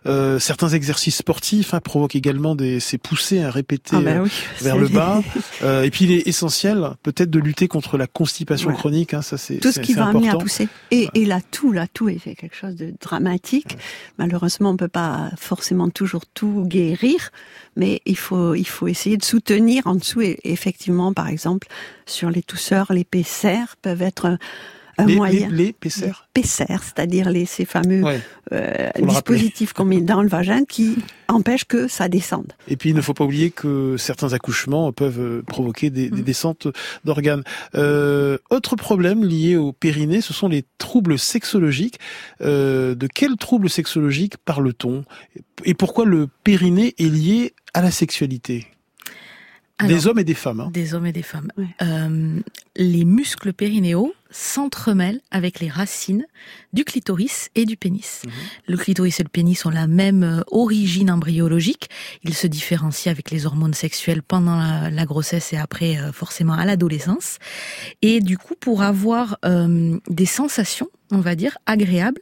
Euh, 0.06 0.40
certains 0.40 0.70
exercices 0.70 1.18
sportifs 1.18 1.74
hein, 1.74 1.82
provoquent 1.82 2.16
également 2.16 2.56
des, 2.56 2.80
ces 2.80 2.98
poussées 2.98 3.44
à 3.44 3.52
répéter 3.52 3.98
ah 3.98 4.02
ben 4.02 4.28
vers 4.62 4.78
le 4.78 4.88
bas. 4.88 5.22
et 5.84 5.92
puis 5.92 6.06
il 6.06 6.12
est 6.14 6.28
essentiel 6.28 6.92
peut-être 7.04 7.30
de 7.30 7.40
lutter 7.40 7.68
contre 7.68 7.98
la 7.98 8.08
constipation 8.08 8.72
chronique. 8.72 9.14
Hein, 9.14 9.22
ça 9.22 9.38
c'est 9.38 9.58
tout 9.58 9.74
ce 9.74 9.82
qui 9.82 9.94
va 9.96 10.08
amener 10.08 10.30
à 10.30 10.38
pousser. 10.38 10.70
Et, 10.92 11.10
et 11.14 11.26
là 11.26 11.42
tout, 11.52 11.74
là 11.74 11.88
tout 11.94 12.08
est 12.08 12.20
fait 12.20 12.36
quelque 12.36 12.56
chose 12.56 12.76
de 12.76 12.94
dramatique. 13.02 13.78
Malheureusement, 14.18 14.70
on 14.70 14.78
peut 14.78 14.88
pas 14.88 15.32
forcément 15.38 15.90
toujours 15.90 16.26
tout 16.26 16.64
guérir 16.66 17.32
mais 17.76 18.02
il 18.06 18.18
faut 18.18 18.56
il 18.56 18.68
faut 18.68 18.88
essayer 18.88 19.18
de 19.18 19.26
soutenir 19.26 19.88
en 19.88 19.96
dessous. 19.96 20.22
Et 20.22 20.40
effectivement 20.44 21.14
par 21.14 21.28
exemple 21.28 21.68
sur 22.06 22.30
les 22.30 22.44
tousseurs 22.44 22.94
les 22.94 23.04
PCR 23.04 23.76
peuvent 23.82 24.02
être 24.02 24.38
les, 25.00 25.16
moyen. 25.16 25.50
Les, 25.50 25.66
les 25.66 25.74
PCR 25.74 26.26
PCR, 26.34 26.84
c'est-à-dire 26.84 27.30
les, 27.30 27.46
ces 27.46 27.66
fameux 27.66 28.04
euh, 28.52 28.90
dispositifs 29.00 29.74
qu'on 29.74 29.86
met 29.86 30.02
dans 30.02 30.22
le 30.22 30.28
vagin 30.28 30.66
qui 30.66 30.98
empêchent 31.28 31.66
que 31.66 31.88
ça 31.88 32.10
descende. 32.10 32.54
Et 32.68 32.76
puis 32.76 32.90
il 32.90 32.96
ne 32.96 33.02
faut 33.02 33.14
pas 33.14 33.24
oublier 33.24 33.52
que 33.52 33.96
certains 33.98 34.34
accouchements 34.34 34.92
peuvent 34.92 35.20
euh, 35.20 35.42
provoquer 35.44 35.90
des, 35.90 36.10
des 36.10 36.22
mm. 36.22 36.26
descentes 36.26 36.68
d'organes. 37.06 37.44
Euh, 37.76 38.38
autre 38.50 38.76
problème 38.76 39.24
lié 39.24 39.56
au 39.56 39.72
périnée, 39.72 40.22
ce 40.22 40.34
sont 40.34 40.50
les 40.50 40.66
troubles 40.78 41.18
sexologiques. 41.18 42.00
Euh, 42.42 42.96
de 42.96 43.08
quels 43.08 43.38
troubles 43.38 43.70
sexologiques 43.70 44.38
parle-t-on? 44.38 45.06
Et 45.64 45.74
pourquoi 45.74 46.06
le 46.06 46.28
périnée 46.44 46.94
est 47.00 47.10
lié 47.10 47.54
à 47.74 47.82
la 47.82 47.92
sexualité? 47.92 48.68
Des 49.84 50.08
hommes 50.08 50.20
et 50.20 50.24
des 50.24 50.34
femmes. 50.34 50.62
Hein. 50.62 50.70
Des 50.72 50.94
hommes 50.94 51.06
et 51.06 51.12
des 51.12 51.22
femmes. 51.22 51.52
Euh, 51.82 52.40
les 52.78 53.06
muscles 53.06 53.52
périnéaux 53.52 54.14
s'entremêlent 54.30 55.22
avec 55.32 55.60
les 55.60 55.70
racines 55.70 56.26
du 56.74 56.84
clitoris 56.84 57.50
et 57.56 57.66
du 57.66 57.78
pénis. 57.78 58.22
Mhm. 58.26 58.32
Le 58.68 58.78
clitoris 58.78 59.20
et 59.20 59.24
le 59.24 59.30
pénis 59.30 59.66
ont 59.66 59.70
la 59.70 59.88
même 59.88 60.24
euh, 60.24 60.42
origine 60.52 61.12
embryologique. 61.12 61.90
Ils 62.24 62.34
se 62.34 62.48
différencient 62.48 63.12
avec 63.12 63.32
les 63.32 63.46
hormones 63.46 63.74
sexuelles 63.74 64.22
pendant 64.22 64.58
la, 64.58 65.06
grossesse 65.06 65.54
et 65.54 65.58
après 65.58 65.98
euh, 65.98 66.12
forcément 66.12 66.54
à 66.54 66.66
l'adolescence. 66.66 67.38
Et 68.02 68.20
du 68.20 68.38
coup, 68.38 68.56
pour 68.60 68.82
avoir 68.82 69.38
euh, 69.46 69.98
des 70.10 70.26
sensations 70.26 70.90
on 71.12 71.20
va 71.20 71.36
dire, 71.36 71.58
agréables 71.68 72.22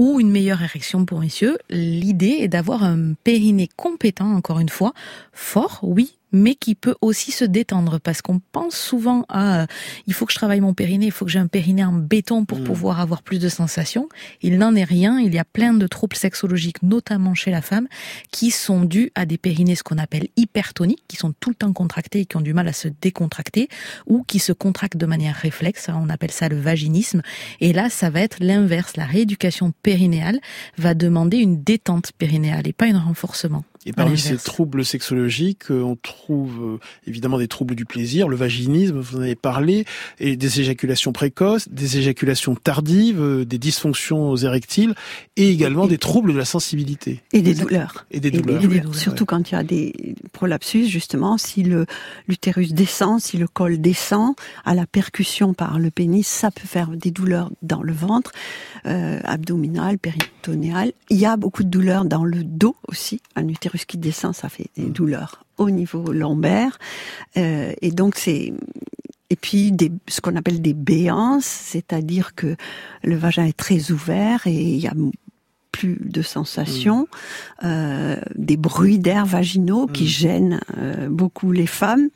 ou 0.00 0.18
une 0.18 0.30
meilleure 0.30 0.60
érection 0.60 1.04
pour 1.04 1.20
messieurs. 1.20 1.56
L'idée 1.70 2.38
est 2.40 2.48
d'avoir 2.48 2.82
un 2.82 3.14
périnée 3.22 3.68
compétent, 3.76 4.32
encore 4.32 4.58
une 4.58 4.68
fois, 4.68 4.92
fort, 5.32 5.78
oui, 5.82 6.16
mais 6.34 6.56
qui 6.56 6.74
peut 6.74 6.96
aussi 7.00 7.30
se 7.30 7.44
détendre 7.44 8.00
parce 8.00 8.20
qu'on 8.20 8.40
pense 8.52 8.76
souvent 8.76 9.24
à 9.28 9.62
euh, 9.62 9.66
il 10.06 10.14
faut 10.14 10.26
que 10.26 10.32
je 10.32 10.36
travaille 10.36 10.60
mon 10.60 10.74
périnée, 10.74 11.06
il 11.06 11.12
faut 11.12 11.24
que 11.24 11.30
j'ai 11.30 11.38
un 11.38 11.46
périnée 11.46 11.84
en 11.84 11.92
béton 11.92 12.44
pour 12.44 12.58
mm. 12.58 12.64
pouvoir 12.64 13.00
avoir 13.00 13.22
plus 13.22 13.38
de 13.38 13.48
sensations. 13.48 14.08
Il 14.42 14.58
n'en 14.58 14.74
est 14.74 14.84
rien. 14.84 15.18
Il 15.18 15.32
y 15.32 15.38
a 15.38 15.44
plein 15.44 15.72
de 15.72 15.86
troubles 15.86 16.16
sexologiques, 16.16 16.82
notamment 16.82 17.34
chez 17.34 17.50
la 17.50 17.62
femme, 17.62 17.86
qui 18.32 18.50
sont 18.50 18.82
dus 18.82 19.10
à 19.14 19.26
des 19.26 19.38
périnées 19.38 19.76
ce 19.76 19.84
qu'on 19.84 19.98
appelle 19.98 20.28
hypertoniques, 20.36 21.04
qui 21.08 21.16
sont 21.16 21.32
tout 21.38 21.50
le 21.50 21.54
temps 21.54 21.72
contractés 21.72 22.20
et 22.20 22.26
qui 22.26 22.36
ont 22.36 22.42
du 22.42 22.52
mal 22.52 22.66
à 22.68 22.72
se 22.72 22.88
décontracter 22.88 23.68
ou 24.06 24.24
qui 24.24 24.40
se 24.40 24.52
contractent 24.52 24.96
de 24.96 25.06
manière 25.06 25.36
réflexe. 25.36 25.88
On 25.88 26.08
appelle 26.08 26.32
ça 26.32 26.48
le 26.48 26.58
vaginisme. 26.58 27.22
Et 27.60 27.72
là, 27.72 27.90
ça 27.90 28.10
va 28.10 28.20
être 28.20 28.38
l'inverse. 28.40 28.96
La 28.96 29.06
rééducation 29.06 29.72
périnéale 29.82 30.40
va 30.78 30.94
demander 30.94 31.38
une 31.38 31.62
détente 31.62 32.12
périnéale 32.12 32.66
et 32.66 32.72
pas 32.72 32.86
un 32.86 32.98
renforcement. 32.98 33.64
Et 33.86 33.92
parmi 33.92 34.18
ces 34.18 34.36
troubles 34.36 34.84
sexologiques, 34.84 35.70
euh, 35.70 35.82
on 35.82 35.96
trouve 35.96 36.62
euh, 36.62 36.78
évidemment 37.06 37.38
des 37.38 37.48
troubles 37.48 37.74
du 37.74 37.84
plaisir, 37.84 38.28
le 38.28 38.36
vaginisme, 38.36 38.98
vous 38.98 39.16
en 39.18 39.22
avez 39.22 39.34
parlé, 39.34 39.84
et 40.18 40.36
des 40.36 40.60
éjaculations 40.60 41.12
précoces, 41.12 41.68
des 41.68 41.98
éjaculations 41.98 42.54
tardives, 42.54 43.20
euh, 43.20 43.44
des 43.44 43.58
dysfonctions 43.58 44.36
érectiles, 44.36 44.94
et 45.36 45.50
également 45.50 45.86
des 45.86 45.98
troubles 45.98 46.32
de 46.32 46.38
la 46.38 46.44
sensibilité. 46.44 47.22
Et 47.32 47.42
des 47.42 47.54
douleurs. 47.54 48.06
Et 48.10 48.20
des 48.20 48.30
douleurs. 48.30 48.94
Surtout 48.94 49.26
quand 49.26 49.50
il 49.50 49.54
y 49.54 49.58
a 49.58 49.64
des 49.64 50.14
prolapsus, 50.32 50.86
justement, 50.86 51.36
si 51.36 51.62
le 51.62 51.86
l'utérus 52.26 52.72
descend, 52.72 53.20
si 53.20 53.36
le 53.36 53.46
col 53.46 53.80
descend, 53.80 54.34
à 54.64 54.74
la 54.74 54.86
percussion 54.86 55.54
par 55.54 55.78
le 55.78 55.90
pénis, 55.90 56.26
ça 56.26 56.50
peut 56.50 56.66
faire 56.66 56.88
des 56.88 57.10
douleurs 57.10 57.50
dans 57.62 57.82
le 57.82 57.92
ventre, 57.92 58.32
euh, 58.86 59.20
abdominal, 59.24 59.98
péritonéale. 59.98 60.92
Il 61.10 61.18
y 61.18 61.26
a 61.26 61.36
beaucoup 61.36 61.64
de 61.64 61.68
douleurs 61.68 62.04
dans 62.04 62.24
le 62.24 62.44
dos 62.44 62.76
aussi. 62.88 63.20
Un 63.36 63.48
utérus 63.48 63.73
qui 63.78 63.98
descend, 63.98 64.34
ça 64.34 64.48
fait 64.48 64.68
des 64.76 64.86
douleurs 64.86 65.44
au 65.58 65.70
niveau 65.70 66.12
lombaire. 66.12 66.78
Euh, 67.36 67.72
et 67.80 67.90
donc 67.90 68.16
c'est 68.16 68.52
et 69.30 69.36
puis 69.36 69.72
des, 69.72 69.90
ce 70.06 70.20
qu'on 70.20 70.36
appelle 70.36 70.62
des 70.62 70.74
béances, 70.74 71.46
c'est-à-dire 71.46 72.34
que 72.34 72.56
le 73.02 73.16
vagin 73.16 73.44
est 73.44 73.56
très 73.56 73.90
ouvert 73.90 74.46
et 74.46 74.52
il 74.52 74.78
y 74.78 74.86
a 74.86 74.92
plus 75.72 75.98
de 76.00 76.22
sensations, 76.22 77.08
euh, 77.64 78.16
des 78.36 78.56
bruits 78.56 79.00
d'air 79.00 79.26
vaginaux 79.26 79.86
qui 79.86 80.06
gênent 80.06 80.60
euh, 80.78 81.08
beaucoup 81.08 81.50
les 81.50 81.66
femmes. 81.66 82.10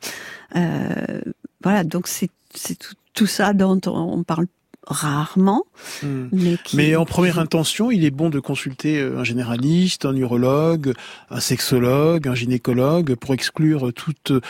Voilà, 1.65 1.83
donc 1.83 2.07
c'est 2.07 2.31
tout, 2.79 2.95
tout 3.15 3.27
ça 3.27 3.53
dont 3.53 3.81
on 3.87 4.23
parle 4.23 4.47
rarement. 4.89 5.65
Hmm. 6.03 6.29
Mais, 6.33 6.57
qui- 6.65 6.77
Mais 6.77 6.97
en 6.97 7.05
première 7.05 7.39
intention, 7.39 7.91
il 7.91 8.05
est 8.05 8.11
bon 8.11 8.31
de 8.31 8.41
consulter 8.41 8.99
euh, 8.99 9.19
un 9.21 9.25
généraliste, 9.25 10.05
un 10.07 10.17
urologue, 10.17 10.95
un 11.31 11.41
sexologue, 11.41 12.27
un 12.27 12.35
gynécologue 12.35 13.15
pour 13.15 13.35
exclure 13.35 13.93
toute 13.95 14.31
euh, 14.33 14.41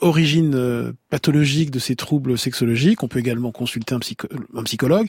origine 0.00 0.54
euh, 0.54 0.92
pathologique 1.10 1.70
de 1.70 1.78
ces 1.78 1.94
troubles 1.94 2.36
sexologiques. 2.38 3.02
On 3.02 3.08
peut 3.08 3.18
également 3.20 3.52
consulter 3.52 3.94
un, 3.94 3.98
psycho- 4.00 4.28
un 4.56 4.62
psychologue. 4.64 5.06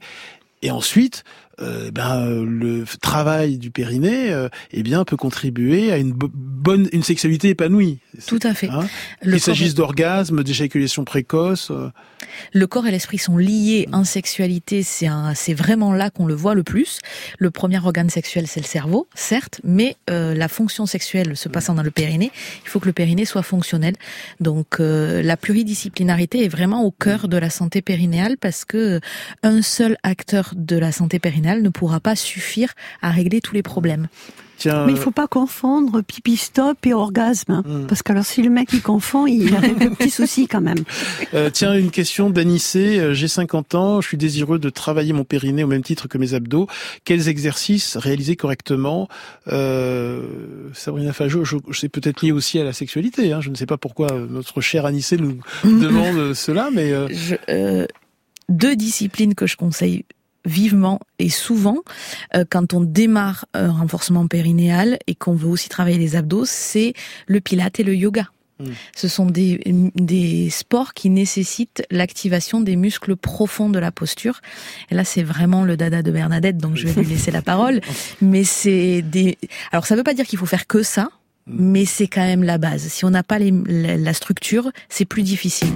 Et 0.62 0.72
ensuite, 0.72 1.24
euh, 1.62 1.92
ben, 1.92 2.22
euh, 2.28 2.46
le 2.46 2.86
travail 3.02 3.58
du 3.58 3.72
périnée, 3.72 4.32
euh, 4.32 4.50
eh 4.72 4.84
bien, 4.84 5.04
peut 5.06 5.18
contribuer 5.18 5.92
à 5.92 5.98
une 5.98 6.12
bo- 6.12 6.30
bonne, 6.34 6.88
une 6.92 7.04
sexualité 7.04 7.50
épanouie. 7.50 8.00
Tout 8.28 8.40
à 8.44 8.54
fait. 8.54 8.70
Hein 8.70 8.88
Qu'il 9.22 9.32
corps 9.32 9.40
s'agisse 9.42 9.74
d'orgasme, 9.76 10.44
d'éjaculation 10.44 11.04
précoce. 11.04 11.70
euh, 11.72 11.90
Le 12.54 12.68
corps 12.68 12.86
et 12.88 12.92
l'esprit 12.92 13.18
sont 13.18 13.38
liés 13.38 13.88
en 13.92 14.04
sexualité, 14.04 14.84
c'est 14.84 15.54
vraiment 15.54 15.94
là 15.94 16.10
qu'on 16.10 16.26
le 16.26 16.34
voit 16.36 16.54
le 16.56 16.64
plus. 16.64 17.00
Le 17.40 17.50
premier 17.52 17.78
organe 17.80 18.10
sexuel, 18.10 18.46
c'est 18.48 18.60
le 18.60 18.66
cerveau, 18.66 19.08
certes, 19.16 19.62
mais 19.64 19.96
la 20.08 20.48
fonction 20.48 20.86
sexuelle 20.86 21.36
se 21.38 21.50
passant 21.50 21.74
dans 21.76 21.84
le 21.84 21.92
périnée, 21.92 22.32
il 22.64 22.70
faut 22.70 22.80
que 22.80 22.86
le 22.86 22.94
périnée 22.94 23.26
soit 23.26 23.44
fonctionnel. 23.44 23.96
Donc 24.40 24.78
la 24.80 25.38
pluridisciplinarité 25.38 26.44
est 26.44 26.48
vraiment 26.50 26.84
au 26.84 26.92
cœur 26.92 27.28
de 27.28 27.38
la 27.38 27.50
santé 27.50 27.82
périnéale 27.82 28.38
parce 28.40 28.66
que 28.66 29.00
un 29.44 29.62
seul 29.62 29.98
acteur 30.04 30.54
de 30.56 30.78
la 30.78 30.92
santé 30.92 31.20
périnéale 31.20 31.47
ne 31.56 31.70
pourra 31.70 32.00
pas 32.00 32.16
suffire 32.16 32.74
à 33.02 33.10
régler 33.12 33.42
tous 33.42 33.54
les 33.54 33.64
problèmes. 33.64 34.08
Tiens, 34.60 34.88
Mais 34.88 34.94
il 34.94 34.98
faut 34.98 35.12
pas 35.12 35.28
confondre 35.28 36.02
pipi 36.02 36.36
stop 36.36 36.84
et 36.88 36.92
orgasme, 36.92 37.52
hein. 37.52 37.64
Hmm. 37.64 37.86
parce 37.86 38.02
que 38.02 38.12
alors 38.12 38.26
si 38.26 38.42
le 38.42 38.50
mec 38.50 38.70
il 38.74 38.82
confond, 38.82 39.28
il 39.28 39.54
a 39.56 39.62
quelques 39.62 39.94
petits 39.96 40.10
soucis 40.10 40.48
quand 40.48 40.62
même. 40.62 40.80
Euh, 41.36 41.50
tiens, 41.52 41.74
une 41.78 41.92
question 41.92 42.30
d'Anissé. 42.32 43.00
Euh, 43.00 43.14
J'ai 43.14 43.28
50 43.28 43.76
ans, 43.76 44.02
je 44.02 44.08
suis 44.08 44.18
désireux 44.18 44.58
de 44.58 44.70
travailler 44.72 45.14
mon 45.14 45.26
périnée 45.26 45.64
au 45.64 45.68
même 45.68 45.84
titre 45.84 46.08
que 46.08 46.18
mes 46.18 46.34
abdos. 46.34 46.68
Quels 47.04 47.28
exercices 47.28 47.98
réaliser 47.98 48.36
correctement? 48.36 49.10
Euh, 49.50 50.22
Sabrina 50.74 51.14
Fajot, 51.14 51.44
je, 51.44 51.58
je- 51.70 51.80
c'est 51.80 51.90
peut-être 51.90 52.22
lié 52.24 52.32
aussi 52.32 52.58
à 52.60 52.64
la 52.64 52.74
sexualité. 52.74 53.34
Hein. 53.34 53.42
Je 53.42 53.50
ne 53.50 53.56
sais 53.56 53.66
pas 53.66 53.78
pourquoi 53.78 54.08
notre 54.12 54.62
cher 54.62 54.86
Anissé 54.86 55.18
nous 55.18 55.40
demande 55.64 56.34
cela, 56.34 56.70
mais 56.74 56.92
euh, 56.94 57.08
Je- 57.12 57.36
euh, 57.50 57.86
deux 58.50 58.76
disciplines 58.76 59.36
que 59.36 59.46
je 59.46 59.58
conseille 59.58 60.06
vivement 60.48 61.00
et 61.20 61.30
souvent 61.30 61.78
euh, 62.36 62.46
quand 62.50 62.74
on 62.74 62.82
démarre 62.82 63.46
un 63.54 63.72
renforcement 63.72 64.26
périnéal 64.28 64.98
et 65.06 65.14
qu'on 65.14 65.34
veut 65.36 65.48
aussi 65.50 65.70
travailler 65.70 65.98
les 66.00 66.16
abdos, 66.16 66.46
c'est 66.46 66.94
le 67.28 67.40
pilate 67.42 67.80
et 67.80 67.84
le 67.84 67.94
yoga. 67.96 68.30
Mm. 68.60 68.66
Ce 68.96 69.08
sont 69.08 69.28
des, 69.28 69.62
des 69.94 70.50
sports 70.50 70.96
qui 70.96 71.12
nécessitent 71.12 71.84
l'activation 71.92 72.60
des 72.60 72.76
muscles 72.76 73.16
profonds 73.16 73.70
de 73.70 73.78
la 73.78 73.92
posture. 73.92 74.42
Et 74.90 74.96
là, 74.96 75.04
c'est 75.04 75.22
vraiment 75.22 75.64
le 75.64 75.78
dada 75.78 76.02
de 76.02 76.10
Bernadette, 76.10 76.58
donc 76.58 76.76
je 76.76 76.88
vais 76.88 77.02
lui 77.04 77.08
laisser 77.08 77.30
la 77.30 77.44
parole. 77.44 77.82
Mais 78.22 78.44
c'est 78.44 79.04
des. 79.04 79.38
Alors, 79.72 79.86
ça 79.86 79.96
veut 79.96 80.04
pas 80.04 80.16
dire 80.16 80.26
qu'il 80.26 80.40
faut 80.40 80.48
faire 80.48 80.66
que 80.66 80.82
ça, 80.82 81.10
mais 81.46 81.86
c'est 81.86 82.08
quand 82.08 82.26
même 82.26 82.44
la 82.44 82.58
base. 82.58 82.82
Si 82.88 83.06
on 83.06 83.10
n'a 83.12 83.24
pas 83.24 83.40
les- 83.40 83.54
la, 83.68 83.96
la 83.96 84.14
structure, 84.14 84.72
c'est 84.90 85.06
plus 85.06 85.24
difficile. 85.24 85.70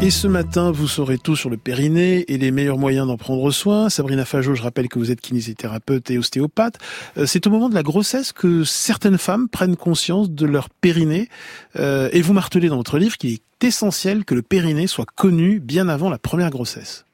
Et 0.00 0.10
ce 0.10 0.28
matin, 0.28 0.70
vous 0.70 0.86
saurez 0.86 1.18
tout 1.18 1.34
sur 1.34 1.50
le 1.50 1.56
périnée 1.56 2.24
et 2.28 2.38
les 2.38 2.52
meilleurs 2.52 2.78
moyens 2.78 3.08
d'en 3.08 3.16
prendre 3.16 3.50
soin. 3.50 3.90
Sabrina 3.90 4.24
Fajot, 4.24 4.54
je 4.54 4.62
rappelle 4.62 4.88
que 4.88 4.96
vous 4.96 5.10
êtes 5.10 5.20
kinésithérapeute 5.20 6.08
et 6.12 6.18
ostéopathe. 6.18 6.78
Euh, 7.16 7.26
C'est 7.26 7.48
au 7.48 7.50
moment 7.50 7.68
de 7.68 7.74
la 7.74 7.82
grossesse 7.82 8.32
que 8.32 8.62
certaines 8.62 9.18
femmes 9.18 9.48
prennent 9.48 9.74
conscience 9.74 10.30
de 10.30 10.46
leur 10.46 10.70
périnée. 10.70 11.28
Euh, 11.74 12.08
et 12.12 12.22
vous 12.22 12.32
martelez 12.32 12.68
dans 12.68 12.76
votre 12.76 12.96
livre 12.96 13.16
qu'il 13.16 13.32
est 13.32 13.64
essentiel 13.64 14.24
que 14.24 14.36
le 14.36 14.42
périnée 14.42 14.86
soit 14.86 15.06
connu 15.16 15.58
bien 15.58 15.88
avant 15.88 16.10
la 16.10 16.18
première 16.18 16.50
grossesse. 16.50 17.04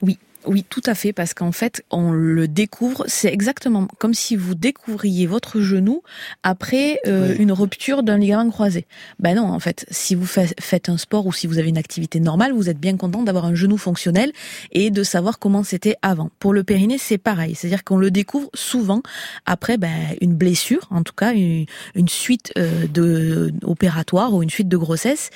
Oui, 0.00 0.18
oui, 0.46 0.64
tout 0.68 0.82
à 0.86 0.94
fait, 0.94 1.12
parce 1.12 1.34
qu'en 1.34 1.52
fait, 1.52 1.84
on 1.90 2.12
le 2.12 2.48
découvre. 2.48 3.04
C'est 3.08 3.32
exactement 3.32 3.86
comme 3.98 4.14
si 4.14 4.36
vous 4.36 4.54
découvriez 4.54 5.26
votre 5.26 5.60
genou 5.60 6.02
après 6.42 6.98
euh, 7.06 7.34
une 7.38 7.52
rupture 7.52 8.02
d'un 8.02 8.18
ligament 8.18 8.50
croisé. 8.50 8.86
Ben 9.18 9.36
non, 9.36 9.44
en 9.44 9.58
fait, 9.60 9.86
si 9.90 10.14
vous 10.14 10.26
fa- 10.26 10.46
faites 10.60 10.88
un 10.88 10.96
sport 10.96 11.26
ou 11.26 11.32
si 11.32 11.46
vous 11.46 11.58
avez 11.58 11.68
une 11.68 11.78
activité 11.78 12.20
normale, 12.20 12.52
vous 12.52 12.68
êtes 12.68 12.78
bien 12.78 12.96
content 12.96 13.22
d'avoir 13.22 13.44
un 13.44 13.54
genou 13.54 13.76
fonctionnel 13.76 14.32
et 14.72 14.90
de 14.90 15.02
savoir 15.02 15.38
comment 15.38 15.62
c'était 15.64 15.96
avant. 16.02 16.30
Pour 16.38 16.52
le 16.52 16.64
périnée, 16.64 16.98
c'est 16.98 17.18
pareil, 17.18 17.54
c'est-à-dire 17.54 17.84
qu'on 17.84 17.98
le 17.98 18.10
découvre 18.10 18.48
souvent 18.54 19.02
après 19.46 19.76
ben, 19.78 20.16
une 20.20 20.34
blessure, 20.34 20.86
en 20.90 21.02
tout 21.02 21.14
cas 21.14 21.32
une, 21.32 21.66
une 21.94 22.08
suite 22.08 22.52
euh, 22.58 22.86
de 22.86 23.52
opératoire 23.62 24.32
ou 24.34 24.42
une 24.42 24.50
suite 24.50 24.68
de 24.68 24.76
grossesse. 24.76 25.30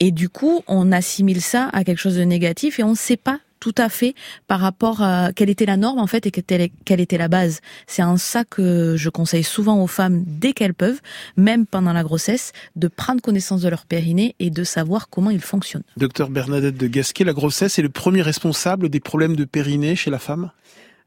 Et 0.00 0.12
du 0.12 0.28
coup, 0.28 0.62
on 0.68 0.92
assimile 0.92 1.42
ça 1.42 1.70
à 1.72 1.82
quelque 1.82 1.98
chose 1.98 2.16
de 2.16 2.22
négatif 2.22 2.78
et 2.78 2.84
on 2.84 2.90
ne 2.90 2.96
sait 2.96 3.16
pas 3.16 3.40
tout 3.60 3.74
à 3.76 3.88
fait 3.88 4.14
par 4.46 4.60
rapport 4.60 5.02
à 5.02 5.32
quelle 5.32 5.50
était 5.50 5.66
la 5.66 5.76
norme 5.76 5.98
en 5.98 6.06
fait 6.06 6.26
et 6.26 6.30
quelle 6.30 7.00
était 7.00 7.18
la 7.18 7.28
base. 7.28 7.60
C'est 7.86 8.02
en 8.02 8.16
ça 8.16 8.44
que 8.44 8.96
je 8.96 9.08
conseille 9.08 9.44
souvent 9.44 9.82
aux 9.82 9.86
femmes 9.86 10.24
dès 10.26 10.52
qu'elles 10.52 10.74
peuvent, 10.74 11.00
même 11.36 11.66
pendant 11.66 11.92
la 11.92 12.02
grossesse, 12.02 12.52
de 12.76 12.88
prendre 12.88 13.20
connaissance 13.20 13.62
de 13.62 13.68
leur 13.68 13.86
périnée 13.86 14.34
et 14.38 14.50
de 14.50 14.64
savoir 14.64 15.08
comment 15.08 15.30
il 15.30 15.40
fonctionne. 15.40 15.82
Docteur 15.96 16.30
Bernadette 16.30 16.76
de 16.76 16.86
Gasquet, 16.86 17.24
la 17.24 17.32
grossesse 17.32 17.78
est 17.78 17.82
le 17.82 17.88
premier 17.88 18.22
responsable 18.22 18.88
des 18.88 19.00
problèmes 19.00 19.36
de 19.36 19.44
périnée 19.44 19.96
chez 19.96 20.10
la 20.10 20.18
femme? 20.18 20.50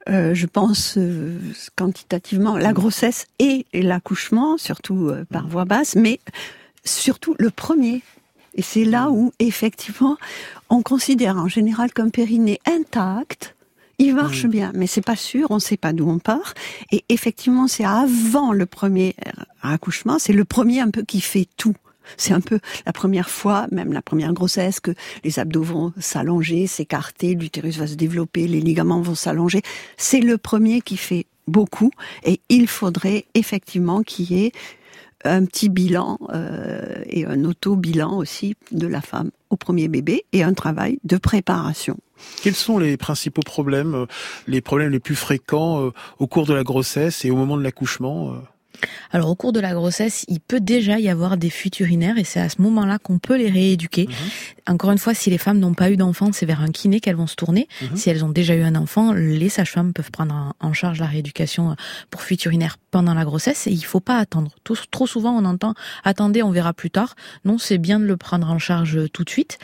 Euh, 0.10 0.34
je 0.34 0.47
pense 0.47 0.97
euh, 0.97 1.38
quantitativement 1.76 2.58
la 2.58 2.74
grossesse 2.74 3.28
et 3.38 3.66
l'accouchement, 3.74 4.58
surtout 4.58 5.10
euh, 5.10 5.26
par 5.30 5.47
voie 5.47 5.66
basse, 5.66 5.95
mais 5.95 6.20
surtout 6.84 7.36
le 7.38 7.52
premier. 7.52 8.02
Et 8.56 8.62
c'est 8.62 8.84
là 8.84 9.10
où 9.10 9.32
effectivement 9.39 10.18
on 10.70 10.82
considère 10.82 11.38
en 11.38 11.47
général 11.47 11.93
qu'un 11.93 12.10
périnée 12.10 12.60
intact, 12.66 13.56
il 13.97 14.16
marche 14.16 14.47
bien, 14.47 14.72
mais 14.74 14.88
c'est 14.88 15.06
pas 15.06 15.16
sûr, 15.16 15.52
on 15.52 15.60
sait 15.60 15.78
pas 15.78 15.93
d'où 15.93 16.10
on 16.10 16.18
part. 16.18 16.56
Et 16.91 17.06
effectivement, 17.10 17.68
c'est 17.68 17.86
avant 17.86 18.52
le 18.52 18.66
premier 18.66 19.16
euh, 19.28 19.43
accouchement, 19.62 20.18
c'est 20.18 20.34
le 20.34 20.43
premier 20.43 20.80
un 20.80 20.89
peu 20.89 21.04
qui 21.04 21.22
fait 21.22 21.47
tout. 21.56 21.76
C'est 22.18 22.34
un 22.34 22.41
peu 22.41 22.60
la 22.88 22.93
première 22.93 23.30
fois, 23.30 23.68
même 23.72 23.93
la 23.93 24.02
première 24.02 24.34
grossesse, 24.34 24.80
que 24.80 24.91
les 25.24 25.38
abdos 25.38 25.62
vont 25.62 25.93
s'allonger, 25.99 26.66
s'écarter, 26.66 27.36
l'utérus 27.36 27.78
va 27.78 27.86
se 27.86 27.93
développer, 27.93 28.47
les 28.47 28.60
ligaments 28.60 29.02
vont 29.02 29.16
s'allonger. 29.16 29.62
C'est 29.97 30.20
le 30.20 30.39
premier 30.39 30.82
qui 30.82 30.97
fait 30.97 31.28
beaucoup 31.47 31.91
et 32.24 32.39
il 32.49 32.68
faudrait 32.68 33.26
effectivement 33.36 34.02
qu'il 34.02 34.32
y 34.32 34.45
ait 34.45 34.52
un 35.24 35.45
petit 35.45 35.69
bilan 35.69 36.19
euh, 36.34 37.03
et 37.07 37.26
un 37.26 37.43
auto-bilan 37.45 38.17
aussi 38.17 38.55
de 38.72 38.88
la 38.88 39.01
femme 39.01 39.32
au 39.49 39.57
premier 39.57 39.88
bébé 39.88 40.26
et 40.32 40.43
un 40.43 40.53
travail 40.53 40.99
de 41.03 41.17
préparation. 41.17 41.97
Quels 42.41 42.55
sont 42.55 42.78
les 42.78 42.97
principaux 42.97 43.41
problèmes, 43.41 43.95
euh, 43.95 44.05
les 44.47 44.61
problèmes 44.61 44.91
les 44.91 44.99
plus 44.99 45.15
fréquents 45.15 45.82
euh, 45.82 45.91
au 46.19 46.28
cours 46.28 46.45
de 46.45 46.53
la 46.53 46.63
grossesse 46.63 47.26
et 47.26 47.32
au 47.32 47.36
moment 47.36 47.57
de 47.57 47.63
l'accouchement 47.63 48.34
euh? 48.34 48.38
Alors 49.11 49.30
au 49.30 49.36
cours 49.36 49.51
de 49.53 49.59
la 49.59 49.74
grossesse, 49.74 50.26
il 50.28 50.39
peut 50.39 50.59
déjà 50.59 50.99
y 50.99 51.09
avoir 51.09 51.38
des 51.38 51.49
fuites 51.49 51.80
urinaires 51.80 52.17
et 52.17 52.24
c'est 52.24 52.39
à 52.39 52.49
ce 52.49 52.61
moment-là 52.61 52.97
qu'on 52.97 53.19
peut 53.19 53.38
les 53.38 53.49
rééduquer. 53.49 54.07
Encore 54.67 54.91
une 54.91 54.97
fois, 54.97 55.13
si 55.13 55.30
les 55.30 55.38
femmes 55.38 55.59
n'ont 55.59 55.74
pas 55.74 55.91
eu 55.91 55.97
d'enfant, 55.97 56.32
c'est 56.32 56.45
vers 56.45 56.61
un 56.61 56.72
kiné 56.72 56.99
qu'elles 56.99 57.15
vont 57.15 57.28
se 57.28 57.36
tourner. 57.36 57.67
Mhm. 57.82 57.95
Si 57.97 58.09
elles 58.09 58.24
ont 58.24 58.30
déjà 58.30 58.55
eu 58.55 58.61
un 58.63 58.76
enfant, 58.76 59.11
les 59.13 59.49
sages-femmes 59.49 59.93
peuvent 59.93 60.11
prendre 60.11 60.53
en- 60.59 60.74
charge 60.74 60.99
la 60.99 61.05
rééducation 61.05 61.76
pour 62.09 62.22
fuite 62.22 62.45
urinaire 62.45 62.78
pendant 62.91 63.13
la 63.13 63.26
grossesse 63.26 63.67
et 63.67 63.72
il 63.72 63.84
faut 63.84 63.99
pas 63.99 64.17
attendre. 64.17 64.51
Tout- 64.63 64.78
trop 64.89 65.05
souvent, 65.05 65.32
on 65.38 65.43
entend 65.45 65.74
attendez, 66.05 66.41
on 66.43 66.51
verra 66.51 66.74
plus 66.74 66.89
tard. 66.89 67.15
Non, 67.45 67.57
c'est 67.57 67.78
bien 67.78 67.99
de 67.99 68.05
le 68.05 68.15
prendre 68.17 68.49
en 68.49 68.57
charge 68.57 68.99
tout 69.11 69.24
de 69.26 69.30
suite. 69.30 69.57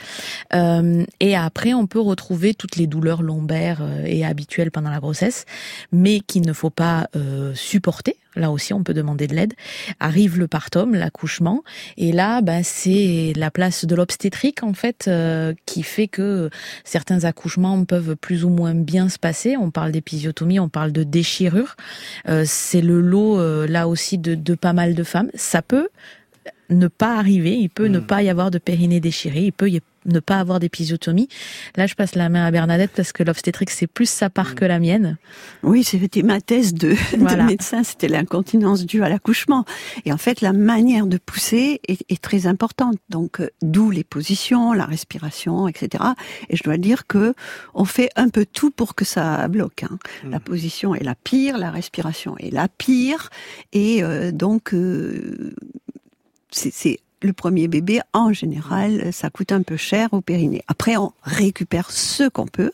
Euh, 0.54 1.04
et 1.20 1.34
après, 1.36 1.72
on 1.74 1.86
peut 1.86 2.00
retrouver 2.00 2.54
toutes 2.54 2.76
les 2.76 2.86
douleurs 2.86 3.22
lombaires 3.22 3.78
euh, 3.80 4.04
et 4.04 4.24
habituelles 4.24 4.70
pendant 4.70 4.90
la 4.90 5.00
grossesse, 5.00 5.44
mais 5.92 6.20
qu'il 6.20 6.42
ne 6.46 6.52
faut 6.52 6.70
pas 6.70 7.08
euh, 7.16 7.54
supporter. 7.54 8.16
Là 8.38 8.50
aussi, 8.50 8.72
on 8.72 8.82
peut 8.82 8.94
demander 8.94 9.26
de 9.26 9.34
l'aide. 9.34 9.54
Arrive 10.00 10.38
le 10.38 10.48
partum, 10.48 10.94
l'accouchement, 10.94 11.62
et 11.96 12.12
là, 12.12 12.40
ben, 12.40 12.62
c'est 12.62 13.32
la 13.36 13.50
place 13.50 13.84
de 13.84 13.94
l'obstétrique 13.94 14.62
en 14.62 14.72
fait 14.72 15.06
euh, 15.08 15.54
qui 15.66 15.82
fait 15.82 16.08
que 16.08 16.50
certains 16.84 17.24
accouchements 17.24 17.84
peuvent 17.84 18.16
plus 18.16 18.44
ou 18.44 18.48
moins 18.48 18.74
bien 18.74 19.08
se 19.08 19.18
passer. 19.18 19.56
On 19.56 19.70
parle 19.70 19.92
d'épisiotomie, 19.92 20.60
on 20.60 20.68
parle 20.68 20.92
de 20.92 21.02
déchirure. 21.02 21.76
Euh, 22.28 22.44
c'est 22.46 22.80
le 22.80 23.00
lot 23.00 23.38
euh, 23.38 23.66
là 23.66 23.88
aussi 23.88 24.18
de, 24.18 24.34
de 24.34 24.54
pas 24.54 24.72
mal 24.72 24.94
de 24.94 25.02
femmes. 25.02 25.30
Ça 25.34 25.62
peut 25.62 25.88
ne 26.70 26.88
pas 26.88 27.16
arriver, 27.16 27.56
il 27.56 27.70
peut 27.70 27.86
ne 27.86 27.98
pas 27.98 28.22
y 28.22 28.28
avoir 28.28 28.50
de 28.50 28.58
périnée 28.58 29.00
déchiré, 29.00 29.44
il 29.44 29.52
peut 29.52 29.70
y 29.70 29.80
ne 30.08 30.20
pas 30.20 30.38
avoir 30.38 30.60
d'épisiotomie. 30.60 31.28
Là, 31.76 31.86
je 31.86 31.94
passe 31.94 32.14
la 32.14 32.28
main 32.28 32.44
à 32.44 32.50
Bernadette 32.50 32.90
parce 32.94 33.12
que 33.12 33.22
l'obstétrique, 33.22 33.70
c'est 33.70 33.86
plus 33.86 34.08
sa 34.08 34.30
part 34.30 34.54
que 34.54 34.64
la 34.64 34.78
mienne. 34.78 35.18
Oui, 35.62 35.84
c'était 35.84 36.22
ma 36.22 36.40
thèse 36.40 36.74
de, 36.74 36.90
de 37.12 37.42
médecin, 37.42 37.84
c'était 37.84 38.08
l'incontinence 38.08 38.86
due 38.86 39.02
à 39.02 39.08
l'accouchement. 39.08 39.64
Et 40.04 40.12
en 40.12 40.16
fait, 40.16 40.40
la 40.40 40.52
manière 40.52 41.06
de 41.06 41.18
pousser 41.18 41.80
est, 41.86 42.00
est 42.08 42.22
très 42.22 42.46
importante. 42.46 42.96
Donc, 43.10 43.40
euh, 43.40 43.50
d'où 43.62 43.90
les 43.90 44.04
positions, 44.04 44.72
la 44.72 44.86
respiration, 44.86 45.68
etc. 45.68 46.04
Et 46.48 46.56
je 46.56 46.62
dois 46.62 46.78
dire 46.78 47.06
que 47.06 47.34
on 47.74 47.84
fait 47.84 48.10
un 48.16 48.28
peu 48.28 48.46
tout 48.46 48.70
pour 48.70 48.94
que 48.94 49.04
ça 49.04 49.46
bloque. 49.48 49.82
Hein. 49.82 49.98
Mmh. 50.24 50.30
La 50.30 50.40
position 50.40 50.94
est 50.94 51.04
la 51.04 51.14
pire, 51.14 51.58
la 51.58 51.70
respiration 51.70 52.36
est 52.38 52.52
la 52.52 52.68
pire, 52.68 53.30
et 53.72 54.02
euh, 54.02 54.32
donc 54.32 54.72
euh, 54.72 55.54
c'est 56.50 57.00
le 57.22 57.32
premier 57.32 57.66
bébé, 57.66 58.00
en 58.12 58.32
général, 58.32 59.12
ça 59.12 59.30
coûte 59.30 59.50
un 59.50 59.62
peu 59.62 59.76
cher 59.76 60.08
au 60.12 60.20
périnée. 60.20 60.62
Après, 60.68 60.96
on 60.96 61.12
récupère 61.22 61.90
ce 61.90 62.28
qu'on 62.28 62.46
peut, 62.46 62.70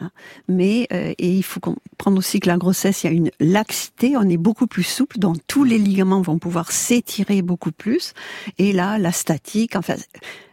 hein, 0.00 0.10
mais 0.48 0.86
euh, 0.92 1.12
et 1.18 1.28
il 1.28 1.42
faut 1.42 1.60
comprendre 1.60 2.18
aussi 2.18 2.40
que 2.40 2.48
la 2.48 2.56
grossesse, 2.56 3.04
il 3.04 3.06
y 3.06 3.10
a 3.10 3.12
une 3.12 3.30
laxité, 3.38 4.16
on 4.16 4.28
est 4.28 4.38
beaucoup 4.38 4.66
plus 4.66 4.82
souple, 4.82 5.18
donc 5.18 5.36
tous 5.46 5.64
les 5.64 5.78
ligaments 5.78 6.22
vont 6.22 6.38
pouvoir 6.38 6.72
s'étirer 6.72 7.42
beaucoup 7.42 7.72
plus. 7.72 8.14
Et 8.58 8.72
là, 8.72 8.98
la 8.98 9.12
statique, 9.12 9.76
enfin, 9.76 9.96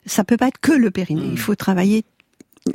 ça 0.05 0.23
peut 0.23 0.37
pas 0.37 0.49
être 0.49 0.59
que 0.59 0.73
le 0.73 0.91
périnée. 0.91 1.29
Il 1.31 1.39
faut 1.39 1.55
travailler 1.55 2.03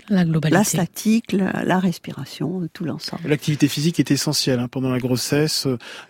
la 0.08 0.24
globalité. 0.24 0.58
La 0.58 0.64
statique, 0.64 1.32
la, 1.32 1.78
respiration, 1.78 2.68
tout 2.72 2.84
l'ensemble. 2.84 3.28
L'activité 3.28 3.68
physique 3.68 4.00
est 4.00 4.10
essentielle 4.10 4.60
hein, 4.60 4.68
pendant 4.68 4.90
la 4.90 4.98
grossesse. 4.98 5.66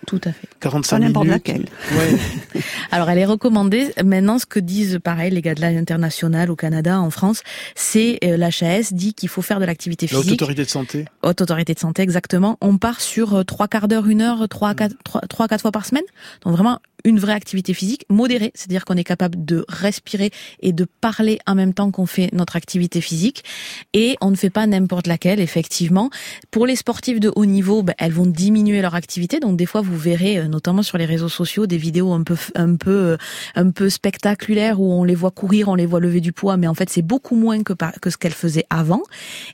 Tout 0.06 0.20
à 0.24 0.32
fait. 0.32 0.48
45 0.60 0.98
minutes. 0.98 1.08
n'importe 1.08 1.28
laquelle. 1.28 1.66
Ouais. 1.92 2.60
Alors, 2.90 3.10
elle 3.10 3.18
est 3.18 3.24
recommandée. 3.24 3.92
Maintenant, 4.04 4.38
ce 4.38 4.46
que 4.46 4.60
disent, 4.60 4.98
pareil, 5.02 5.30
les 5.30 5.42
guidelines 5.42 5.78
internationales 5.78 6.50
au 6.50 6.56
Canada, 6.56 7.00
en 7.00 7.10
France, 7.10 7.42
c'est 7.74 8.18
euh, 8.24 8.36
l'HAS 8.36 8.92
dit 8.92 9.14
qu'il 9.14 9.28
faut 9.28 9.42
faire 9.42 9.60
de 9.60 9.64
l'activité 9.64 10.06
physique. 10.06 10.24
La 10.24 10.32
haute 10.32 10.42
autorité 10.42 10.64
de 10.64 10.70
santé. 10.70 11.04
Haute 11.22 11.40
autorité 11.40 11.74
de 11.74 11.78
santé, 11.78 12.02
exactement. 12.02 12.58
On 12.60 12.78
part 12.78 13.00
sur 13.00 13.34
euh, 13.34 13.44
trois 13.44 13.68
quarts 13.68 13.88
d'heure, 13.88 14.06
une 14.06 14.20
heure, 14.20 14.48
trois, 14.48 14.74
quatre, 14.74 14.96
trois, 15.04 15.20
trois, 15.22 15.48
quatre 15.48 15.62
fois 15.62 15.72
par 15.72 15.86
semaine. 15.86 16.04
Donc 16.44 16.54
vraiment 16.54 16.80
une 17.04 17.18
vraie 17.18 17.34
activité 17.34 17.74
physique 17.74 18.06
modérée, 18.08 18.50
c'est-à-dire 18.54 18.84
qu'on 18.84 18.96
est 18.96 19.04
capable 19.04 19.44
de 19.44 19.64
respirer 19.68 20.30
et 20.60 20.72
de 20.72 20.86
parler 21.00 21.38
en 21.46 21.54
même 21.54 21.74
temps 21.74 21.90
qu'on 21.90 22.06
fait 22.06 22.30
notre 22.32 22.56
activité 22.56 23.00
physique. 23.00 23.44
Et 23.92 24.16
on 24.22 24.30
ne 24.30 24.36
fait 24.36 24.50
pas 24.50 24.66
n'importe 24.66 25.06
laquelle, 25.06 25.40
effectivement. 25.40 26.10
Pour 26.50 26.66
les 26.66 26.76
sportifs 26.76 27.20
de 27.20 27.30
haut 27.36 27.44
niveau, 27.44 27.82
ben, 27.82 27.94
elles 27.98 28.12
vont 28.12 28.26
diminuer 28.26 28.80
leur 28.80 28.94
activité. 28.94 29.38
Donc 29.38 29.56
des 29.56 29.66
fois, 29.66 29.82
vous 29.82 29.96
verrez, 29.96 30.38
euh, 30.38 30.48
notamment 30.48 30.82
sur 30.82 30.96
les 30.96 31.04
réseaux 31.04 31.28
sociaux, 31.28 31.66
des 31.66 31.76
vidéos 31.76 32.12
un 32.12 32.22
peu, 32.22 32.36
un 32.54 32.76
peu, 32.76 32.90
euh, 32.90 33.16
un 33.54 33.70
peu 33.70 33.90
spectaculaires 33.90 34.80
où 34.80 34.90
on 34.90 35.04
les 35.04 35.14
voit 35.14 35.30
courir, 35.30 35.68
on 35.68 35.74
les 35.74 35.86
voit 35.86 36.00
lever 36.00 36.20
du 36.20 36.32
poids, 36.32 36.56
mais 36.56 36.66
en 36.66 36.74
fait, 36.74 36.88
c'est 36.88 37.02
beaucoup 37.02 37.36
moins 37.36 37.62
que, 37.62 37.74
que 38.00 38.08
ce 38.08 38.16
qu'elles 38.16 38.32
faisaient 38.32 38.66
avant. 38.70 39.02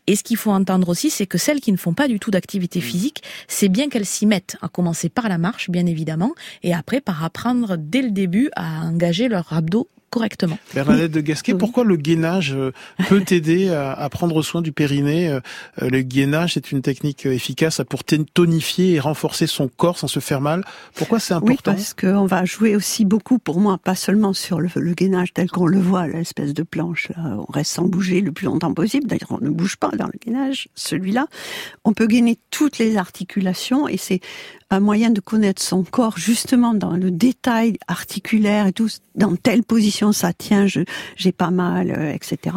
Et 0.07 0.15
ce 0.15 0.23
qu'il 0.23 0.37
faut 0.37 0.53
entendre 0.53 0.89
aussi, 0.89 1.11
c'est 1.11 1.27
que 1.27 1.39
celles 1.39 1.61
qui 1.61 1.73
ne 1.73 1.77
font 1.77 1.95
pas 1.95 2.07
du 2.07 2.21
tout 2.21 2.31
d'activité 2.31 2.79
mmh. 2.79 2.83
physique, 2.83 3.23
c'est 3.49 3.69
bien 3.69 3.89
qu'elles 3.89 4.07
s'y 4.07 4.27
mettent, 4.27 4.57
à 4.63 4.69
commencer 4.69 5.09
par 5.09 5.29
la 5.29 5.39
marche, 5.39 5.69
bien 5.69 5.87
évidemment, 5.87 6.33
et 6.63 6.73
après 6.73 7.01
par 7.01 7.25
après 7.25 7.40
apprendre 7.41 7.77
dès 7.79 8.03
le 8.03 8.11
début 8.11 8.51
à 8.55 8.85
engager 8.85 9.29
leur 9.29 9.51
abdos 9.53 9.89
correctement. 10.11 10.59
Bernadette 10.75 11.13
de 11.13 11.21
Gasquet, 11.21 11.55
pourquoi 11.55 11.85
le 11.85 11.95
gainage 11.95 12.53
euh, 12.53 12.73
peut 13.09 13.25
aider 13.31 13.71
à, 13.71 14.09
prendre 14.11 14.43
soin 14.43 14.61
du 14.61 14.73
périnée 14.73 15.29
euh, 15.29 15.41
euh, 15.81 15.89
Le 15.89 16.03
gainage 16.03 16.57
est 16.57 16.73
une 16.73 16.83
technique 16.83 17.27
efficace 17.27 17.81
pour 17.89 18.03
tonifier 18.03 18.95
et 18.95 19.01
renforcer 19.01 19.47
son 19.47 19.69
corps 19.69 19.99
sans 19.99 20.09
se 20.09 20.19
faire 20.19 20.41
mal. 20.41 20.65
Pourquoi 20.97 21.21
c'est 21.21 21.33
important 21.33 21.71
Oui, 21.71 21.77
parce 21.77 21.95
qu'on 21.95 22.27
va 22.27 22.45
jouer 22.45 22.75
aussi 22.75 23.05
beaucoup, 23.05 23.39
pour 23.39 23.61
moi, 23.61 23.79
pas 23.79 23.95
seulement 23.95 24.33
sur 24.33 24.61
le, 24.61 24.69
gainage 24.95 25.33
tel 25.33 25.49
qu'on 25.49 25.67
le 25.67 25.79
voit, 25.79 26.09
l'espèce 26.09 26.55
de 26.55 26.65
planche, 26.65 27.09
là, 27.11 27.37
on 27.39 27.51
reste 27.51 27.73
sans 27.73 27.87
bouger 27.87 28.21
le 28.21 28.33
plus 28.33 28.47
longtemps 28.47 28.75
possible. 28.75 29.07
D'ailleurs, 29.07 29.31
on 29.31 29.43
ne 29.43 29.51
bouge 29.51 29.77
pas 29.77 29.91
dans 29.97 30.07
le 30.07 30.19
gainage, 30.21 30.67
celui-là. 30.75 31.29
On 31.85 31.93
peut 31.93 32.09
gainer 32.09 32.37
toutes 32.51 32.79
les 32.79 32.97
articulations 32.97 33.87
et 33.87 33.97
c'est 33.97 34.21
un 34.71 34.81
moyen 34.81 35.11
de 35.11 35.21
connaître 35.21 35.61
son 35.61 35.83
corps 35.83 36.17
justement 36.17 36.75
dans 36.75 36.97
le 36.97 37.11
détail 37.11 37.77
articulaire 37.89 38.67
et 38.67 38.73
tout, 38.73 38.89
dans 39.17 39.37
telle 39.37 39.65
position 39.65 40.13
ça 40.13 40.33
tient, 40.33 40.67
je 40.67 40.81
j'ai 41.17 41.33
pas 41.33 41.51
mal, 41.51 41.91
euh, 41.91 42.13
etc. 42.13 42.57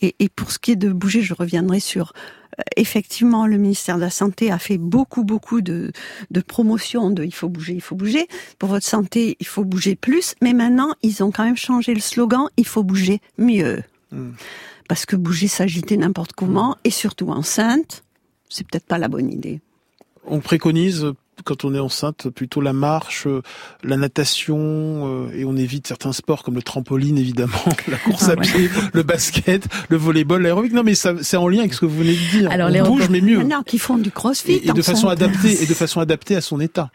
Et, 0.00 0.16
et, 0.18 0.28
pour 0.28 0.50
ce 0.52 0.58
qui 0.58 0.72
est 0.72 0.76
de 0.76 0.90
bouger, 0.90 1.22
je 1.22 1.34
reviendrai 1.34 1.80
sur 1.80 2.12
euh, 2.58 2.62
effectivement, 2.76 3.46
le 3.46 3.58
ministère 3.58 3.96
de 3.96 4.00
la 4.00 4.10
Santé 4.10 4.50
a 4.50 4.58
fait 4.58 4.78
beaucoup, 4.78 5.24
beaucoup 5.24 5.60
de, 5.60 5.92
de 6.30 6.40
promotion 6.40 7.10
de 7.10 7.24
il 7.24 7.34
faut 7.34 7.48
bouger, 7.48 7.74
il 7.74 7.80
faut 7.80 7.94
bouger. 7.94 8.26
Pour 8.58 8.70
votre 8.70 8.86
santé, 8.86 9.36
il 9.40 9.46
faut 9.46 9.64
bouger 9.64 9.96
plus. 9.96 10.34
Mais 10.42 10.52
maintenant, 10.52 10.94
ils 11.02 11.22
ont 11.22 11.30
quand 11.30 11.44
même 11.44 11.56
changé 11.56 11.94
le 11.94 12.00
slogan 12.00 12.48
il 12.56 12.66
faut 12.66 12.82
bouger 12.82 13.20
mieux. 13.38 13.82
Hmm. 14.12 14.32
Parce 14.88 15.06
que 15.06 15.14
bouger, 15.14 15.46
s'agiter 15.46 15.96
n'importe 15.96 16.32
comment, 16.32 16.76
et 16.82 16.90
surtout 16.90 17.28
enceinte, 17.28 18.02
c'est 18.48 18.66
peut-être 18.66 18.86
pas 18.86 18.98
la 18.98 19.06
bonne 19.06 19.30
idée. 19.32 19.60
On 20.26 20.40
préconise 20.40 21.12
quand 21.44 21.64
on 21.64 21.74
est 21.74 21.78
enceinte, 21.78 22.28
plutôt 22.30 22.60
la 22.60 22.72
marche, 22.72 23.26
euh, 23.26 23.42
la 23.82 23.96
natation, 23.96 24.58
euh, 24.58 25.32
et 25.34 25.44
on 25.44 25.56
évite 25.56 25.86
certains 25.86 26.12
sports 26.12 26.42
comme 26.42 26.54
le 26.54 26.62
trampoline 26.62 27.18
évidemment, 27.18 27.52
la 27.88 27.96
course 27.98 28.26
ah 28.28 28.32
à 28.32 28.36
pied, 28.36 28.70
le 28.92 29.02
basket, 29.02 29.66
le 29.88 29.96
volleyball, 29.96 30.42
l'aérobic. 30.42 30.72
Non 30.72 30.82
mais 30.82 30.94
c'est 30.94 31.36
en 31.36 31.48
lien 31.48 31.60
avec 31.60 31.74
ce 31.74 31.80
que 31.80 31.86
vous 31.86 31.98
venez 31.98 32.14
de 32.14 32.38
dire. 32.38 32.50
Alors, 32.50 32.70
on 32.70 32.94
bouge 32.94 33.08
mais 33.10 33.20
mieux. 33.20 33.42
Non, 33.42 33.62
qui 33.62 33.78
font 33.78 33.98
du 33.98 34.10
crossfit. 34.10 34.60
Et, 34.64 34.72
de 34.72 34.82
façon 34.82 35.08
adaptée, 35.08 35.62
et 35.62 35.66
de 35.66 35.74
façon 35.80 36.00
adaptée 36.00 36.36
à 36.36 36.40
son 36.40 36.60
état. 36.60 36.90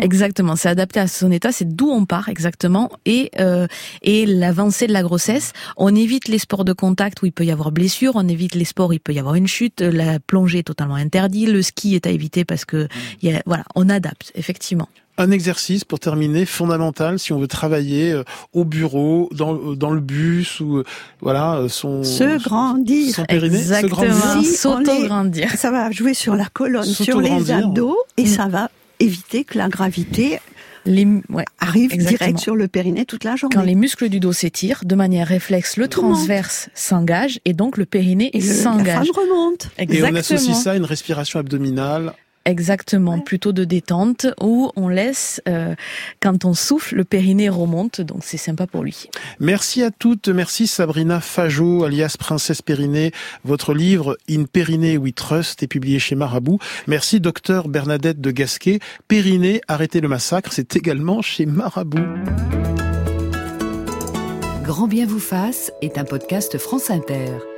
Exactement, 0.00 0.56
c'est 0.56 0.68
adapté 0.68 1.00
à 1.00 1.08
son 1.08 1.30
état, 1.30 1.52
c'est 1.52 1.76
d'où 1.76 1.90
on 1.90 2.04
part 2.04 2.28
exactement, 2.28 2.90
et 3.06 3.30
euh, 3.38 3.66
et 4.02 4.26
l'avancée 4.26 4.86
de 4.86 4.92
la 4.92 5.02
grossesse. 5.02 5.52
On 5.76 5.94
évite 5.94 6.28
les 6.28 6.38
sports 6.38 6.64
de 6.64 6.72
contact 6.72 7.22
où 7.22 7.26
il 7.26 7.32
peut 7.32 7.44
y 7.44 7.50
avoir 7.50 7.72
blessure, 7.72 8.12
on 8.14 8.28
évite 8.28 8.54
les 8.54 8.64
sports 8.64 8.90
où 8.90 8.92
il 8.92 9.00
peut 9.00 9.12
y 9.12 9.18
avoir 9.18 9.34
une 9.34 9.46
chute, 9.46 9.80
la 9.80 10.18
plongée 10.20 10.60
est 10.60 10.64
totalement 10.64 10.94
interdite, 10.94 11.48
le 11.48 11.62
ski 11.62 11.94
est 11.94 12.06
à 12.06 12.10
éviter 12.10 12.44
parce 12.44 12.64
que 12.64 12.88
il 13.20 13.30
y 13.30 13.34
a, 13.34 13.42
voilà, 13.46 13.64
on 13.74 13.81
adapte, 13.88 14.32
effectivement. 14.34 14.88
Un 15.18 15.30
exercice 15.30 15.84
pour 15.84 16.00
terminer 16.00 16.46
fondamental 16.46 17.18
si 17.18 17.32
on 17.32 17.38
veut 17.38 17.46
travailler 17.46 18.12
euh, 18.12 18.24
au 18.54 18.64
bureau, 18.64 19.28
dans, 19.32 19.54
euh, 19.54 19.76
dans 19.76 19.90
le 19.90 20.00
bus 20.00 20.60
ou 20.60 20.78
euh, 20.78 20.84
voilà 21.20 21.66
son 21.68 22.02
se 22.02 22.42
grandir, 22.42 23.14
son 23.14 23.24
périnée, 23.26 23.58
Exactement. 23.58 24.42
s'auto-grandir. 24.42 25.50
Ça 25.52 25.70
va 25.70 25.90
jouer 25.90 26.14
sur 26.14 26.34
la 26.34 26.46
colonne, 26.46 26.84
sur 26.84 27.20
les 27.20 27.50
abdos 27.50 27.98
et 28.16 28.24
mm. 28.24 28.26
ça 28.26 28.48
va 28.48 28.70
éviter 29.00 29.44
que 29.44 29.58
la 29.58 29.68
gravité 29.68 30.38
les, 30.84 31.06
ouais, 31.28 31.44
arrive 31.60 31.96
direct 31.96 32.38
sur 32.38 32.56
le 32.56 32.68
périnée 32.68 33.04
toute 33.04 33.24
la 33.24 33.36
journée. 33.36 33.54
Quand 33.54 33.62
les 33.62 33.74
muscles 33.74 34.08
du 34.08 34.20
dos 34.20 34.32
s'étirent, 34.32 34.80
de 34.84 34.94
manière 34.94 35.28
réflexe, 35.28 35.76
le 35.76 35.88
transverse 35.88 36.70
s'engage 36.74 37.40
et 37.44 37.52
donc 37.52 37.76
le 37.76 37.86
périnée 37.86 38.30
s'engage. 38.40 39.06
La 39.06 39.22
remonte. 39.22 39.68
Exactement. 39.78 40.08
Et 40.08 40.12
on 40.12 40.16
associe 40.16 40.56
ça 40.56 40.72
à 40.72 40.76
une 40.76 40.84
respiration 40.84 41.38
abdominale 41.38 42.14
Exactement, 42.44 43.20
plutôt 43.20 43.52
de 43.52 43.64
détente 43.64 44.26
où 44.40 44.72
on 44.74 44.88
laisse, 44.88 45.40
euh, 45.48 45.74
quand 46.20 46.44
on 46.44 46.54
souffle, 46.54 46.96
le 46.96 47.04
périnée 47.04 47.48
remonte, 47.48 48.00
donc 48.00 48.24
c'est 48.24 48.36
sympa 48.36 48.66
pour 48.66 48.82
lui. 48.82 49.08
Merci 49.38 49.82
à 49.82 49.90
toutes, 49.90 50.28
merci 50.28 50.66
Sabrina 50.66 51.20
Fajot, 51.20 51.84
alias 51.84 52.16
Princesse 52.18 52.62
Périnée. 52.62 53.12
Votre 53.44 53.74
livre 53.74 54.16
In 54.28 54.44
Périnée 54.44 54.98
We 54.98 55.14
Trust 55.14 55.62
est 55.62 55.68
publié 55.68 55.98
chez 55.98 56.16
Marabout. 56.16 56.58
Merci 56.88 57.20
docteur 57.20 57.68
Bernadette 57.68 58.20
de 58.20 58.30
Gasquet. 58.32 58.80
Périnée, 59.06 59.60
arrêtez 59.68 60.00
le 60.00 60.08
massacre, 60.08 60.52
c'est 60.52 60.74
également 60.74 61.22
chez 61.22 61.46
Marabout. 61.46 62.00
Grand 64.64 64.88
bien 64.88 65.06
vous 65.06 65.20
fasse 65.20 65.72
est 65.80 65.98
un 65.98 66.04
podcast 66.04 66.58
France 66.58 66.90
Inter. 66.90 67.51